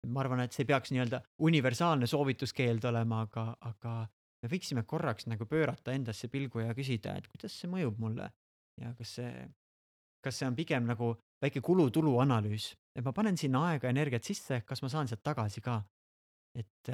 [0.09, 3.97] ma arvan, et see peaks nii-öelda universaalne soovituskeeld olema, aga, aga
[4.45, 8.31] me võiksime korraks nagu pöörata endasse pilgu ja küsida, et kuidas see mõjub mulle
[8.81, 9.45] ja kas see,
[10.25, 11.15] kas see on pigem nagu
[11.45, 15.61] väike kulu-tulu analüüs, et ma panen sinna aega, energiat sisse, kas ma saan sealt tagasi
[15.65, 15.83] ka.
[16.55, 16.91] et,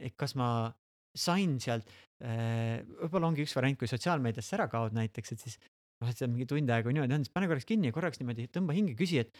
[0.00, 0.72] et kas ma
[1.16, 1.88] sain sealt,
[2.22, 5.58] äh, võib-olla ongi üks variant, kui sotsiaalmeediasse ära kaod näiteks, et siis
[6.00, 8.48] noh, et seal mingi tund aega niimoodi on, siis pane korraks kinni ja korraks niimoodi
[8.52, 9.34] tõmba hinge, küsi, et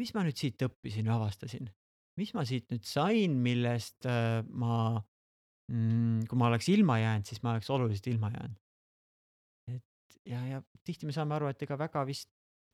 [0.00, 1.70] mis ma nüüd siit õppisin ja avastasin.
[2.20, 4.98] mis ma siit nüüd sain, millest äh, ma
[5.70, 8.60] mm,, kui ma oleks ilma jäänud, siis ma oleks oluliselt ilma jäänud.
[9.76, 12.30] et ja, ja tihti me saame aru, et ega väga vist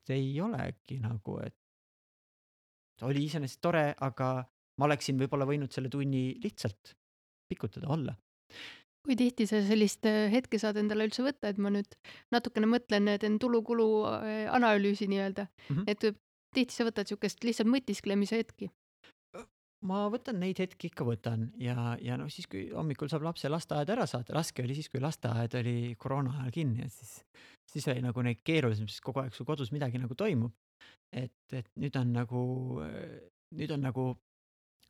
[0.09, 4.29] ei olegi nagu, et oli iseenesest tore, aga
[4.79, 6.95] ma oleksin võib-olla võinud selle tunni lihtsalt
[7.47, 8.15] pikutada, olla
[9.07, 11.95] kui tihti sa sellist äh, hetke saad endale üldse võtta, et ma nüüd
[12.35, 15.87] natukene mõtlen, teen tulu-kulu äh, analüüsi nii-öelda mm, -hmm.
[15.87, 16.19] et
[16.55, 18.71] tihti sa võtad niisugust lihtsalt mõtisklemise hetki?
[19.87, 23.93] ma võtan neid hetki ikka võtan ja, ja noh, siis kui hommikul saab lapse lasteaeda
[23.93, 27.19] ära saata, raske oli siis, kui lasteaed oli koroona ajal kinni, et siis,
[27.71, 30.51] siis oli nagu neid keerulisem, sest kogu aeg su kodus midagi nagu toimub.
[31.13, 32.41] et, et nüüd on nagu,
[33.55, 34.07] nüüd on nagu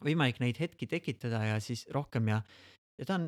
[0.04, 2.42] võimalik neid hetki tekitada ja siis rohkem ja,
[2.98, 3.28] ja ta on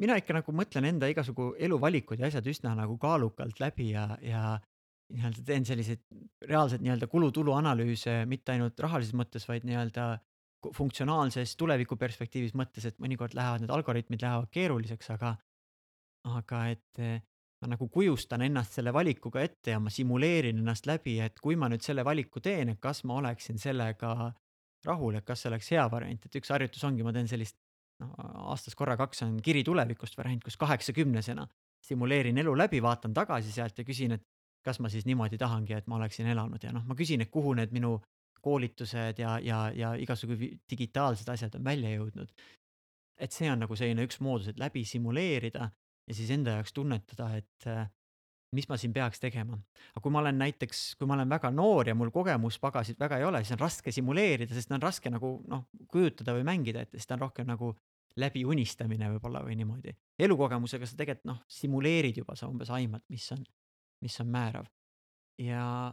[0.00, 4.58] mina ikka nagu mõtlen enda igasugu eluvalikud ja asjad üsna nagu kaalukalt läbi ja, ja
[5.12, 6.02] nii-öelda teen selliseid
[6.48, 10.12] reaalseid nii-öelda kulu-tulu analüüse, mitte ainult rahalises mõttes, vaid nii-öelda
[10.76, 15.34] funktsionaalses tulevikuperspektiivis mõttes, et mõnikord lähevad need algoritmid lähevad keeruliseks, aga
[16.28, 17.22] aga et eh,
[17.60, 21.68] ma nagu kujustan ennast selle valikuga ette ja ma simuleerin ennast läbi, et kui ma
[21.72, 24.12] nüüd selle valiku teen, et kas ma oleksin sellega
[24.86, 27.56] rahul, et kas see oleks hea variant, et üks harjutus ongi, ma teen sellist
[28.00, 28.12] noh,
[28.50, 31.46] aastas korra-kaks on kiri tulevikust variant, kus kaheksakümnesena
[31.86, 34.24] simuleerin elu läbi, vaatan tagasi sealt ja küsin, et
[34.64, 37.54] kas ma siis niimoodi tahangi, et ma oleksin elanud ja noh, ma küsin, et kuhu
[37.56, 37.98] need minu
[38.44, 40.36] koolitused ja, ja, ja igasugu
[40.70, 42.32] digitaalsed asjad on välja jõudnud.
[43.20, 45.66] et see on nagu selline üks moodus, et läbi simuleerida
[46.08, 47.66] ja siis enda jaoks tunnetada, et
[48.56, 49.58] mis ma siin peaks tegema.
[49.94, 53.24] aga kui ma olen näiteks, kui ma olen väga noor ja mul kogemuspagasit väga ei
[53.24, 57.06] ole, siis on raske simuleerida, sest on raske nagu noh, kujutada või mängida ette, siis
[57.06, 57.74] ta on rohkem nagu
[58.18, 59.94] läbi unistamine võib-olla või niimoodi.
[60.18, 63.44] elukogemusega sa tegelikult noh, simuleerid juba, sa umbes aimad, mis on,
[64.02, 64.66] mis on määrav.
[65.38, 65.92] ja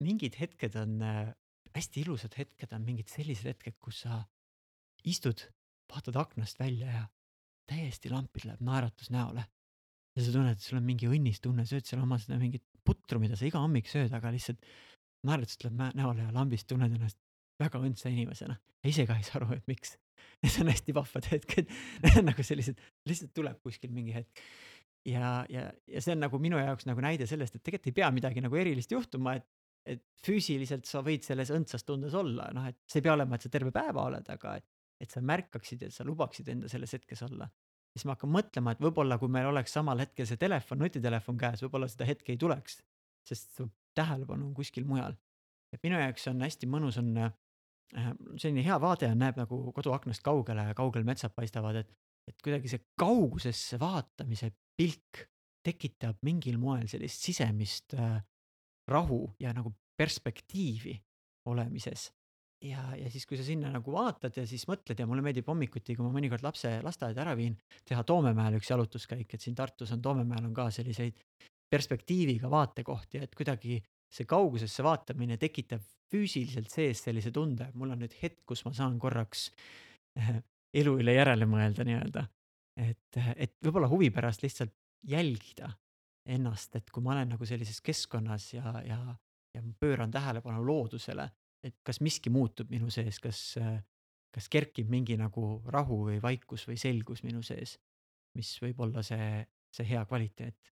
[0.00, 1.34] mingid hetked on äh,
[1.76, 4.22] hästi ilusad hetked on mingid sellised hetked, kus sa
[5.04, 5.44] istud,
[5.92, 7.04] vaatad aknast välja ja
[7.68, 9.44] täiesti lampi läheb naeratus näole.
[10.16, 13.36] Ja sa tunned, et sul on mingi õnnistunne, sööd seal oma seda mingit putru, mida
[13.36, 14.62] sa iga hommik sööd, aga lihtsalt
[15.26, 17.18] naeratus tuleb näole ja lambist tunned ennast
[17.60, 18.56] väga õndsa inimesena.
[18.86, 19.96] ise ka ei saa aru, et miks.
[20.44, 21.70] Need on hästi vahvad hetked
[22.28, 24.42] nagu sellised, lihtsalt tuleb kuskil mingi hetk.
[25.06, 28.10] ja, ja, ja see on nagu minu jaoks nagu näide sellest, et tegelikult ei pea
[28.14, 29.46] midagi nagu erilist juhtuma, et
[29.86, 33.46] et füüsiliselt sa võid selles õndsas tundes olla, noh, et see ei pea olema, et
[33.46, 34.66] sa terve päeva oled, aga et,
[34.98, 37.46] et sa märkaksid ja sa lubaksid enda selles hetkes olla.
[37.96, 41.62] Siis ma hakkan mõtlema, et võib-olla kui meil oleks samal hetkel see telefon, nutitelefon käes,
[41.64, 42.82] võib-olla seda hetke ei tuleks,
[43.26, 45.16] sest su tähelepanu on kuskil mujal.
[45.72, 47.32] et minu jaoks on hästi mõnus on äh,
[48.36, 51.90] selline hea vaade on, näeb nagu koduaknast kaugele ja kaugel metsad paistavad, et,
[52.28, 55.24] et kuidagi see kaugusesse vaatamise pilk
[55.66, 58.20] tekitab mingil moel sellist sisemist äh,
[58.86, 60.94] rahu ja nagu perspektiivi
[61.50, 62.10] olemises.
[62.64, 65.96] Ja, ja siis, kui sa sinna nagu vaatad ja siis mõtled ja mulle meeldib hommikuti,
[65.96, 67.56] kui ma mõnikord lapse lasteaeda ära viin,
[67.88, 71.18] teha Toomemäel üks jalutuskäik, et siin Tartus on Toomemäel on ka selliseid
[71.70, 73.80] perspektiiviga vaatekohti, et kuidagi
[74.12, 75.82] see kaugusesse vaatamine tekitab
[76.12, 79.48] füüsiliselt sees sellise tunde, mul on nüüd hetk, kus ma saan korraks
[80.16, 80.36] eh,
[80.76, 82.26] elu üle järele mõelda nii-öelda.
[82.76, 84.74] et, et võib-olla huvi pärast lihtsalt
[85.08, 85.70] jälgida
[86.26, 88.98] ennast, et kui ma olen nagu sellises keskkonnas ja, ja,
[89.54, 91.28] ja pööran tähelepanu loodusele,
[91.66, 93.40] et kas miski muutub minu sees, kas,
[94.34, 97.76] kas kerkib mingi nagu rahu või vaikus või selgus minu sees,
[98.38, 99.42] mis võib olla see,
[99.74, 100.72] see hea kvaliteet.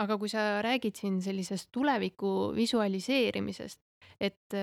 [0.00, 3.80] aga kui sa räägid siin sellisest tuleviku visualiseerimisest,
[4.20, 4.58] et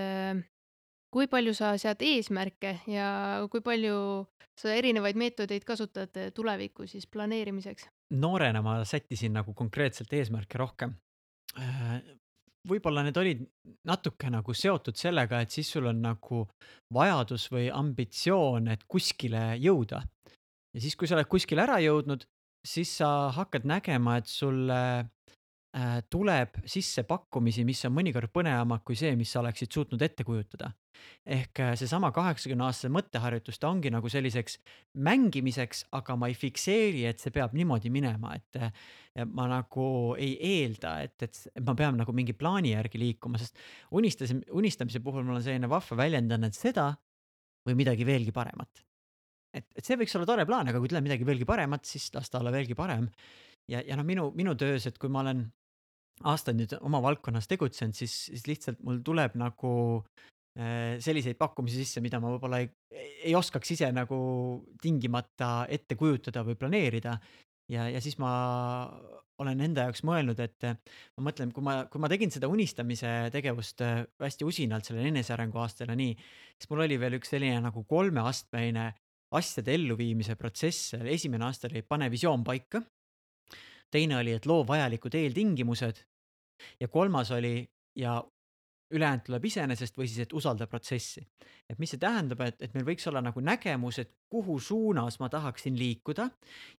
[1.14, 3.10] kui palju sa sead eesmärke ja
[3.52, 4.28] kui palju
[4.58, 7.88] sa erinevaid meetodeid kasutad tuleviku siis planeerimiseks?
[8.10, 10.94] noorena ma sättisin nagu konkreetselt eesmärke rohkem.
[12.68, 13.44] Võib-olla need olid
[13.88, 16.44] natuke nagu seotud sellega, et siis sul on nagu
[16.94, 20.04] vajadus või ambitsioon, et kuskile jõuda.
[20.74, 22.26] ja siis, kui sa oled kuskile ära jõudnud,
[22.68, 24.82] siis sa hakkad nägema, et sulle
[26.10, 30.72] tuleb sisse pakkumisi, mis on mõnikord põnevamad kui see, mis sa oleksid suutnud ette kujutada.
[31.26, 34.58] ehk äh, seesama kaheksakümne aastase mõtteharjutus, ta ongi nagu selliseks
[35.06, 38.72] mängimiseks, aga ma ei fikseeri, et see peab niimoodi minema, et äh,
[39.30, 43.60] ma nagu ei eelda, et, et, ma pean nagu mingi plaani järgi liikuma, sest
[43.92, 46.90] unistamise, unistamise puhul mul on selline vahva väljend on, et seda
[47.68, 48.86] või midagi veelgi paremat.
[49.54, 52.32] et, et see võiks olla tore plaan, aga kui tuleb midagi veelgi paremat, siis las
[52.32, 53.12] ta olla veelgi parem.
[53.72, 55.46] Ja, ja noh, minu, minu töös, et kui ma olen
[56.28, 59.74] aastaid nüüd oma valdkonnas tegutsenud, siis, siis lihtsalt mul tuleb nagu
[60.58, 62.72] äh, selliseid pakkumisi sisse, mida ma võib-olla ei,
[63.28, 64.18] ei oskaks ise nagu
[64.82, 67.18] tingimata ette kujutada või planeerida.
[67.72, 68.32] ja, ja siis ma
[69.38, 73.84] olen enda jaoks mõelnud, et ma mõtlen, kui ma, kui ma tegin seda unistamise tegevust
[73.86, 76.16] äh, hästi usinalt sellel enesearengu aastal ja nii,
[76.58, 78.90] siis mul oli veel üks selline nagu kolmeastmeine
[79.38, 82.82] asjade elluviimise protsess, esimene aasta oli pane visioon paika
[83.92, 86.04] teine oli, et loo vajalikud eeltingimused
[86.80, 88.20] ja kolmas oli ja
[88.92, 91.26] ülejäänud tuleb iseenesest või siis, et usalda protsessi.
[91.70, 95.30] et mis see tähendab, et, et meil võiks olla nagu nägemus, et kuhu suunas ma
[95.30, 96.30] tahaksin liikuda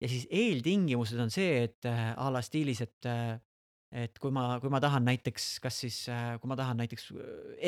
[0.00, 3.36] ja siis eeltingimused on see, et äh, a la stiilis, et äh,
[3.92, 5.98] et kui ma, kui ma tahan näiteks, kas siis,
[6.40, 7.06] kui ma tahan näiteks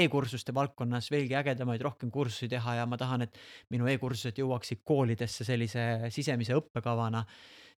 [0.02, 3.38] e-kursuste valdkonnas veelgi ägedamaid, rohkem kursusi teha ja ma tahan, et
[3.72, 7.24] minu e-kursused jõuaksid koolidesse sellise sisemise õppekavana,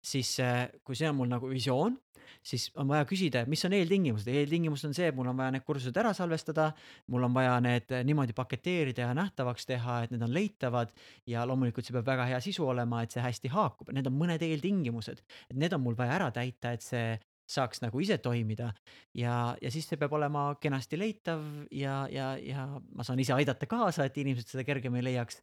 [0.01, 0.35] siis
[0.83, 1.97] kui see on mul nagu visioon,
[2.43, 4.27] siis on vaja küsida, mis on eeltingimused.
[4.27, 6.71] eeltingimus on see, et mul on vaja need kursused ära salvestada,
[7.13, 10.93] mul on vaja need niimoodi paketeerida ja nähtavaks teha, et need on leitavad
[11.29, 14.45] ja loomulikult see peab väga hea sisu olema, et see hästi haakub, need on mõned
[14.47, 17.19] eeltingimused, et need on mul vaja ära täita, et see
[17.51, 18.71] saaks nagu ise toimida.
[19.17, 21.41] ja, ja siis see peab olema kenasti leitav
[21.71, 25.41] ja, ja, ja ma saan ise aidata kaasa, et inimesed seda kergemini leiaks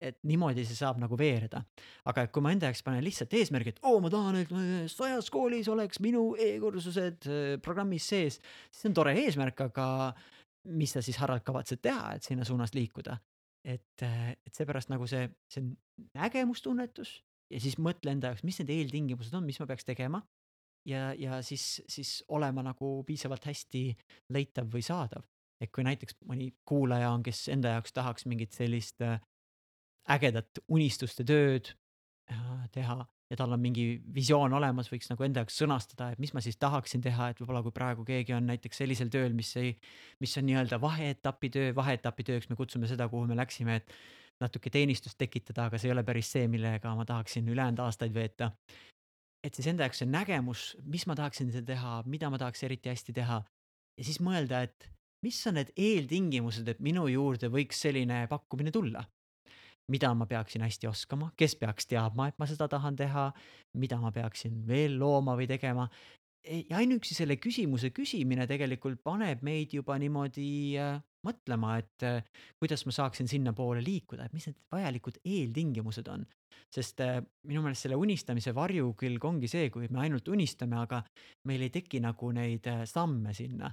[0.00, 1.62] et niimoodi see saab nagu veereda.
[2.06, 4.52] aga et kui ma enda jaoks panen lihtsalt eesmärgi, et oo, ma tahan, et
[4.92, 8.38] sajas koolis oleks minu e-kursused äh, programmis sees,
[8.70, 9.88] siis see on tore eesmärk, aga
[10.78, 13.18] mis sa siis, Harald, kavatsed teha, et sinna suunas liikuda?
[13.68, 15.64] et, äh, et seepärast nagu see, see
[16.16, 17.18] nägemustunnetus
[17.52, 20.22] ja siis mõtle enda jaoks, mis need eeltingimused on, mis ma peaks tegema.
[20.88, 23.82] ja, ja siis, siis olema nagu piisavalt hästi
[24.32, 25.26] leitav või saadav.
[25.60, 29.18] et kui näiteks mõni kuulaja on, kes enda jaoks tahaks mingit sellist äh,
[30.10, 31.72] ägedat unistuste tööd
[32.32, 36.32] äh, teha ja tal on mingi visioon olemas, võiks nagu enda jaoks sõnastada, et mis
[36.34, 39.74] ma siis tahaksin teha, et võib-olla kui praegu keegi on näiteks sellisel tööl, mis ei,
[40.22, 43.92] mis on nii-öelda vaheetapi töö, vaheetapi tööks me kutsume seda, kuhu me läksime, et
[44.40, 48.52] natuke teenistust tekitada, aga see ei ole päris see, millega ma tahaksin ülejäänud aastaid veeta.
[49.44, 53.12] et siis enda jaoks see nägemus, mis ma tahaksin teha, mida ma tahaks eriti hästi
[53.20, 53.42] teha
[53.98, 54.88] ja siis mõelda, et
[55.22, 59.04] mis on need eeltingimused, et minu juurde võiks selline pakkumine tulla
[59.92, 63.28] mida ma peaksin hästi oskama, kes peaks teadma, et ma seda tahan teha,
[63.80, 65.88] mida ma peaksin veel looma või tegema.
[66.48, 72.28] Ja ainuüksi selle küsimuse küsimine tegelikult paneb meid juba niimoodi äh, mõtlema, et äh,
[72.60, 76.26] kuidas ma saaksin sinnapoole liikuda, et mis need vajalikud eeltingimused on.
[76.72, 77.18] sest äh,
[77.48, 81.02] minu meelest selle unistamise varjukülg ongi see, kui me ainult unistame, aga
[81.48, 83.72] meil ei teki nagu neid samme sinna.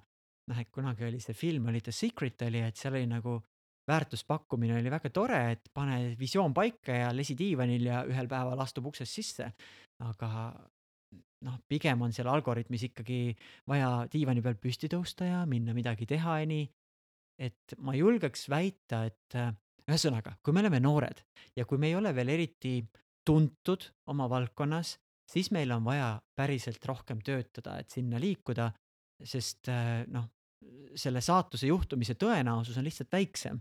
[0.50, 3.40] noh, et kunagi oli see film oli The Secret oli, et seal oli nagu
[3.88, 8.90] väärtuspakkumine oli väga tore, et pane visioon paika ja lesi diivanil ja ühel päeval astub
[8.92, 9.52] uksest sisse.
[10.04, 10.30] aga
[11.46, 13.36] noh, pigem on seal algoritmis ikkagi
[13.70, 16.66] vaja diivani pealt püsti tõusta ja minna midagi teha ja nii.
[17.46, 19.38] et ma julgeks väita, et
[19.86, 21.22] ühesõnaga, kui me oleme noored
[21.56, 22.80] ja kui me ei ole veel eriti
[23.26, 24.96] tuntud oma valdkonnas,
[25.30, 28.70] siis meil on vaja päriselt rohkem töötada, et sinna liikuda,
[29.24, 29.70] sest
[30.14, 30.30] noh,
[30.96, 33.60] selle saatuse juhtumise tõenäosus on lihtsalt väiksem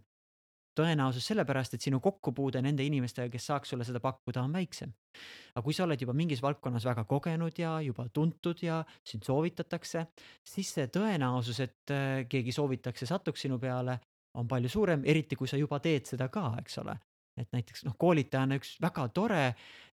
[0.79, 4.93] tõenäosus sellepärast, et sinu kokkupuude nende inimestega, kes saaks sulle seda pakkuda, on väiksem.
[5.55, 10.07] aga kui sa oled juba mingis valdkonnas väga kogenud ja juba tuntud ja sind soovitatakse,
[10.43, 13.99] siis see tõenäosus, et äh, keegi soovitaks ja satuks sinu peale,
[14.35, 16.99] on palju suurem, eriti kui sa juba teed seda ka, eks ole.
[17.35, 19.47] et näiteks noh, koolitajana üks väga tore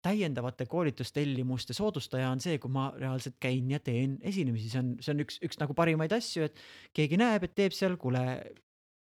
[0.07, 5.15] täiendavate koolitustellimuste soodustaja on see, kui ma reaalselt käin ja teen esinemisi, see on, see
[5.15, 6.63] on üks, üks nagu parimaid asju, et
[6.97, 8.23] keegi näeb, et teeb seal, kuule,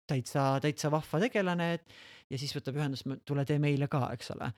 [0.08, 1.98] täitsa, täitsa vahva tegelane, et
[2.32, 4.52] ja siis võtab ühendust, tule tee meile ka, eks ole.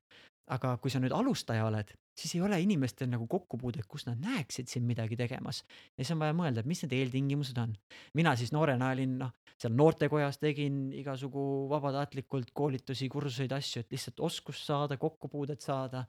[0.49, 4.71] aga kui sa nüüd alustaja oled, siis ei ole inimestel nagu kokkupuudet, kus nad näeksid
[4.71, 5.63] sind midagi tegemas.
[5.97, 7.75] ja siis on vaja mõelda, et mis need eeltingimused on.
[8.13, 14.19] mina siis noorena olin noh, seal noortekojas tegin igasugu vabatahtlikult koolitusi, kursuseid, asju, et lihtsalt
[14.19, 16.05] oskust saada, kokkupuudet saada.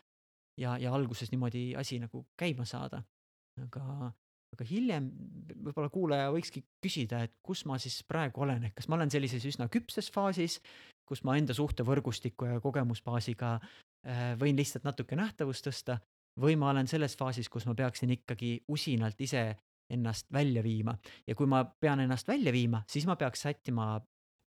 [0.57, 3.03] ja, ja alguses niimoodi asi nagu käima saada.
[3.61, 4.13] aga
[4.55, 5.09] aga hiljem
[5.65, 9.45] võib-olla kuulaja võikski küsida, et kus ma siis praegu olen, et kas ma olen sellises
[9.47, 10.59] üsna küpses faasis,
[11.07, 16.01] kus ma enda suhtevõrgustiku ja kogemusbaasiga äh, võin lihtsalt natuke nähtavust tõsta
[16.41, 19.45] või ma olen selles faasis, kus ma peaksin ikkagi usinalt ise
[19.91, 20.95] ennast välja viima
[21.27, 23.97] ja kui ma pean ennast välja viima, siis ma peaks sättima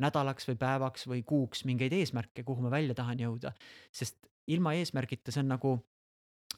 [0.03, 3.53] nädalaks või päevaks või kuuks mingeid eesmärke, kuhu ma välja tahan jõuda.
[3.93, 4.19] sest
[4.51, 5.75] ilma eesmärgita see on nagu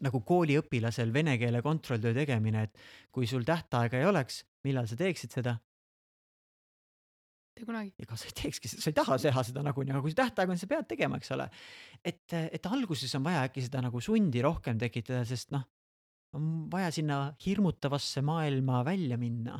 [0.05, 2.82] nagu kooliõpilasel vene keele kontrolltöö tegemine, et
[3.12, 5.57] kui sul tähtaega ei oleks, millal sa teeksid seda?
[7.57, 7.94] mitte kunagi.
[8.05, 10.59] ega sa ei teekski, sa ei taha teha seda nagunii, aga kui see tähtaeg on,
[10.61, 11.47] sa pead tegema, eks ole.
[12.05, 15.64] et, et alguses on vaja äkki seda nagu sundi rohkem tekitada, sest noh,
[16.36, 19.57] on vaja sinna hirmutavasse maailma välja minna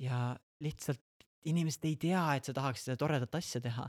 [0.00, 0.30] ja
[0.64, 1.02] lihtsalt
[1.46, 3.86] inimesed ei tea, et sa tahaks seda toredat asja teha.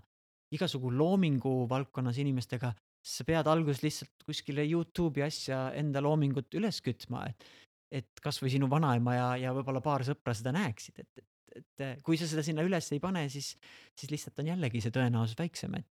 [0.52, 2.72] igasugu loomingu valdkonnas inimestega
[3.08, 7.48] sa pead alguses lihtsalt kuskile Youtube'i asja enda loomingut üles kütma, et
[7.88, 11.22] et kasvõi sinu vanaema ja, ja võib-olla paar sõpra seda näeksid, et,
[11.56, 13.54] et, et kui sa seda sinna üles ei pane, siis,
[13.96, 15.88] siis lihtsalt on jällegi see tõenäosus väiksem, et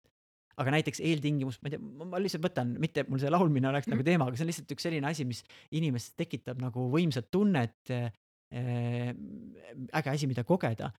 [0.61, 4.05] aga näiteks eeltingimus, ma ei tea, ma lihtsalt võtan, mitte mul see laulmine oleks nagu
[4.05, 5.43] teema, aga see on lihtsalt üks selline asi, mis
[5.77, 8.09] inimestes tekitab nagu võimsat tunnet äh,,
[8.57, 10.89] äge asi, mida kogeda.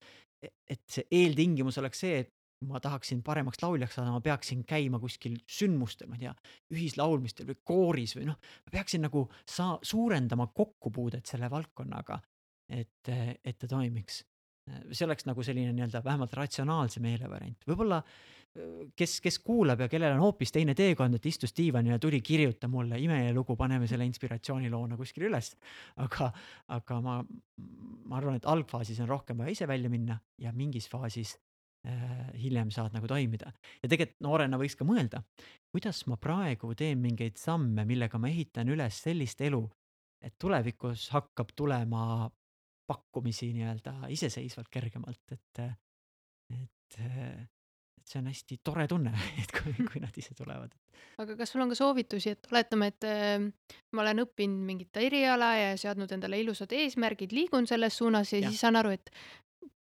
[0.42, 2.32] E-, et see eeltingimus oleks see, et
[2.66, 6.32] ma tahaksin paremaks lauljaks saada, ma peaksin käima kuskil sündmustel, ma ei tea,
[6.74, 12.18] ühislaulmistel või kooris või noh, ma peaksin nagu saa-, suurendama kokkupuudet selle valdkonnaga,
[12.80, 13.12] et,
[13.44, 14.24] et ta toimiks.
[14.92, 18.02] see oleks nagu selline nii-öelda vähemalt ratsionaalse meele variant, võib-olla
[18.96, 22.68] kes, kes kuulab ja kellel on hoopis teine teekond, et istus diivanil ja tuli, kirjuta
[22.68, 25.54] mulle imelugu, paneme selle inspiratsiooniloona kuskile üles.
[25.96, 26.32] aga,
[26.74, 27.18] aga ma,
[28.09, 31.36] ma arvan, et algfaasis on rohkem vaja ise välja minna ja mingis faasis
[32.38, 33.52] hiljem saad nagu toimida.
[33.82, 35.22] ja tegelikult noorena võiks ka mõelda,
[35.72, 39.62] kuidas ma praegu teen mingeid samme, millega ma ehitan üles sellist elu,
[40.20, 42.28] et tulevikus hakkab tulema
[42.88, 45.62] pakkumisi nii-öelda iseseisvalt kergemalt, et,
[46.56, 47.00] et, et
[48.08, 49.12] see on hästi tore tunne,
[49.42, 50.72] et kui, kui nad ise tulevad.
[51.22, 53.44] aga kas sul on ka soovitusi, et oletame, et äh,
[53.92, 58.50] ma olen õppinud mingit eriala ja seadnud endale ilusad eesmärgid, liigun selles suunas ja, ja.
[58.50, 59.12] siis saan aru, et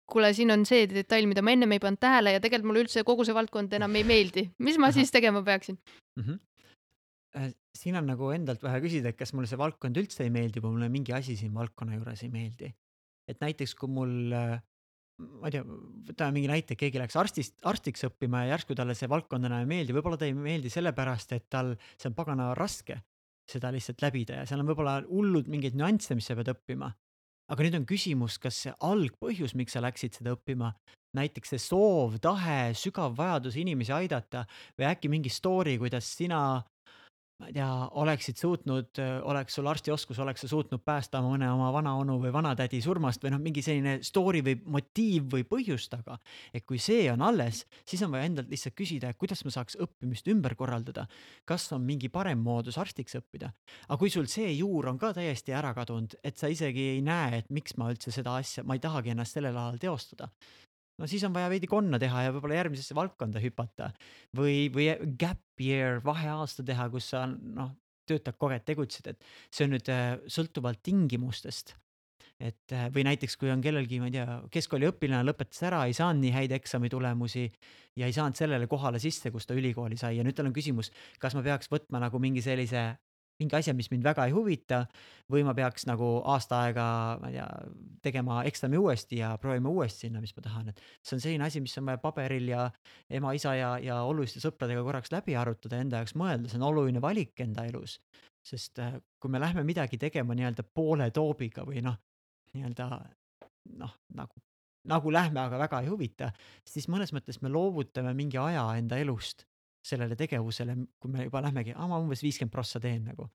[0.09, 3.03] kuule, siin on see detail, mida ma ennem ei pannud tähele ja tegelikult mulle üldse
[3.07, 4.45] kogu see valdkond enam ei meeldi.
[4.65, 4.97] mis ma Aha.
[4.99, 5.77] siis tegema peaksin
[6.19, 6.23] mm?
[6.23, 7.55] -hmm.
[7.77, 10.77] siin on nagu endalt vähe küsida, et kas mulle see valdkond üldse ei meeldi või
[10.77, 12.73] mulle mingi asi siin valdkonna juures ei meeldi.
[13.27, 14.61] et näiteks, kui mul, äh,
[15.41, 15.63] ma ei tea,
[16.09, 19.71] võtame mingi näite, keegi läks arstist, arstiks õppima ja järsku talle see valdkond enam ei
[19.71, 23.01] meeldi, võib-olla ta ei meeldi sellepärast, et tal, see on pagana raske
[23.49, 26.91] seda lihtsalt läbida ja seal on võib-olla hullud mingeid nüansse, mis sa pead õppima
[27.51, 30.71] aga nüüd on küsimus, kas see algpõhjus, miks sa läksid seda õppima,
[31.15, 34.45] näiteks see soov, tahe, sügav vajadus inimesi aidata
[34.77, 36.39] või äkki mingi story, kuidas sina
[37.39, 37.67] ma ei tea,
[37.99, 43.23] oleksid suutnud, oleks sul arstioskus, oleks sa suutnud päästa mõne oma vanaonu või vanatädi surmast
[43.23, 46.17] või noh, mingi selline story või motiiv või põhjus taga.
[46.53, 49.75] et kui see on alles, siis on vaja endalt lihtsalt küsida, et kuidas ma saaks
[49.83, 51.07] õppimist ümber korraldada.
[51.45, 53.51] kas on mingi parem moodus arstiks õppida?
[53.87, 57.43] aga kui sul see juur on ka täiesti ära kadunud, et sa isegi ei näe,
[57.43, 60.31] et miks ma üldse seda asja, ma ei tahagi ennast sellel alal teostada
[60.99, 63.91] no siis on vaja veidi konna teha ja võib-olla järgmisesse valdkonda hüpata.
[64.37, 64.89] Või, või
[65.19, 67.73] gap year, vaheaasta teha, kus sa noh,
[68.09, 71.75] töötad kogu aeg, tegutsed, et see on nüüd äh, sõltuvalt tingimustest.
[72.35, 76.21] et äh, või näiteks, kui on kellelgi, ma ei tea, keskkooliõpilane lõpetas ära, ei saanud
[76.25, 77.45] nii häid eksamitulemusi
[77.95, 80.17] ja ei saanud sellele kohale sisse, kus ta ülikooli sai.
[80.17, 82.89] Ja nüüd tal on küsimus, kas ma peaks võtma nagu mingi sellise
[83.41, 84.83] mingi asja, mis mind väga ei huvita
[85.31, 86.85] või ma peaks nagu aasta aega,
[87.21, 87.47] ma ei tea,
[88.05, 91.61] tegema eksami uuesti ja proovima uuesti sinna, mis ma tahan, et see on selline asi,
[91.63, 92.67] mis on vaja paberil ja
[93.09, 97.03] ema, isa ja, ja oluliste sõpradega korraks läbi arutada, enda jaoks mõelda, see on oluline
[97.03, 97.99] valik enda elus.
[98.45, 101.97] sest äh, kui me lähme midagi tegema nii-öelda poole toobiga või noh,
[102.53, 102.87] nii-öelda
[103.81, 104.43] noh, nagu,
[104.85, 106.29] nagu lähme, aga väga ei huvita,
[106.63, 109.47] siis mõnes mõttes me loovutame mingi aja enda elust
[109.85, 113.29] sellele tegevusele, kui me juba lähmegi, aa ma umbes viiskümmend prossa teen nagu.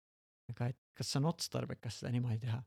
[0.50, 2.58] aga et kas on otstarbekas seda niimoodi teha?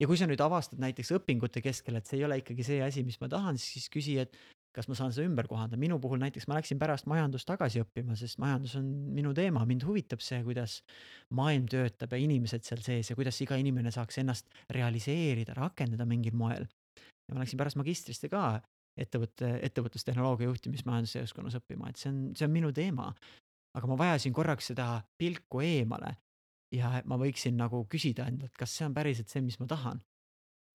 [0.00, 3.04] ja kui sa nüüd avastad näiteks õpingute keskel, et see ei ole ikkagi see asi,
[3.06, 4.34] mis ma tahan, siis küsi, et
[4.76, 8.16] kas ma saan seda ümber kohandada, minu puhul näiteks ma läksin pärast majandust tagasi õppima,
[8.18, 10.82] sest majandus on minu teema, mind huvitab see, kuidas
[11.36, 16.36] maailm töötab ja inimesed seal sees ja kuidas iga inimene saaks ennast realiseerida, rakendada mingil
[16.36, 16.68] moel.
[17.26, 18.60] ja ma läksin pärast magistrisse ka
[18.96, 23.12] ettevõtte, ettevõtlustehnoloogia juhtimismajandusseoskonnas õppima, et see on, see on minu teema.
[23.76, 26.14] aga ma vajasin korraks seda pilku eemale
[26.72, 30.00] ja ma võiksin nagu küsida endalt, kas see on päriselt see, mis ma tahan.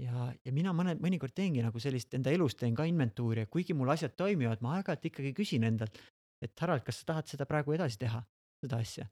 [0.01, 3.89] ja, ja mina mõne, mõnikord teengi nagu sellist enda elus teen ka inventuuri, kuigi mul
[3.89, 5.97] asjad toimivad, ma aeg-ajalt ikkagi küsin endalt,
[6.41, 8.21] et Harald, kas sa tahad seda praegu edasi teha,
[8.61, 9.09] seda asja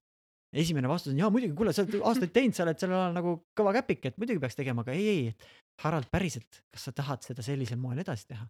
[0.54, 3.36] esimene vastus on jaa, muidugi, kuule, sa oled aastaid teinud, sa oled sellel alal nagu
[3.58, 7.26] kõva käpik, et muidugi peaks tegema, aga ei, ei, et Harald, päriselt, kas sa tahad
[7.26, 8.48] seda sellisel moel edasi teha?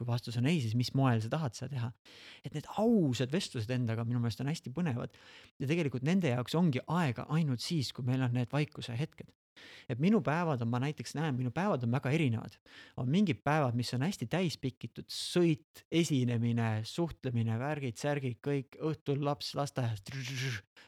[0.00, 1.90] Kui vastus on ei, siis mis moel sa tahad seda teha.
[2.44, 5.12] et need ausad vestlused endaga minu meelest on hästi põnevad
[5.60, 9.28] ja tegelikult nende jaoks ongi aega ainult siis, kui meil on need vaikuse hetked.
[9.92, 12.56] et minu päevad on, ma näiteks näen, minu päevad on väga erinevad.
[12.96, 19.20] on mingid päevad, mis on hästi täis pikitud, sõit, esinemine, suhtlemine, värgid, särgid, kõik, õhtul
[19.24, 20.00] laps lasteaias,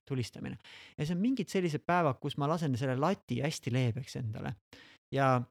[0.08, 0.56] tulistamine.
[0.96, 4.56] ja siis on mingid sellised päevad, kus ma lasen selle lati hästi leebeks endale
[5.12, 5.42] ja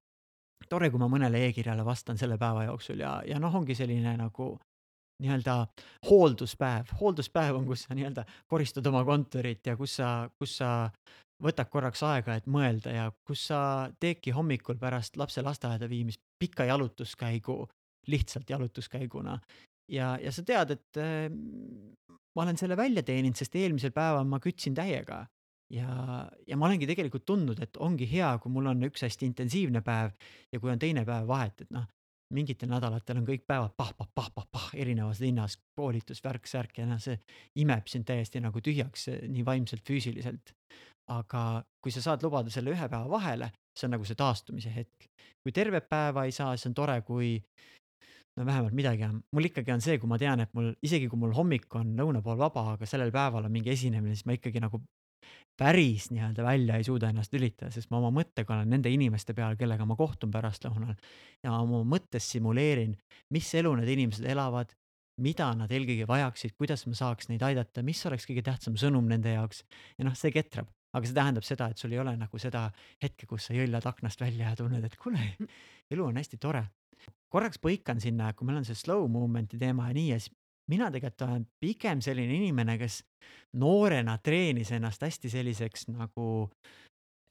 [0.70, 4.54] tore, kui ma mõnele e-kirjale vastan selle päeva jooksul ja, ja noh, ongi selline nagu
[5.22, 5.56] nii-öelda
[6.10, 10.72] hoolduspäev, hoolduspäev on, kus sa nii-öelda koristad oma kontorit ja kus sa, kus sa
[11.42, 13.62] võtad korraks aega, et mõelda ja kus sa
[14.02, 17.58] teedki hommikul pärast lapse lasteaeda viimist pika jalutuskäigu,
[18.08, 19.40] lihtsalt jalutuskäiguna.
[19.92, 21.30] ja, ja sa tead, et äh,
[22.36, 25.26] ma olen selle välja teeninud, sest eelmisel päeval ma kütsin täiega
[25.72, 29.82] ja, ja ma olengi tegelikult tundnud, et ongi hea, kui mul on üks hästi intensiivne
[29.86, 30.14] päev
[30.52, 31.88] ja kui on teine päev vahet, et noh,
[32.36, 37.18] mingitel nädalatel on kõik päevad pah-pah-pah-pah-pah erinevas linnas, koolitus, värk-särk ja noh, see
[37.64, 40.56] imeb sind täiesti nagu tühjaks nii vaimselt, füüsiliselt.
[41.12, 45.10] aga kui sa saad lubada selle ühe päeva vahele, see on nagu see taastumise hetk.
[45.44, 47.34] kui tervet päeva ei saa, siis on tore, kui
[48.38, 51.20] no vähemalt midagi on, mul ikkagi on see, kui ma tean, et mul isegi kui
[51.20, 54.64] mul hommik on lõuna pool vaba, aga sellel päeval on mingi esinemine, siis ma ikkagi
[54.64, 54.80] nagu
[55.62, 59.54] päris nii-öelda välja ei suuda ennast lülitada, sest ma oma mõttega olen nende inimeste peal,
[59.60, 60.96] kellega ma kohtun pärastlõunal.
[61.46, 62.96] Ja oma mõttes simuleerin,
[63.36, 64.74] mis elu need inimesed elavad,
[65.22, 69.36] mida nad eelkõige vajaksid, kuidas ma saaks neid aidata, mis oleks kõige tähtsam sõnum nende
[69.36, 69.62] jaoks.
[70.00, 72.66] Ja noh, see ketrab, aga see tähendab seda, et sul ei ole nagu seda
[73.04, 75.22] hetke, kus sa jõllad aknast välja ja tunned, et kuule,
[75.94, 76.66] elu on hästi tore.
[77.30, 80.34] korraks põikan sinna, kui meil on see slow movement'i teema ja nii ja siis
[80.68, 83.02] mina tegelikult olen pigem selline inimene, kes
[83.62, 86.28] noorena treenis ennast hästi selliseks nagu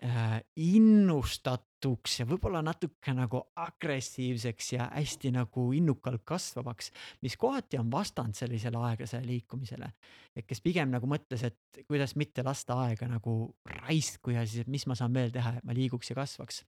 [0.04, 6.90] äh, innustatuks ja võib-olla natuke nagu agressiivseks ja hästi nagu innukalt kasvavaks,
[7.24, 9.92] mis kohati on vastand sellisele aeglasele liikumisele.
[10.36, 14.68] et kes pigem nagu mõtles, et kuidas mitte lasta aega nagu raisku ja siis, et
[14.68, 16.64] mis ma saan veel teha, et ma liiguks ja kasvaks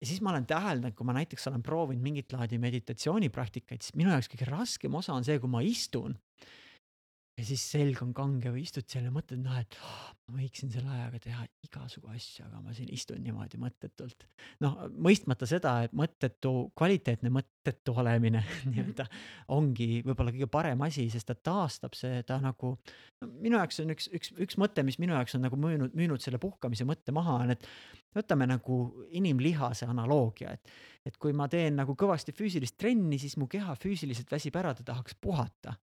[0.00, 4.12] ja siis ma olen täheldanud, kui ma näiteks olen proovinud mingit laadi meditatsioonipraktikaid, siis minu
[4.12, 6.16] jaoks kõige raskem osa on see, kui ma istun
[7.36, 9.96] ja siis selg on kange või istud seal ja mõtled, noh, et oh,
[10.30, 14.24] ma võiksin selle ajaga teha igasugu asju, aga ma siin istun niimoodi mõttetult.
[14.64, 19.08] noh, mõistmata seda, et mõttetu, kvaliteetne mõttetu olemine nii-öelda
[19.52, 23.28] ongi võib-olla kõige parem asi, sest ta taastab seda nagu no,.
[23.28, 26.40] minu jaoks on üks, üks, üks mõte, mis minu jaoks on nagu müünud, müünud selle
[26.40, 27.68] puhkamise mõtte maha, on, et
[28.16, 28.80] võtame nagu
[29.12, 34.32] inimlihase analoogia, et, et kui ma teen nagu kõvasti füüsilist trenni, siis mu keha füüsiliselt
[34.32, 35.76] väsib ära, ta tahaks puhata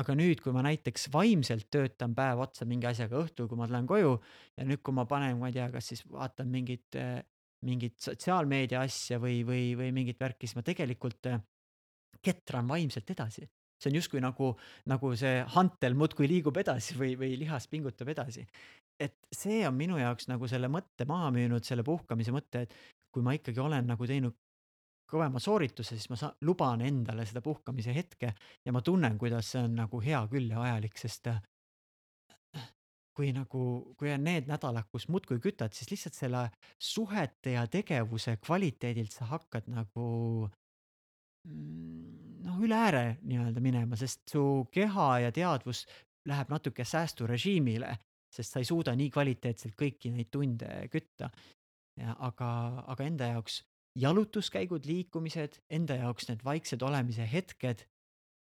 [0.00, 3.86] aga nüüd, kui ma näiteks vaimselt töötan päev otsa mingi asjaga õhtul, kui ma tulen
[3.86, 4.14] koju
[4.58, 6.98] ja nüüd, kui ma panen, ma ei tea, kas siis vaatan mingit,
[7.64, 11.30] mingit sotsiaalmeedia asja või, või, või mingit värki, siis ma tegelikult
[12.24, 13.46] ketran vaimselt edasi.
[13.78, 14.54] see on justkui nagu,
[14.88, 18.46] nagu see hantel muudkui liigub edasi või, või lihas pingutab edasi.
[18.98, 22.74] et see on minu jaoks nagu selle mõtte maha müünud, selle puhkamise mõtte, et
[23.12, 24.34] kui ma ikkagi olen nagu teinud
[25.14, 28.34] kõvema soorituse, siis ma saan, luban endale seda puhkamise hetke
[28.64, 31.40] ja ma tunnen, kuidas see on nagu hea küll ja vajalik, sest äh,
[33.14, 33.62] kui nagu,
[33.98, 36.42] kui on need nädalad, kus muudkui kütad, siis lihtsalt selle
[36.82, 40.06] suhete ja tegevuse kvaliteedilt sa hakkad nagu
[41.46, 45.84] mm, noh, üle ääre nii-öelda minema, sest su keha ja teadvus
[46.28, 47.92] läheb natuke säästurežiimile,
[48.34, 51.30] sest sa ei suuda nii kvaliteetselt kõiki neid tunde kütta.
[52.02, 52.48] aga,
[52.90, 53.60] aga enda jaoks
[53.98, 57.84] jalutuskäigud, liikumised, enda jaoks need vaiksed olemise hetked,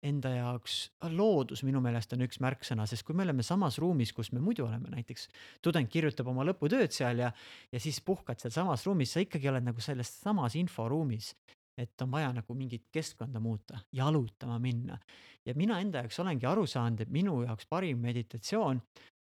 [0.06, 0.76] enda jaoks
[1.16, 4.66] loodus minu meelest on üks märksõna, sest kui me oleme samas ruumis, kus me muidu
[4.66, 5.28] oleme, näiteks
[5.64, 7.32] tudeng kirjutab oma lõputööd seal ja,
[7.72, 11.34] ja siis puhkad sealsamas ruumis, sa ikkagi oled nagu selles samas inforuumis.
[11.76, 14.98] et on vaja nagu mingit keskkonda muuta, jalutama minna.
[15.46, 18.80] ja mina enda jaoks olengi aru saanud, et minu jaoks parim meditatsioon,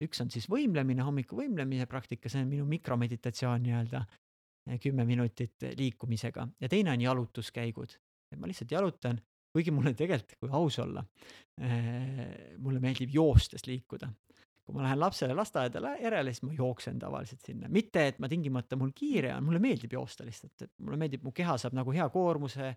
[0.02, 4.06] üks on siis võimlemine, hommiku võimlemise praktika, see on minu mikromeditatsioon nii-öelda
[4.82, 7.98] kümme minutit liikumisega ja teine on jalutuskäigud.
[8.32, 9.18] et ma lihtsalt jalutan,
[9.52, 11.04] kuigi mulle tegelikult, kui aus olla,
[11.60, 14.12] eh, mulle meeldib joostes liikuda.
[14.62, 18.76] kui ma lähen lapsele lasteaeda järele, siis ma jooksen tavaliselt sinna, mitte et ma tingimata,
[18.78, 22.06] mul kiire on, mulle meeldib joosta lihtsalt, et mulle meeldib, mu keha saab nagu hea
[22.08, 22.68] koormuse,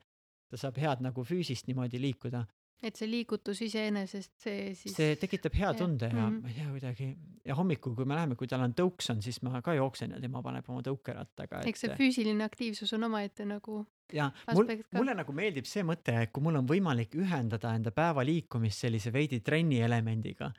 [0.50, 2.42] ta saab head nagu füüsist niimoodi liikuda
[2.84, 4.96] et see liigutus iseenesest, see siis.
[4.98, 6.42] see tekitab hea tunde ja, ja mm -hmm.
[6.42, 7.08] ma ei tea, kuidagi
[7.46, 10.22] ja hommikul, kui me läheme, kui tal on tõuks on, siis ma ka jooksen ja
[10.22, 11.68] tema paneb oma tõukerattaga et....
[11.72, 13.86] eks see füüsiline aktiivsus on omaette nagu.
[14.14, 18.26] ja mul, mulle nagu meeldib see mõte, et kui mul on võimalik ühendada enda päeva
[18.26, 20.52] liikumist sellise veidi trenni elemendiga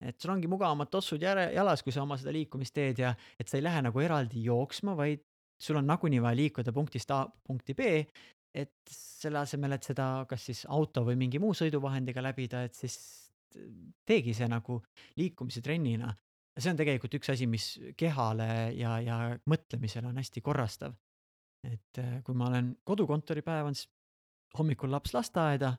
[0.00, 3.48] et sul ongi mugavamad tossud järe, jalas, kui sa oma seda liikumist teed ja et
[3.48, 5.20] sa ei lähe nagu eraldi jooksma, vaid
[5.60, 7.80] sul on nagunii vaja liikuda punktist A punkti B
[8.54, 12.96] et selle asemel, et seda kas siis auto või mingi muu sõiduvahendiga läbida, et siis
[14.06, 14.80] teegi see nagu
[15.18, 16.14] liikumise trennina.
[16.58, 20.94] see on tegelikult üks asi, mis kehale ja, ja mõtlemisele on hästi korrastav.
[21.64, 23.90] et äh, kui ma olen kodukontoripäev on, siis
[24.58, 25.74] hommikul laps lasteaeda,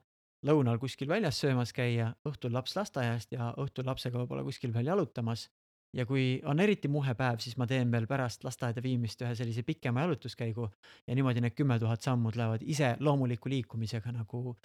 [0.48, 5.50] lõunal kuskil väljas söömas käia, õhtul laps lasteaiast ja õhtul lapsega võib-olla kuskil veel jalutamas
[5.94, 9.64] ja kui on eriti muhe päev, siis ma teen veel pärast lasteaeda viimist ühe sellise
[9.68, 10.70] pikema jalutuskäigu
[11.08, 14.56] ja niimoodi need kümme tuhat sammu lähevad ise loomuliku liikumisega nagu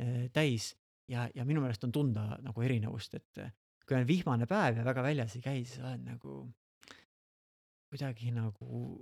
[0.00, 0.74] äh, täis.
[1.08, 3.52] ja, ja minu meelest on tunda nagu erinevust, et eh,
[3.88, 6.42] kui on vihmane päev ja väga väljas ei käi, siis oled nagu
[7.88, 8.98] kuidagi nagu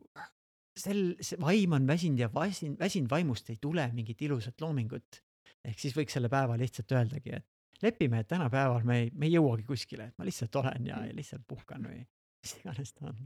[0.79, 5.23] sel, see vaim on väsinud ja väsinud, väsinud vaimust ei tule mingit ilusat loomingut.
[5.67, 9.37] ehk siis võiks selle päeva lihtsalt öeldagi, et lepime, et tänapäeval me ei, me ei
[9.37, 12.05] jõuagi kuskile, et ma lihtsalt olen ja, ja lihtsalt puhkan või
[12.47, 13.17] mis iganes ta on.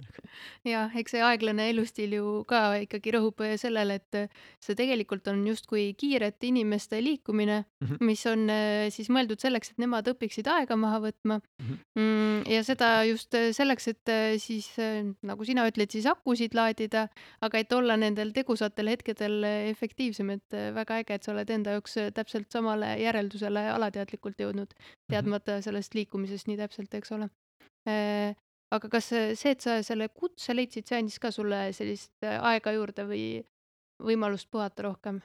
[0.67, 5.91] Jah, eks see aeglane elustiil ju ka ikkagi rõhub sellele, et see tegelikult on justkui
[5.99, 8.07] kiirete inimeste liikumine mm, -hmm.
[8.07, 11.79] mis on eh, siis mõeldud selleks, et nemad õpiksid aega maha võtma mm.
[11.99, 12.51] -hmm.
[12.55, 17.09] ja seda just selleks, et eh, siis eh, nagu sina ütled, siis akusid laadida,
[17.41, 21.99] aga et olla nendel tegusatel hetkedel efektiivsem, et väga äge, et sa oled enda jaoks
[22.15, 25.11] täpselt samale järeldusele alateadlikult jõudnud, mhm.
[25.13, 27.31] teadmata sellest liikumisest nii täpselt, eks ole
[28.75, 32.75] aga kas see, et sa selle kutse leidsid, see andis ka sulle sellist äh, aega
[32.77, 33.25] juurde või
[34.01, 35.21] võimalust puhata rohkem?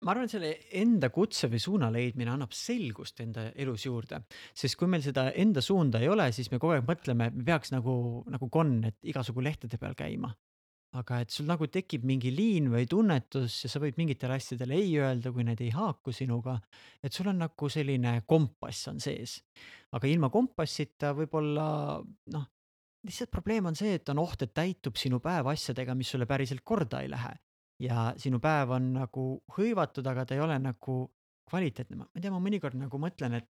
[0.00, 0.50] ma arvan, et selle
[0.80, 4.22] enda kutse või suuna leidmine annab selgust enda elus juurde,
[4.56, 7.44] sest kui meil seda enda suunda ei ole, siis me kogu aeg mõtleme, et me
[7.44, 7.96] peaks nagu,
[8.32, 10.32] nagu konn, et igasugu lehtede peal käima.
[10.98, 14.96] Aga et sul nagu tekib mingi liin või tunnetus ja sa võid mingitele asjadele ei
[14.98, 16.58] öelda, kui need ei haaku sinuga.
[17.02, 19.38] et sul on nagu selline kompass on sees,
[19.94, 21.66] aga ilma kompassita võib-olla
[22.34, 22.48] noh,
[23.06, 26.64] lihtsalt probleem on see, et on oht, et täitub sinu päev asjadega, mis sulle päriselt
[26.64, 27.36] korda ei lähe.
[27.80, 29.22] ja sinu päev on nagu
[29.56, 30.96] hõivatud, aga ta ei ole nagu
[31.48, 33.48] kvaliteetne, ma ei tea, ma mõnikord nagu mõtlen, et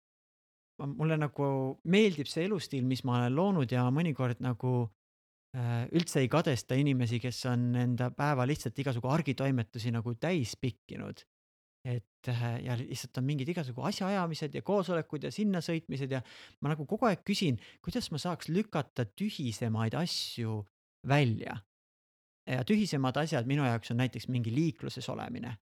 [0.84, 1.48] mulle nagu
[1.90, 4.90] meeldib see elustiil, mis ma olen loonud ja mõnikord nagu
[5.58, 11.24] üldse ei kadesta inimesi, kes on enda päeva lihtsalt igasugu argitoimetusi nagu täis pikkinud
[11.88, 16.22] et äh, ja lihtsalt on mingid igasugu asjaajamised ja koosolekud ja sinna sõitmised ja
[16.62, 20.60] ma nagu kogu aeg küsin, kuidas ma saaks lükata tühisemaid asju
[21.08, 21.58] välja.
[22.48, 25.58] ja tühisemad asjad minu jaoks on näiteks mingi liikluses olemine.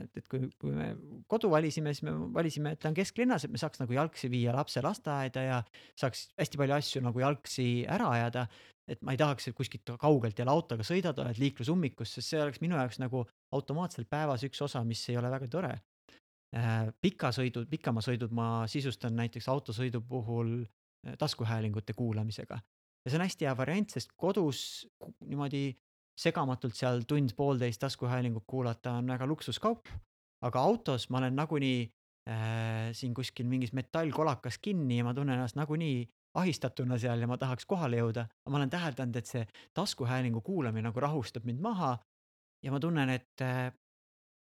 [0.00, 0.92] Et, et kui, kui me
[1.28, 4.54] kodu valisime, siis me valisime, et ta on kesklinnas, et me saaks nagu jalgsi viia
[4.56, 5.58] lapse lasteaeda ja
[6.00, 8.46] saaks hästi palju asju nagu jalgsi ära ajada
[8.88, 12.60] et ma ei tahaks, et kuskilt kaugelt jälle autoga sõidad, oled liiklusummikus, sest see oleks
[12.64, 13.24] minu jaoks nagu
[13.56, 15.72] automaatselt päevas üks osa, mis ei ole väga tore
[16.56, 16.90] äh,.
[17.04, 22.60] pikasõidud, pikamaasõidud ma sisustan näiteks autosõidu puhul äh, taskuhäälingute kuulamisega.
[22.60, 24.60] ja see on hästi hea variant, sest kodus
[25.24, 25.66] niimoodi
[26.20, 29.88] segamatult seal tund-poolteist taskuhäälingut kuulata on väga luksuskaup.
[30.44, 31.92] aga autos ma olen nagunii
[32.28, 37.38] äh, siin kuskil mingis metallkolakas kinni ja ma tunnen ennast nagunii ahistatuna seal ja ma
[37.38, 39.44] tahaks kohale jõuda, ma olen täheldanud, et see
[39.74, 41.98] taskuhäälingu kuulamine nagu rahustab mind maha.
[42.64, 43.72] ja ma tunnen, et äh,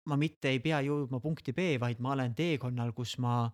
[0.09, 3.51] ma mitte ei pea jõudma punkti B, vaid ma olen teekonnal, kus ma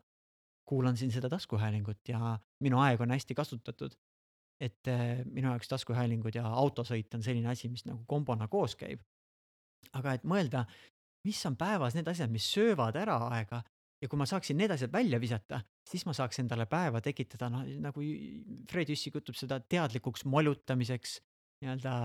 [0.69, 3.95] kuulan siin seda taskuhäälingut ja minu aeg on hästi kasutatud.
[4.59, 9.01] Et äh, minu jaoks taskuhäälingud ja autosõit on selline asi, mis nagu kombona koos käib.
[9.93, 10.65] aga et mõelda,
[11.25, 13.63] mis on päevas need asjad, mis söövad ära aega
[14.01, 17.65] ja kui ma saaksin need asjad välja visata, siis ma saaks endale päeva tekitada, noh
[17.83, 18.03] nagu
[18.71, 21.19] Fred Jüssi kutsub seda teadlikuks molutamiseks,
[21.63, 21.95] nii-öelda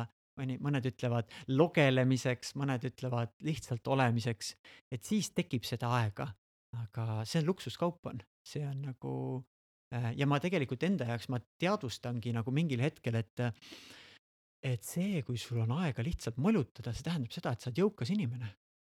[0.40, 4.54] mõni, mõned ütlevad logelemiseks, mõned ütlevad lihtsalt olemiseks,
[4.94, 6.32] et siis tekib seda aega.
[6.74, 9.10] aga see on luksuskaup on, see on nagu
[10.16, 13.44] ja ma tegelikult enda jaoks ma teadvustangi nagu mingil hetkel, et
[14.64, 18.12] et see, kui sul on aega lihtsalt molutada, see tähendab seda, et sa oled jõukas
[18.14, 18.54] inimene.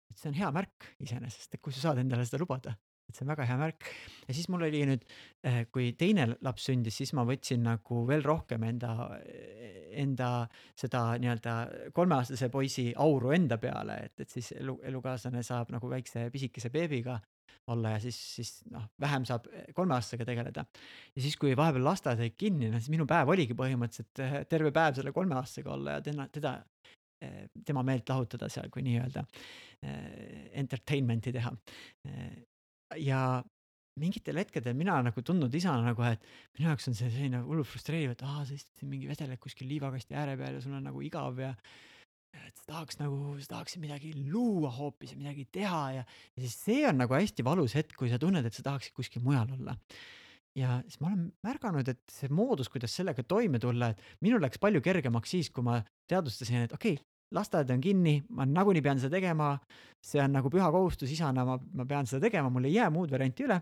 [0.08, 2.78] et see on hea märk iseenesest, et kui sa saad endale seda lubada
[3.08, 3.88] et see on väga hea märk.
[4.28, 5.06] ja siis mul oli nüüd,
[5.48, 8.94] eh, kui teine laps sündis, siis ma võtsin nagu veel rohkem enda,
[10.04, 10.32] enda
[10.76, 11.56] seda nii-öelda
[11.96, 17.20] kolmeaastase poisi auru enda peale, et, et siis elu, elukaaslane saab nagu väikse pisikese beebiga
[17.74, 20.66] olla ja siis, siis noh, vähem saab kolmeaastasega tegeleda.
[21.16, 24.72] ja siis, kui vahepeal lasteaed jäi kinni, noh siis minu päev oligi põhimõtteliselt eh, terve
[24.76, 26.54] päev selle kolmeaastasega olla ja teda, teda
[27.22, 29.26] eh, tema meelt lahutada seal, kui nii-öelda
[30.58, 31.52] entertainment'i teha
[32.98, 33.20] ja
[34.02, 36.24] mingitel hetkedel mina nagu tundnud isana nagu, et
[36.58, 39.70] minu jaoks on see selline hullult frustreeriv, et aa, sa istud siin mingi vedeled kuskil
[39.72, 41.54] liivakasti ääre peal ja sul on nagu igav ja
[42.48, 46.86] et tahaks nagu, sa tahaksid midagi luua hoopis ja midagi teha ja, ja siis see
[46.90, 49.76] on nagu hästi valus hetk, kui sa tunned, et sa tahaksid kuskil mujal olla.
[50.58, 54.62] ja siis ma olen märganud, et see moodus, kuidas sellega toime tulla, et minul läks
[54.62, 59.00] palju kergemaks siis, kui ma teadvustasin, et okei okay,, lasteaed on kinni, ma nagunii pean
[59.00, 59.58] seda tegema.
[60.04, 63.12] see on nagu püha kohustus isana, ma, ma pean seda tegema, mul ei jää muud
[63.12, 63.62] varianti üle.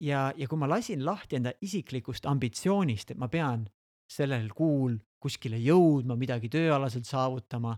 [0.00, 3.68] ja, ja kui ma lasin lahti enda isiklikust ambitsioonist, et ma pean
[4.10, 7.76] sellel kuul kuskile jõudma, midagi tööalaselt saavutama,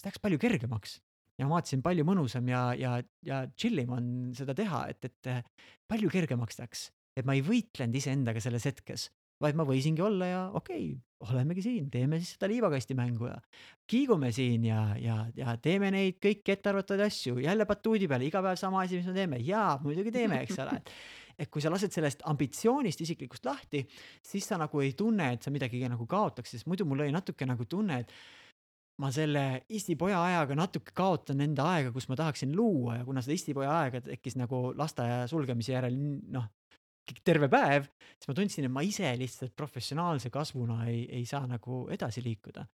[0.00, 0.98] siis läks palju kergemaks.
[1.40, 5.46] Ja ma vaatasin, palju mõnusam ja, ja, ja chill im on seda teha, et, et
[5.88, 9.06] palju kergemaks läks, et ma ei võitlenud iseendaga selles hetkes,
[9.40, 13.38] vaid ma võisingi olla ja okei okay,, olemegi siin, teeme siis seda liivakastimängu ja
[13.88, 17.40] kiigume siin ja, ja, ja teeme neid kõiki ettearvatavaid asju.
[17.44, 20.76] Jälle batuudi peal, iga päev sama asi, mis me teeme, jaa, muidugi teeme, eks ole.
[21.40, 23.80] et kui sa lased sellest ambitsioonist isiklikust lahti,
[24.24, 27.48] siis sa nagu ei tunne, et sa midagi nagu kaotaks, sest muidu mul oli natuke
[27.48, 28.12] nagu tunne, et
[29.00, 33.36] ma selle istipoja ajaga natuke kaotan enda aega, kus ma tahaksin luua ja kuna seda
[33.36, 35.96] istipoja aega tekkis nagu lasteaia sulgemise järel
[36.34, 36.48] noh,
[37.24, 37.88] terve päev,
[38.18, 42.66] siis ma tundsin, et ma ise lihtsalt professionaalse kasvuna ei, ei saa nagu edasi liikuda.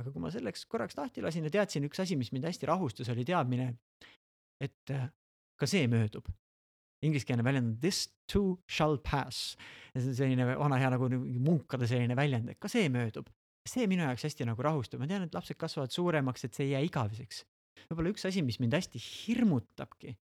[0.00, 3.10] aga kui ma selleks korraks lahti lasin ja teadsin, üks asi, mis mind hästi rahustas,
[3.12, 3.68] oli teadmine,
[4.60, 5.04] et äh,
[5.58, 6.26] ka see möödub.
[7.02, 9.56] Ingliskeelne väljend this too shall pass.
[9.94, 11.10] ja see on selline vana hea nagu
[11.42, 13.30] munkade selline väljend, et ka see möödub.
[13.68, 16.74] See minu jaoks hästi nagu rahustab, ma tean, et lapsed kasvavad suuremaks, et see ei
[16.76, 17.44] jää igaveseks.
[17.88, 20.16] võib-olla üks asi, mis mind hästi hirmutabki,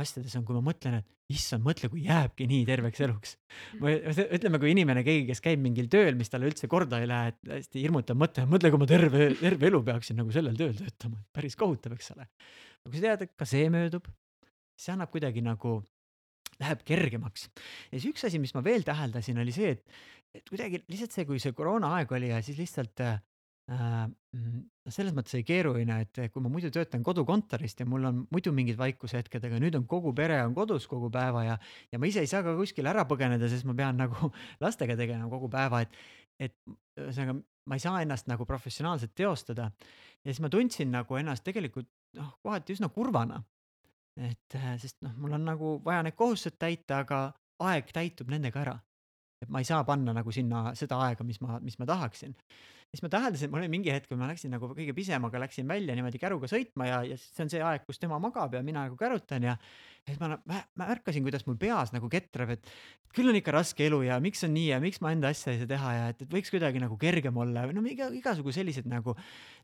[0.00, 3.36] asjades on, kui ma mõtlen, et issand, mõtle, kui jääbki nii terveks eluks.
[3.80, 3.96] või
[4.36, 7.54] ütleme, kui inimene, keegi, kes käib mingil tööl, mis talle üldse korda ei lähe, et
[7.54, 11.56] hästi hirmutav mõte, mõtle, kui ma terve, terve elu peaksin nagu sellel tööl töötama, päris
[11.60, 12.28] kohutav, eks ole.
[12.28, 14.10] aga kui sa tead, et ka see möödub,
[14.76, 15.78] see annab kuidagi nagu,
[16.60, 17.48] läheb kergemaks.
[17.90, 19.86] ja siis üks asi, mis ma veel täheldasin, oli see, et,
[20.34, 23.20] et kuidagi lihtsalt see, kui see koroonaaeg oli ja siis lihtsalt äh,
[23.64, 24.58] Äh, mm,
[24.92, 28.76] selles mõttes oli keeruline, et kui ma muidu töötan kodukontorist ja mul on muidu mingid
[28.76, 31.54] vaikushetked, aga nüüd on kogu pere on kodus kogu päeva ja,
[31.88, 34.28] ja ma ise ei saa ka kuskile ära põgeneda, sest ma pean nagu
[34.64, 35.96] lastega tegelema kogu päeva, et
[36.44, 36.52] et
[36.98, 39.70] ühesõnaga ma ei saa ennast nagu professionaalselt teostada.
[40.20, 41.88] ja siis ma tundsin nagu ennast tegelikult
[42.18, 43.40] noh, kohati üsna kurvana.
[44.20, 47.30] et sest noh, mul on nagu vaja need kohustused täita, aga
[47.64, 48.76] aeg täitub nendega ära.
[49.44, 52.34] Et ma ei saa panna nagu sinna seda aega, mis ma, mis ma tahaksin
[52.94, 55.96] siis ma täheldasin, mul oli mingi hetk, kui ma läksin nagu kõige pisemaga läksin välja
[55.98, 58.94] niimoodi käruga sõitma ja, ja see on see aeg, kus tema magab ja mina nagu
[58.98, 59.56] kärutan ja.
[60.06, 62.70] siis ma, ma, ma ärkasin, kuidas mul peas nagu ketrab, et
[63.16, 65.62] küll on ikka raske elu ja miks on nii ja miks ma enda asja ei
[65.62, 68.86] saa teha ja et, et võiks kuidagi nagu kergem olla või no iga, igasugu sellised
[68.90, 69.16] nagu,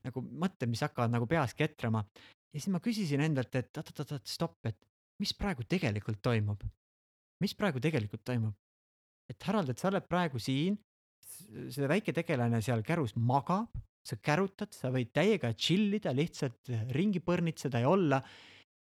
[0.07, 2.03] nagu mõtted, mis hakkavad nagu peas ketrama.
[2.51, 4.79] ja siis ma küsisin endalt, et oot-oot-oot, stopp, et
[5.23, 6.67] mis praegu tegelikult toimub?
[7.41, 8.59] mis praegu tegelikult toimub?
[9.31, 10.79] Et Harald, et sa oled praegu siin
[11.71, 13.73] see väike tegelane seal kärus magab,
[14.07, 18.23] sa kärutad, sa võid täiega chill ida, lihtsalt ringi põrnitseda ja olla.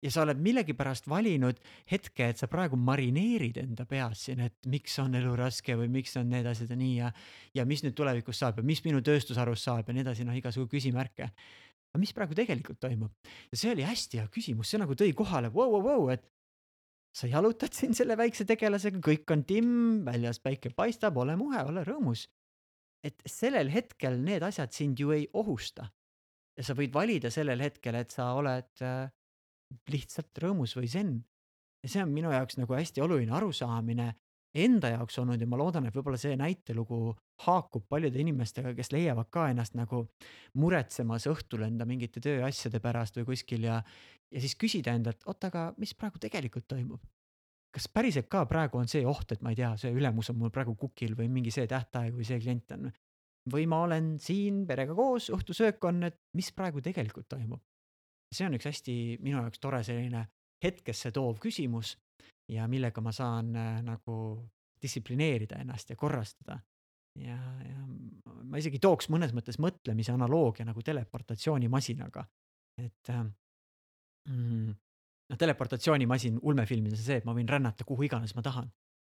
[0.03, 1.61] ja sa oled millegipärast valinud
[1.91, 6.17] hetke, et sa praegu marineerid enda peas siin, et miks on elu raske või miks
[6.19, 7.13] on need asjad ja nii ja.
[7.55, 10.67] ja mis nüüd tulevikus saab ja mis minu tööstusharust saab ja nii edasi, noh igasugu
[10.75, 11.31] küsimärke.
[11.93, 13.13] aga mis praegu tegelikult toimub?
[13.53, 16.27] ja see oli hästi hea küsimus, see nagu tõi kohale, vau, vau, vau, et
[17.13, 21.85] sa jalutad siin selle väikse tegelasega, kõik on timm, väljas päike paistab, ole muhe, ole
[21.89, 22.29] rõõmus
[23.07, 25.91] et sellel hetkel need asjad sind ju ei ohusta.
[26.53, 29.09] ja sa võid valida sellel hetkel, et sa oled äh,
[29.89, 31.15] lihtsalt rõõmus või zen.
[31.83, 34.13] ja see on minu jaoks nagu hästi oluline arusaamine
[34.55, 37.15] enda jaoks olnud ja ma loodan, et võib-olla see näitelugu
[37.47, 40.05] haakub paljude inimestega, kes leiavad ka ennast nagu
[40.61, 43.81] muretsemas õhtul enda mingite tööasjade pärast või kuskil ja,
[44.31, 47.01] ja siis küsida endalt, oot, aga mis praegu tegelikult toimub?
[47.73, 50.51] kas päriselt ka praegu on see oht, et ma ei tea, see ülemus on mul
[50.53, 52.91] praegu kukil või mingi see tähtaeg või see klient on.
[53.53, 57.63] või ma olen siin perega koos, õhtusöök on, et mis praegu tegelikult toimub.
[58.33, 60.27] see on üks hästi minu jaoks tore selline
[60.63, 61.97] hetkesse toov küsimus
[62.49, 64.17] ja millega ma saan äh, nagu
[64.83, 66.59] distsiplineerida ennast ja korrastada.
[67.19, 67.37] ja,
[67.69, 67.87] ja
[68.43, 72.25] ma isegi tooks mõnes mõttes mõtlemise analoogia nagu teleportatsioonimasinaga,
[72.81, 73.25] et äh,
[74.29, 74.71] mm,
[75.33, 78.71] noh, teleportatsioonimasin ulmefilmides on see, et ma võin rännata kuhu iganes ma tahan.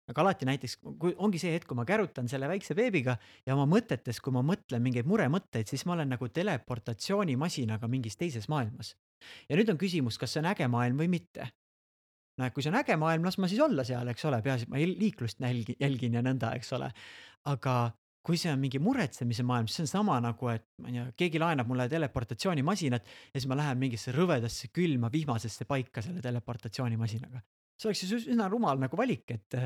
[0.10, 3.64] aga alati näiteks, kui ongi see hetk, kui ma kärutan selle väikse beebiga ja oma
[3.78, 8.98] mõtetes, kui ma mõtlen mingeid muremõtteid, siis ma olen nagu teleportatsioonimasinaga mingis teises maailmas.
[9.50, 11.48] ja nüüd on küsimus, kas see on äge maailm või mitte.
[12.40, 14.68] No et kui see on äge maailm, las ma siis olla seal, eks ole, peaasi,
[14.68, 16.90] et ma liiklust jälgin, jälgin ja nõnda, eks ole.
[17.52, 17.76] aga
[18.24, 21.08] kui see on mingi muretsemise maailm, siis see on sama nagu, et ma ei tea,
[21.24, 27.44] keegi laenab mulle teleportatsioonimasinat ja siis ma lähen mingisse rõvedasse külma vihmasesse paika selle teleportatsioonimasinaga.
[27.78, 29.60] see oleks siis üsna rumal nagu valik, et,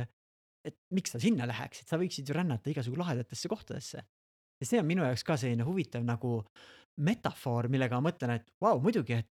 [0.66, 4.04] et miks sa sinna läheksid, sa võiksid ju rännata igasugu lahedatesse kohtadesse.
[4.58, 6.42] ja see on minu jaoks ka selline huvitav nagu
[6.98, 9.30] metafoor, millega ma mõtlen, et vau wow,, muidugi, et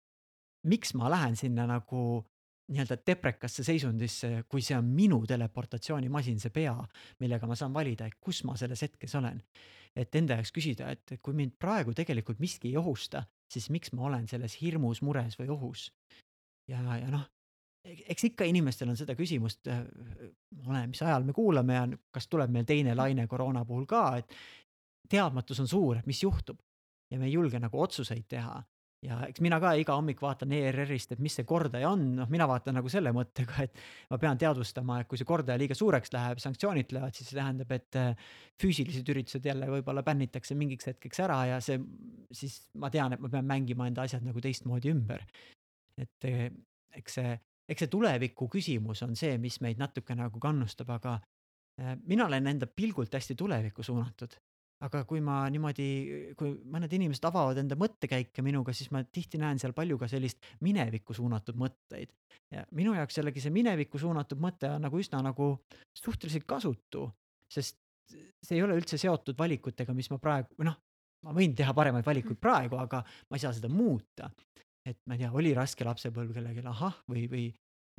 [0.71, 2.23] miks ma lähen sinna nagu
[2.69, 6.75] nii-öelda deprekasse seisundisse, kui see on minu teleportatsioonimasin, see pea,
[7.23, 9.43] millega ma saan valida, et kus ma selles hetkes olen.
[9.99, 14.05] et enda jaoks küsida, et kui mind praegu tegelikult miski ei ohusta, siis miks ma
[14.07, 15.89] olen selles hirmus, mures või ohus.
[16.69, 17.25] ja, ja noh,
[17.85, 19.67] eks ikka inimestel on seda küsimust,
[20.67, 24.37] oleneb, mis ajal me kuulame ja kas tuleb meil teine laine koroona puhul ka, et
[25.09, 26.61] teadmatus on suur, et mis juhtub
[27.11, 28.61] ja me ei julge nagu otsuseid teha
[29.05, 32.49] ja eks mina ka iga hommik vaatan ERR-ist, et mis see kordaja on, noh, mina
[32.51, 36.43] vaatan nagu selle mõttega, et ma pean teadvustama, et kui see kordaja liiga suureks läheb,
[36.43, 41.39] sanktsioonid tulevad, siis see tähendab, et äh, füüsilised üritused jälle võib-olla bännitakse mingiks hetkeks ära
[41.53, 41.79] ja see,
[42.35, 45.23] siis ma tean, et ma pean mängima enda asjad nagu teistmoodi ümber.
[45.99, 46.49] et äh,
[46.99, 47.39] eks see,
[47.69, 51.21] eks see tuleviku küsimus on see, mis meid natuke nagu kannustab, aga
[51.79, 54.35] äh, mina olen enda pilgult hästi tulevikku suunatud
[54.87, 55.89] aga kui ma niimoodi,
[56.39, 60.45] kui mõned inimesed avavad enda mõttekäike minuga, siis ma tihti näen seal palju ka sellist
[60.65, 62.13] minevikku suunatud mõtteid.
[62.55, 65.51] ja minu jaoks jällegi see minevikku suunatud mõte on nagu üsna nagu
[65.99, 67.09] suhteliselt kasutu,
[67.51, 67.77] sest
[68.09, 70.79] see ei ole üldse seotud valikutega, mis ma praegu, või noh,
[71.27, 74.31] ma võin teha paremaid valikuid praegu, aga ma ei saa seda muuta.
[74.89, 77.43] et ma ei tea, oli raske lapsepõlv kellelgi, ahah, või, või,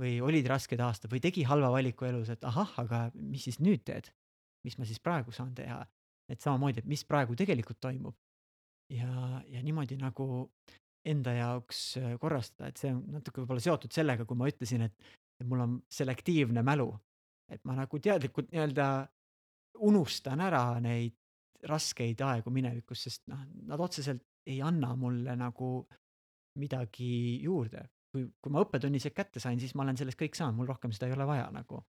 [0.01, 3.83] või olid rasked aastad või tegi halva valiku elus, et ahah, aga mis siis nüüd
[3.85, 4.09] teed?
[4.65, 5.83] mis ma siis praegu saan teha?
[6.29, 8.15] Et samamoodi, et mis praegu tegelikult toimub.
[8.89, 10.49] ja, ja niimoodi nagu
[11.05, 15.13] enda jaoks äh, korrastada, et see on natuke võib-olla seotud sellega, kui ma ütlesin, et,
[15.39, 16.91] et mul on selektiivne mälu.
[17.49, 18.85] et ma nagu teadlikult nii-öelda
[19.89, 21.15] unustan ära neid
[21.65, 25.87] raskeid aegu minevikus, sest noh, nad otseselt ei anna mulle nagu
[26.59, 27.87] midagi juurde.
[28.09, 31.09] kui, kui ma õppetunnised kätte sain, siis ma olen sellest kõik saanud, mul rohkem seda
[31.09, 31.83] ei ole vaja nagu.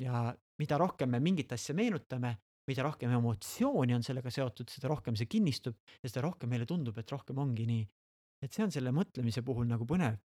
[0.00, 2.36] ja mida rohkem me mingit asja meenutame,
[2.68, 6.98] mida rohkem emotsiooni on sellega seotud, seda rohkem see kinnistub ja seda rohkem meile tundub,
[6.98, 7.84] et rohkem ongi nii.
[8.44, 10.18] et see on selle mõtlemise puhul nagu põnev.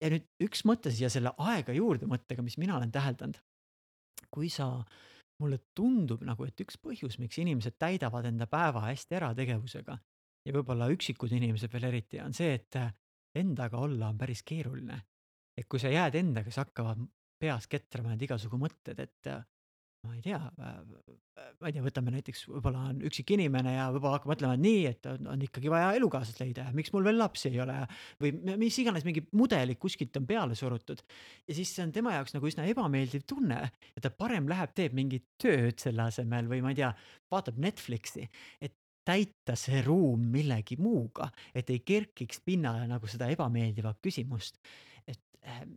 [0.00, 3.40] ja nüüd üks mõte siia selle aega juurde mõttega, mis mina olen täheldanud.
[4.30, 4.84] kui sa
[5.42, 9.98] mulle tundub nagu, et üks põhjus, miks inimesed täidavad enda päeva hästi ära tegevusega
[10.44, 12.78] ja võib-olla üksikud inimesed veel eriti, on see, et
[13.34, 15.00] endaga olla on päris keeruline.
[15.56, 17.02] et kui sa jääd endaga, siis hakkavad
[17.38, 19.28] peas ketrama need igasugu mõtted, et
[20.04, 24.34] ma ei tea, ma ei tea, võtame näiteks, võib-olla on üksik inimene ja võib-olla hakkab
[24.34, 27.60] mõtlema, nii, et on, on ikkagi vaja elukaaslast leida ja miks mul veel lapsi ei
[27.64, 27.80] ole
[28.22, 31.02] või mis iganes, mingid mudelid kuskilt on peale surutud.
[31.48, 34.96] ja siis see on tema jaoks nagu üsna ebameeldiv tunne ja ta parem läheb, teeb
[34.96, 36.94] mingit tööd selle asemel või ma ei tea,
[37.32, 38.28] vaatab Netflixi,
[38.60, 44.60] et täita see ruum millegi muuga, et ei kerkiks pinnale nagu seda ebameeldivat küsimust.
[45.06, 45.76] et ähm,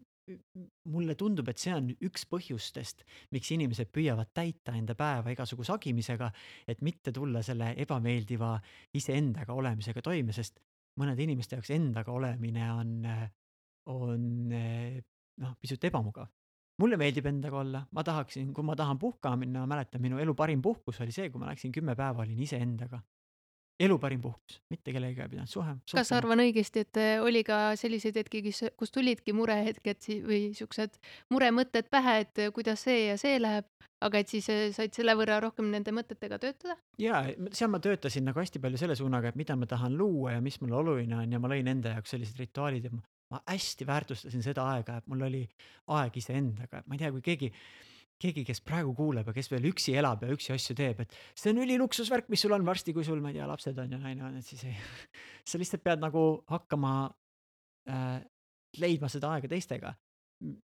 [0.92, 3.04] mulle tundub, et see on üks põhjustest,
[3.36, 6.30] miks inimesed püüavad täita enda päeva igasugu sagimisega,
[6.68, 8.56] et mitte tulla selle ebameeldiva
[8.98, 10.60] iseendaga olemisega toime, sest
[11.00, 12.94] mõnede inimeste jaoks endaga olemine on,
[13.94, 16.28] on noh, pisut ebamugav.
[16.82, 20.36] mulle meeldib endaga olla, ma tahaksin, kui ma tahan puhkama minna, ma mäletan, minu elu
[20.38, 23.00] parim puhkus oli see, kui ma läksin kümme päeva, olin iseendaga
[23.80, 26.02] elu parim puhkus, mitte kellegagi ei pidanud suhe, suhtlema.
[26.02, 30.98] kas arvan õigesti, et äh, oli ka selliseid hetki, kes, kus tulidki murehetked või siuksed
[31.34, 33.68] muremõtted pähe, et äh, kuidas see ja see läheb,
[34.04, 36.78] aga et siis äh, said selle võrra rohkem nende mõtetega töötada?
[37.02, 37.22] ja
[37.52, 40.58] seal ma töötasin nagu hästi palju selle suunaga, et mida ma tahan luua ja mis
[40.64, 43.04] mulle oluline on ja ma lõin enda jaoks sellised rituaalid ja ma,
[43.36, 45.44] ma hästi väärtustasin seda aega, et mul oli
[46.00, 47.54] aeg iseendaga, ma ei tea, kui keegi
[48.22, 51.52] keegi, kes praegu kuuleb ja kes veel üksi elab ja üksi asju teeb, et see
[51.54, 54.26] on üliluksusvärk, mis sul on varsti, kui sul, ma ei tea, lapsed on ja naine
[54.28, 54.76] on, et siis ei,
[55.50, 56.94] sa lihtsalt pead nagu hakkama
[57.92, 58.20] äh,
[58.82, 59.94] leidma seda aega teistega.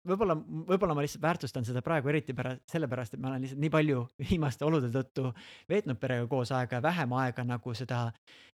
[0.09, 3.73] võib-olla, võib-olla ma lihtsalt väärtustan seda praegu eriti pärast, sellepärast, et ma olen lihtsalt nii
[3.73, 5.33] palju viimaste olude tõttu
[5.69, 8.07] veetnud perega koos aega ja vähem aega nagu seda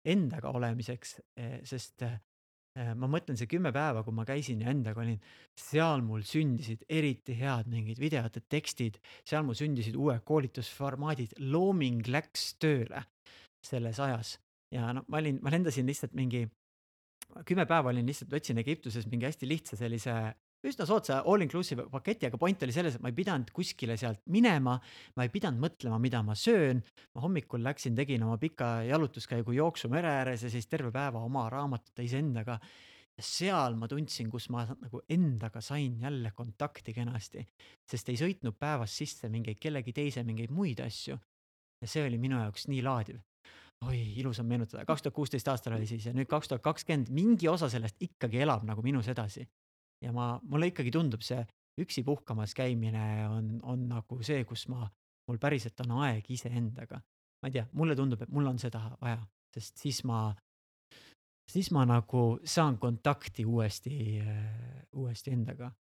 [0.05, 2.19] endaga olemiseks, eh, sest Äh,
[2.73, 5.19] ma mõtlen see kümme päeva, kui ma käisin ja endaga olin,
[5.59, 8.97] seal mul sündisid eriti head mingid videod ja tekstid,
[9.29, 13.05] seal mul sündisid uued koolitusformaadid, looming läks tööle
[13.63, 14.39] selles ajas.
[14.73, 16.47] ja noh, ma olin, ma lendasin lihtsalt mingi,
[17.45, 20.17] kümme päeva olin lihtsalt, võtsin Egiptuses mingi hästi lihtsa sellise
[20.67, 24.23] üsna soodsa all inclusive paketi, aga point oli selles, et ma ei pidanud kuskile sealt
[24.33, 24.77] minema,
[25.17, 26.83] ma ei pidanud mõtlema, mida ma söön.
[27.15, 31.49] ma hommikul läksin, tegin oma pika jalutuskäigu jooksu mere ääres ja siis terve päeva oma
[31.51, 32.59] raamatute iseendaga.
[33.17, 37.47] ja seal ma tundsin, kus ma nagu endaga sain jälle kontakti kenasti,
[37.85, 41.19] sest ei sõitnud päevas sisse mingeid kellegi teise mingeid muid asju.
[41.83, 43.19] ja see oli minu jaoks nii laadiv
[43.83, 47.11] oi, ilus on meenutada, kaks tuhat kuusteist aastal oli siis ja nüüd kaks tuhat kakskümmend,
[47.11, 49.43] mingi osa sellest ikkagi elab nagu minus edasi
[50.03, 51.43] ja ma, mulle ikkagi tundub see
[51.81, 54.87] üksi puhkamas käimine on, on nagu see, kus ma,
[55.29, 57.01] mul päriselt on aeg iseendaga.
[57.43, 59.19] ma ei tea, mulle tundub, et mul on seda vaja,
[59.55, 60.29] sest siis ma,
[61.51, 63.97] siis ma nagu saan kontakti uuesti,
[64.95, 65.73] uuesti endaga.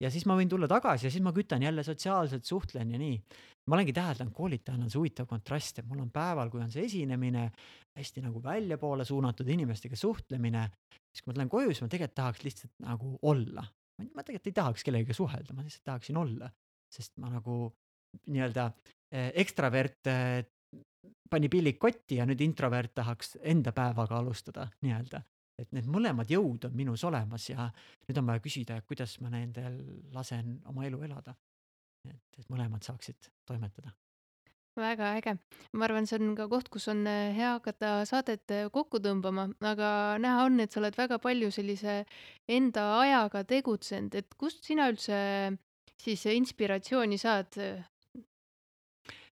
[0.00, 3.20] Ja siis ma võin tulla tagasi ja siis ma kütan jälle sotsiaalselt, suhtlen ja nii.
[3.66, 6.86] ma olengi täheldanud, koolitajana on see huvitav kontrast, et mul on päeval, kui on see
[6.88, 7.50] esinemine,
[7.98, 10.68] hästi nagu väljapoole suunatud inimestega suhtlemine
[11.10, 13.64] siis kui ma tulen koju, siis ma tegelikult tahaks lihtsalt nagu olla.
[14.00, 16.48] ma tegelikult ei tahaks kellegagi suhelda, ma lihtsalt tahaksin olla,
[16.90, 17.56] sest ma nagu
[18.32, 18.64] nii-öelda
[19.12, 20.46] eh, ekstravert eh,
[21.30, 25.22] pani pillid kotti ja nüüd introvert tahaks enda päevaga alustada nii-öelda.
[25.60, 27.70] Et need mõlemad jõud on minus olemas ja
[28.08, 29.80] nüüd on vaja küsida, kuidas ma nendel
[30.14, 31.36] lasen oma elu elada.
[32.08, 33.92] et, et mõlemad saaksid toimetada
[34.80, 35.36] väga äge.
[35.72, 39.48] ma arvan, see on ka koht, kus on äh, hea hakata saadet äh, kokku tõmbama,
[39.60, 39.90] aga
[40.22, 42.04] näha on, et sa oled väga palju sellise
[42.48, 45.18] enda ajaga tegutsenud, et kust sina üldse
[46.00, 47.60] siis inspiratsiooni saad?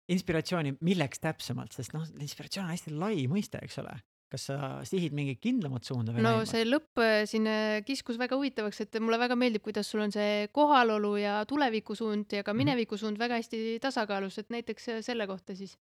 [0.07, 3.97] inspiratsiooni milleks täpsemalt, sest noh, inspiratsioon on hästi lai mõiste, eks ole
[4.31, 6.51] kas sa sihid mingit kindlamat suunda või no näimas?
[6.51, 10.13] see lõpp äh, siin äh, kiskus väga huvitavaks, et mulle väga meeldib, kuidas sul on
[10.13, 12.63] see kohalolu ja tulevikusuund ja ka mhm.
[12.65, 15.77] minevikusuund väga hästi tasakaalus, et näiteks äh, selle kohta siis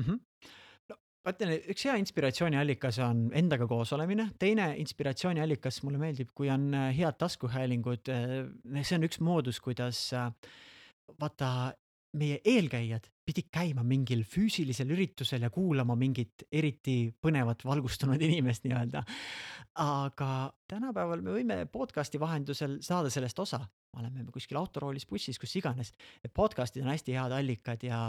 [0.00, 0.04] mm.
[0.04, 0.50] -hmm.
[0.90, 6.50] no ma ütlen, üks hea inspiratsiooniallikas on endaga koos olemine, teine inspiratsiooniallikas mulle meeldib, kui
[6.50, 8.12] on head taskuhäälingud.
[8.82, 10.10] see on üks moodus, kuidas
[11.20, 11.74] vaata
[12.18, 19.04] meie eelkäijad pidid käima mingil füüsilisel üritusel ja kuulama mingit eriti põnevat valgustunud inimest nii-öelda.
[19.80, 20.30] aga
[20.70, 23.60] tänapäeval me võime podcast'i vahendusel saada sellest osa,
[23.96, 25.94] oleme kuskil autoroolis, bussis, kus iganes.
[26.34, 28.04] podcast'id on hästi head allikad ja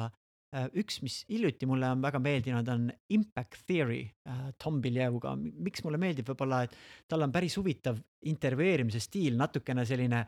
[0.77, 5.35] üks, mis hiljuti mulle on väga meeldinud, on Impact Theory äh, Tom Bilyeuga.
[5.35, 6.75] miks mulle meeldib, võib-olla, et
[7.11, 7.99] tal on päris huvitav
[8.29, 10.23] intervjueerimise stiil, natukene selline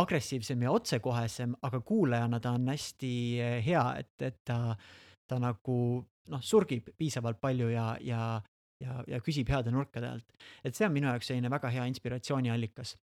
[0.00, 4.76] agressiivsem ja otsekohesem, aga kuulajana ta on hästi äh, hea, et, et ta,
[5.28, 5.76] ta nagu
[6.32, 8.24] noh, surgib piisavalt palju ja, ja
[8.82, 10.32] ja, ja küsib heade nurkade alt.
[10.64, 12.96] et see on minu jaoks selline väga hea inspiratsiooniallikas.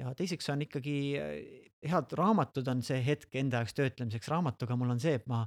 [0.00, 0.96] ja teiseks on ikkagi
[1.84, 4.30] head raamatud on see hetk enda jaoks töötlemiseks.
[4.32, 5.44] raamatuga mul on see, et ma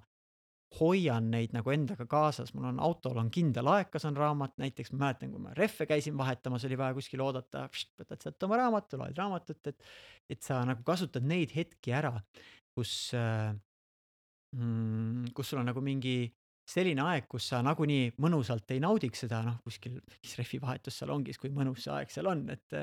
[0.78, 5.06] hoian neid nagu endaga kaasas, mul on autol on kindel aeg, on raamat, näiteks ma
[5.06, 7.66] mäletan, kui ma rehve käisin vahetamas, oli vaja kuskil oodata,
[7.98, 9.90] võtad sealt oma raamatu, loed raamatut, et,
[10.30, 12.14] et sa nagu kasutad neid hetki ära,
[12.78, 13.50] kus äh,
[14.56, 16.22] mm,, kus sul on nagu mingi
[16.70, 21.34] selline aeg, kus sa nagunii mõnusalt ei naudiks seda, noh, kuskil mingis rehvivahetus seal ongi,
[21.34, 22.78] siis kui mõnus see aeg seal on, et,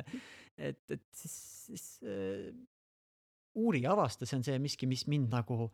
[0.59, 1.37] et, et siis,
[1.69, 2.51] siis äh,
[3.57, 5.71] uuri ja avasta, see on see miski, mis mind nagu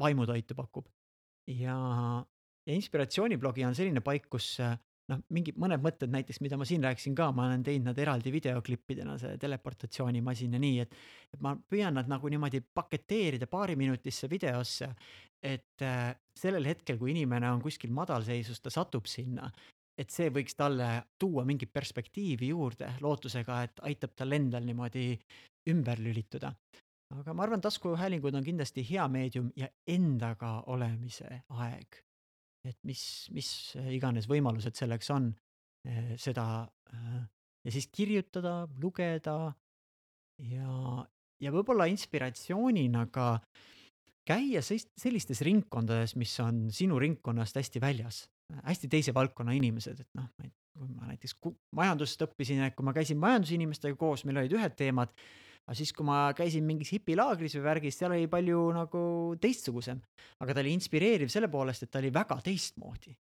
[0.00, 0.92] vaimutoitu pakub.
[1.50, 1.76] Ja,
[2.66, 4.54] ja inspiratsiooniblogi on selline paik, kus
[5.10, 8.32] noh, mingid mõned mõtted näiteks, mida ma siin rääkisin ka, ma olen teinud nad eraldi
[8.34, 10.96] videoklippidena, see teleportatsioonimasin ja nii, et.
[11.34, 14.92] et ma püüan nad nagu niimoodi paketeerida paariminutisse videosse,
[15.42, 19.50] et äh, sellel hetkel, kui inimene on kuskil madalseisus, ta satub sinna,
[19.98, 20.88] et see võiks talle
[21.20, 25.10] tuua mingit perspektiivi juurde, lootusega, et aitab tal endal niimoodi
[25.72, 26.52] ümber lülituda.
[27.18, 32.00] Aga ma arvan, taskuhäälingud on kindlasti hea meedium ja endaga olemise aeg.
[32.64, 33.48] et mis, mis
[33.90, 35.32] iganes võimalused selleks on,
[35.88, 36.44] eh, seda
[36.94, 37.24] äh,
[37.64, 39.52] ja siis kirjutada, lugeda
[40.38, 41.06] ja,
[41.42, 43.26] ja võib-olla inspiratsioonina ka
[44.28, 48.24] käia sellistes ringkondades, mis on sinu ringkonnast hästi väljas,
[48.62, 50.28] hästi teise valdkonna inimesed, et noh,
[50.72, 51.36] kui ma näiteks
[51.76, 55.12] majandust õppisin, et kui ma käisin majandusinimestega koos, meil olid ühed teemad.
[55.66, 59.02] Aga siis, kui ma käisin mingis hipilaagris või värgis, seal oli palju nagu
[59.40, 60.00] teistsugusem,
[60.42, 63.14] aga ta oli inspireeriv selle poolest, et ta oli väga teistmoodi.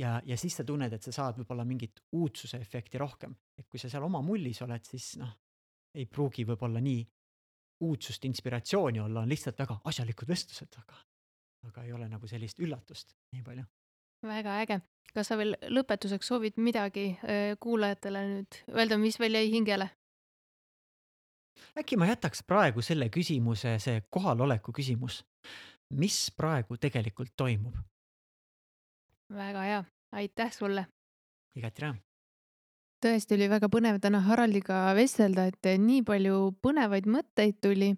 [0.00, 3.78] ja, ja siis sa tunned, et sa saad võib-olla mingit uudsuse efekti rohkem, et kui
[3.78, 5.32] sa seal oma mullis oled, siis noh,
[5.94, 7.04] ei pruugi võib-olla nii
[7.82, 10.98] uudsust, inspiratsiooni olla, on lihtsalt väga asjalikud vestlused, aga,
[11.68, 13.64] aga ei ole nagu sellist üllatust nii palju.
[14.26, 14.80] väga äge,
[15.14, 19.90] kas sa veel lõpetuseks soovid midagi äh, kuulajatele nüüd öelda, mis veel jäi hingele?
[21.78, 25.24] Äkki ma jätaks praegu selle küsimuse, see kohaloleku küsimus.
[25.90, 27.76] mis praegu tegelikult toimub?
[29.32, 30.86] väga hea, aitäh sulle.
[31.56, 32.00] igati rõõm
[33.02, 37.92] tõesti oli väga põnev täna Haraldiga vestelda, et nii palju põnevaid mõtteid tuli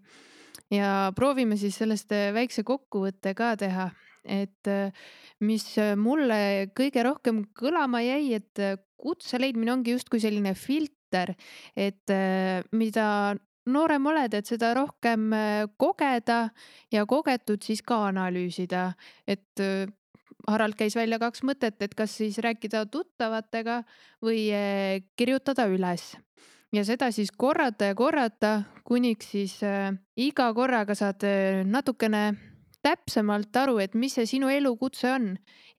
[0.73, 3.91] ja proovime siis sellest väikse kokkuvõtte ka teha,
[4.25, 4.71] et
[5.45, 5.67] mis
[6.01, 8.65] mulle kõige rohkem kõlama jäi, et
[8.97, 11.04] kutse leidmine ongi justkui selline filter,
[11.77, 12.13] et
[12.73, 13.07] mida
[13.67, 15.31] noorem oled, et seda rohkem
[15.81, 16.39] kogeda
[16.93, 18.91] ja kogetut siis ka analüüsida,
[19.27, 19.65] et
[20.45, 23.81] Harald käis välja kaks mõtet, et kas siis rääkida tuttavatega
[24.21, 24.51] või
[25.17, 26.13] kirjutada üles.
[26.75, 32.25] Ja seda siis korrata ja korrata, kuniks siis äh, iga korraga saad äh, natukene
[32.85, 35.31] täpsemalt aru, et mis see sinu elukutse on.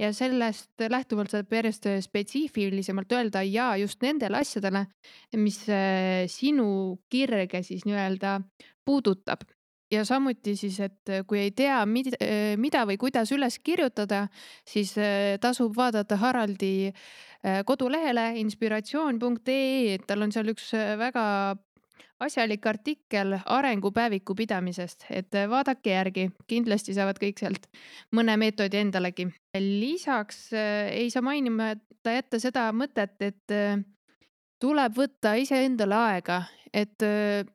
[0.02, 4.86] Ja sellest lähtuvalt saab järjest spetsiifilisemalt öelda ja just nendele asjadele,
[5.40, 8.40] mis äh, sinu kirge siis nii-öelda
[8.86, 9.46] puudutab.
[9.92, 14.26] Ja samuti siis, et äh, kui ei tea, äh, mida või kuidas üles kirjutada,
[14.66, 16.92] siis äh, tasub vaadata Haraldi
[17.66, 21.26] kodulehele inspiratsioon.ee, et tal on seal üks väga
[22.20, 27.68] asjalik artikkel arengupäeviku pidamisest, et vaadake järgi, kindlasti saavad kõik sealt
[28.16, 29.28] mõne meetodi endalegi.
[29.60, 30.54] lisaks
[30.92, 33.56] ei saa mainimata jätta seda mõtet, et
[34.60, 36.44] tuleb võtta iseendale aega,
[36.74, 37.04] et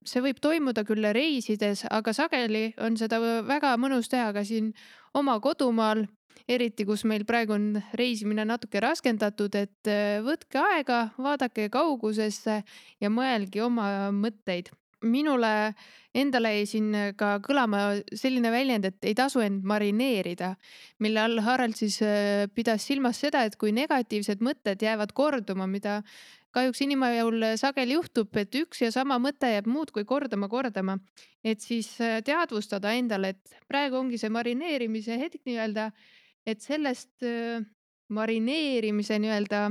[0.04, 4.72] see võib toimuda küll reisides, aga sageli on seda väga mõnus teha ka siin
[5.14, 6.06] oma kodumaal,
[6.48, 9.90] eriti kus meil praegu on reisimine natuke raskendatud, et
[10.26, 12.60] võtke aega, vaadake kaugusesse
[13.00, 14.70] ja mõelge oma mõtteid.
[15.02, 15.72] minule
[16.14, 20.56] endale jäi siin ka kõlama selline väljend, et ei tasu end marineerida,
[20.98, 22.00] mille all Harald siis
[22.54, 26.02] pidas silmas seda, et kui negatiivsed mõtted jäävad korduma, mida
[26.54, 30.98] kahjuks inimajul sageli juhtub, et üks ja sama mõte jääb muudkui kordama, kordama.
[31.44, 35.90] et siis äh, teadvustada endale, et praegu ongi see marineerimise hetk nii-öelda,
[36.46, 37.24] et sellest
[38.10, 39.68] marineerimise nii-öelda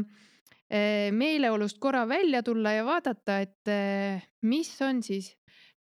[1.17, 3.71] meeleolust korra välja tulla ja vaadata, et
[4.45, 5.31] mis on siis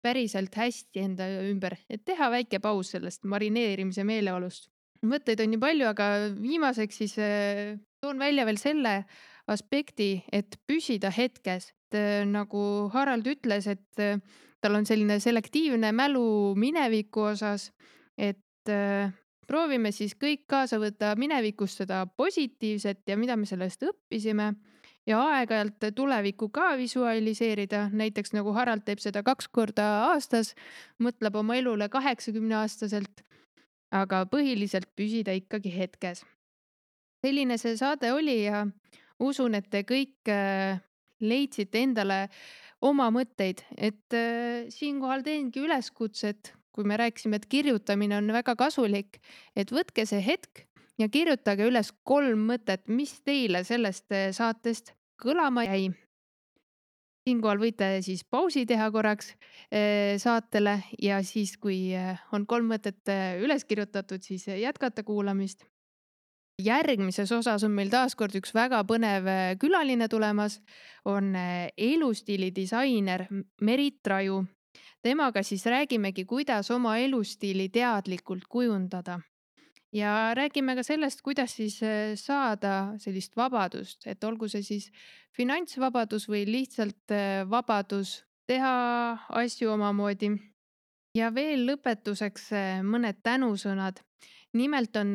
[0.02, 4.70] päriselt hästi enda ümber, et teha väike paus sellest marineerimise meeleolust.
[5.04, 6.06] mõtteid on nii palju, aga
[6.40, 7.14] viimaseks siis
[8.00, 8.94] toon välja veel selle
[9.48, 11.72] aspekti, et püsida hetkes.
[11.94, 14.02] Äh, nagu Harald ütles, et
[14.60, 17.70] tal on selline selektiivne mälu mineviku osas,
[18.18, 18.68] et
[19.48, 24.52] proovime siis kõik kaasa võtta minevikust seda positiivset ja mida me sellest õppisime
[25.08, 30.52] ja aeg-ajalt tulevikku ka visualiseerida, näiteks nagu Harald teeb seda kaks korda aastas,
[31.00, 33.24] mõtleb oma elule kaheksakümne aastaselt.
[33.90, 36.24] aga põhiliselt püsida ikkagi hetkes.
[37.24, 38.66] selline see saade oli ja
[39.18, 40.80] usun, et te kõik äh,
[41.20, 42.28] leidsite endale
[42.82, 49.20] oma mõtteid, et äh, siinkohal teengi üleskutset kui me rääkisime, et kirjutamine on väga kasulik,
[49.56, 50.64] et võtke see hetk
[50.98, 55.88] ja kirjutage üles kolm mõtet, mis teile sellest eh, saatest kõlama jäi.
[57.28, 59.34] siinkohal võite siis pausi teha korraks
[59.70, 63.10] eh, saatele ja siis, kui eh, on kolm mõtet
[63.42, 65.66] üles kirjutatud, siis jätkata kuulamist
[66.62, 69.28] järgmises osas on meil taas kord üks väga põnev
[69.62, 70.58] külaline tulemas,
[71.06, 73.26] on äh, elustiili disainer
[73.62, 74.44] Merit Raju.
[75.02, 79.20] Temaga siis räägimegi, kuidas oma elustiili teadlikult kujundada.
[79.92, 84.90] ja räägime ka sellest, kuidas siis äh, saada sellist vabadust, et olgu see siis
[85.36, 87.14] finantsvabadus või lihtsalt
[87.48, 90.30] vabadus teha asju omamoodi.
[91.14, 92.50] ja veel lõpetuseks
[92.82, 94.00] mõned tänusõnad.
[94.52, 95.14] nimelt on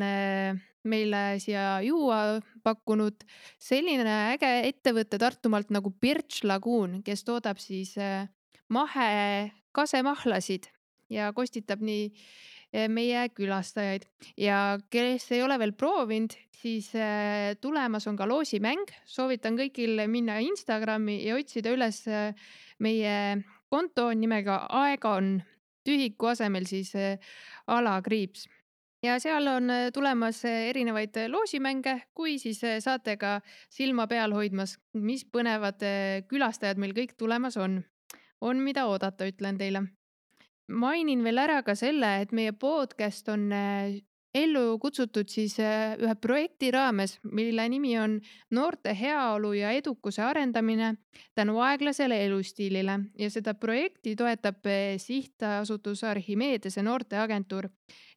[0.83, 3.23] meile siia juua pakkunud
[3.61, 7.95] selline äge ettevõte Tartumaalt nagu Birch Lagoon, kes toodab siis
[8.73, 10.69] äh, mahe kasemahlasid
[11.09, 14.07] ja kostitab nii äh, meie külastajaid.
[14.37, 20.39] Ja kes ei ole veel proovinud, siis äh, tulemas on ka loosimäng, soovitan kõigil minna
[20.41, 22.03] Instagrami ja otsida üles
[22.79, 23.15] meie
[23.69, 24.09] konto.
[24.13, 25.37] Nimega Aega on,
[25.85, 26.93] tühiku asemel siis
[27.67, 28.47] alakriips
[29.03, 35.83] ja seal on tulemas erinevaid loosimänge, kui siis saate ka silma peal hoidmas, mis põnevad
[36.31, 37.81] külastajad meil kõik tulemas on.
[38.43, 39.85] On, mida oodata, ütlen teile.
[40.67, 43.49] mainin veel ära ka selle, et meie podcast on
[44.33, 48.17] ellu kutsutud siis äh, ühe projekti raames, mille nimi on
[48.51, 50.95] noorte heaolu ja edukuse arendamine
[51.35, 57.69] tänu aeglasele elustiilile ja seda projekti toetab äh, sihtasutus Archimedese noorteagentuur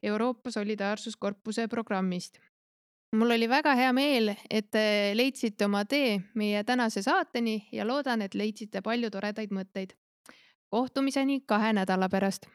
[0.03, 2.39] Euroopa Solidaarsuskorpuse programmist.
[3.17, 8.23] mul oli väga hea meel, et te leidsite oma tee meie tänase saateni ja loodan,
[8.23, 9.95] et leidsite palju toredaid mõtteid.
[10.71, 12.47] Kohtumiseni kahe nädala pärast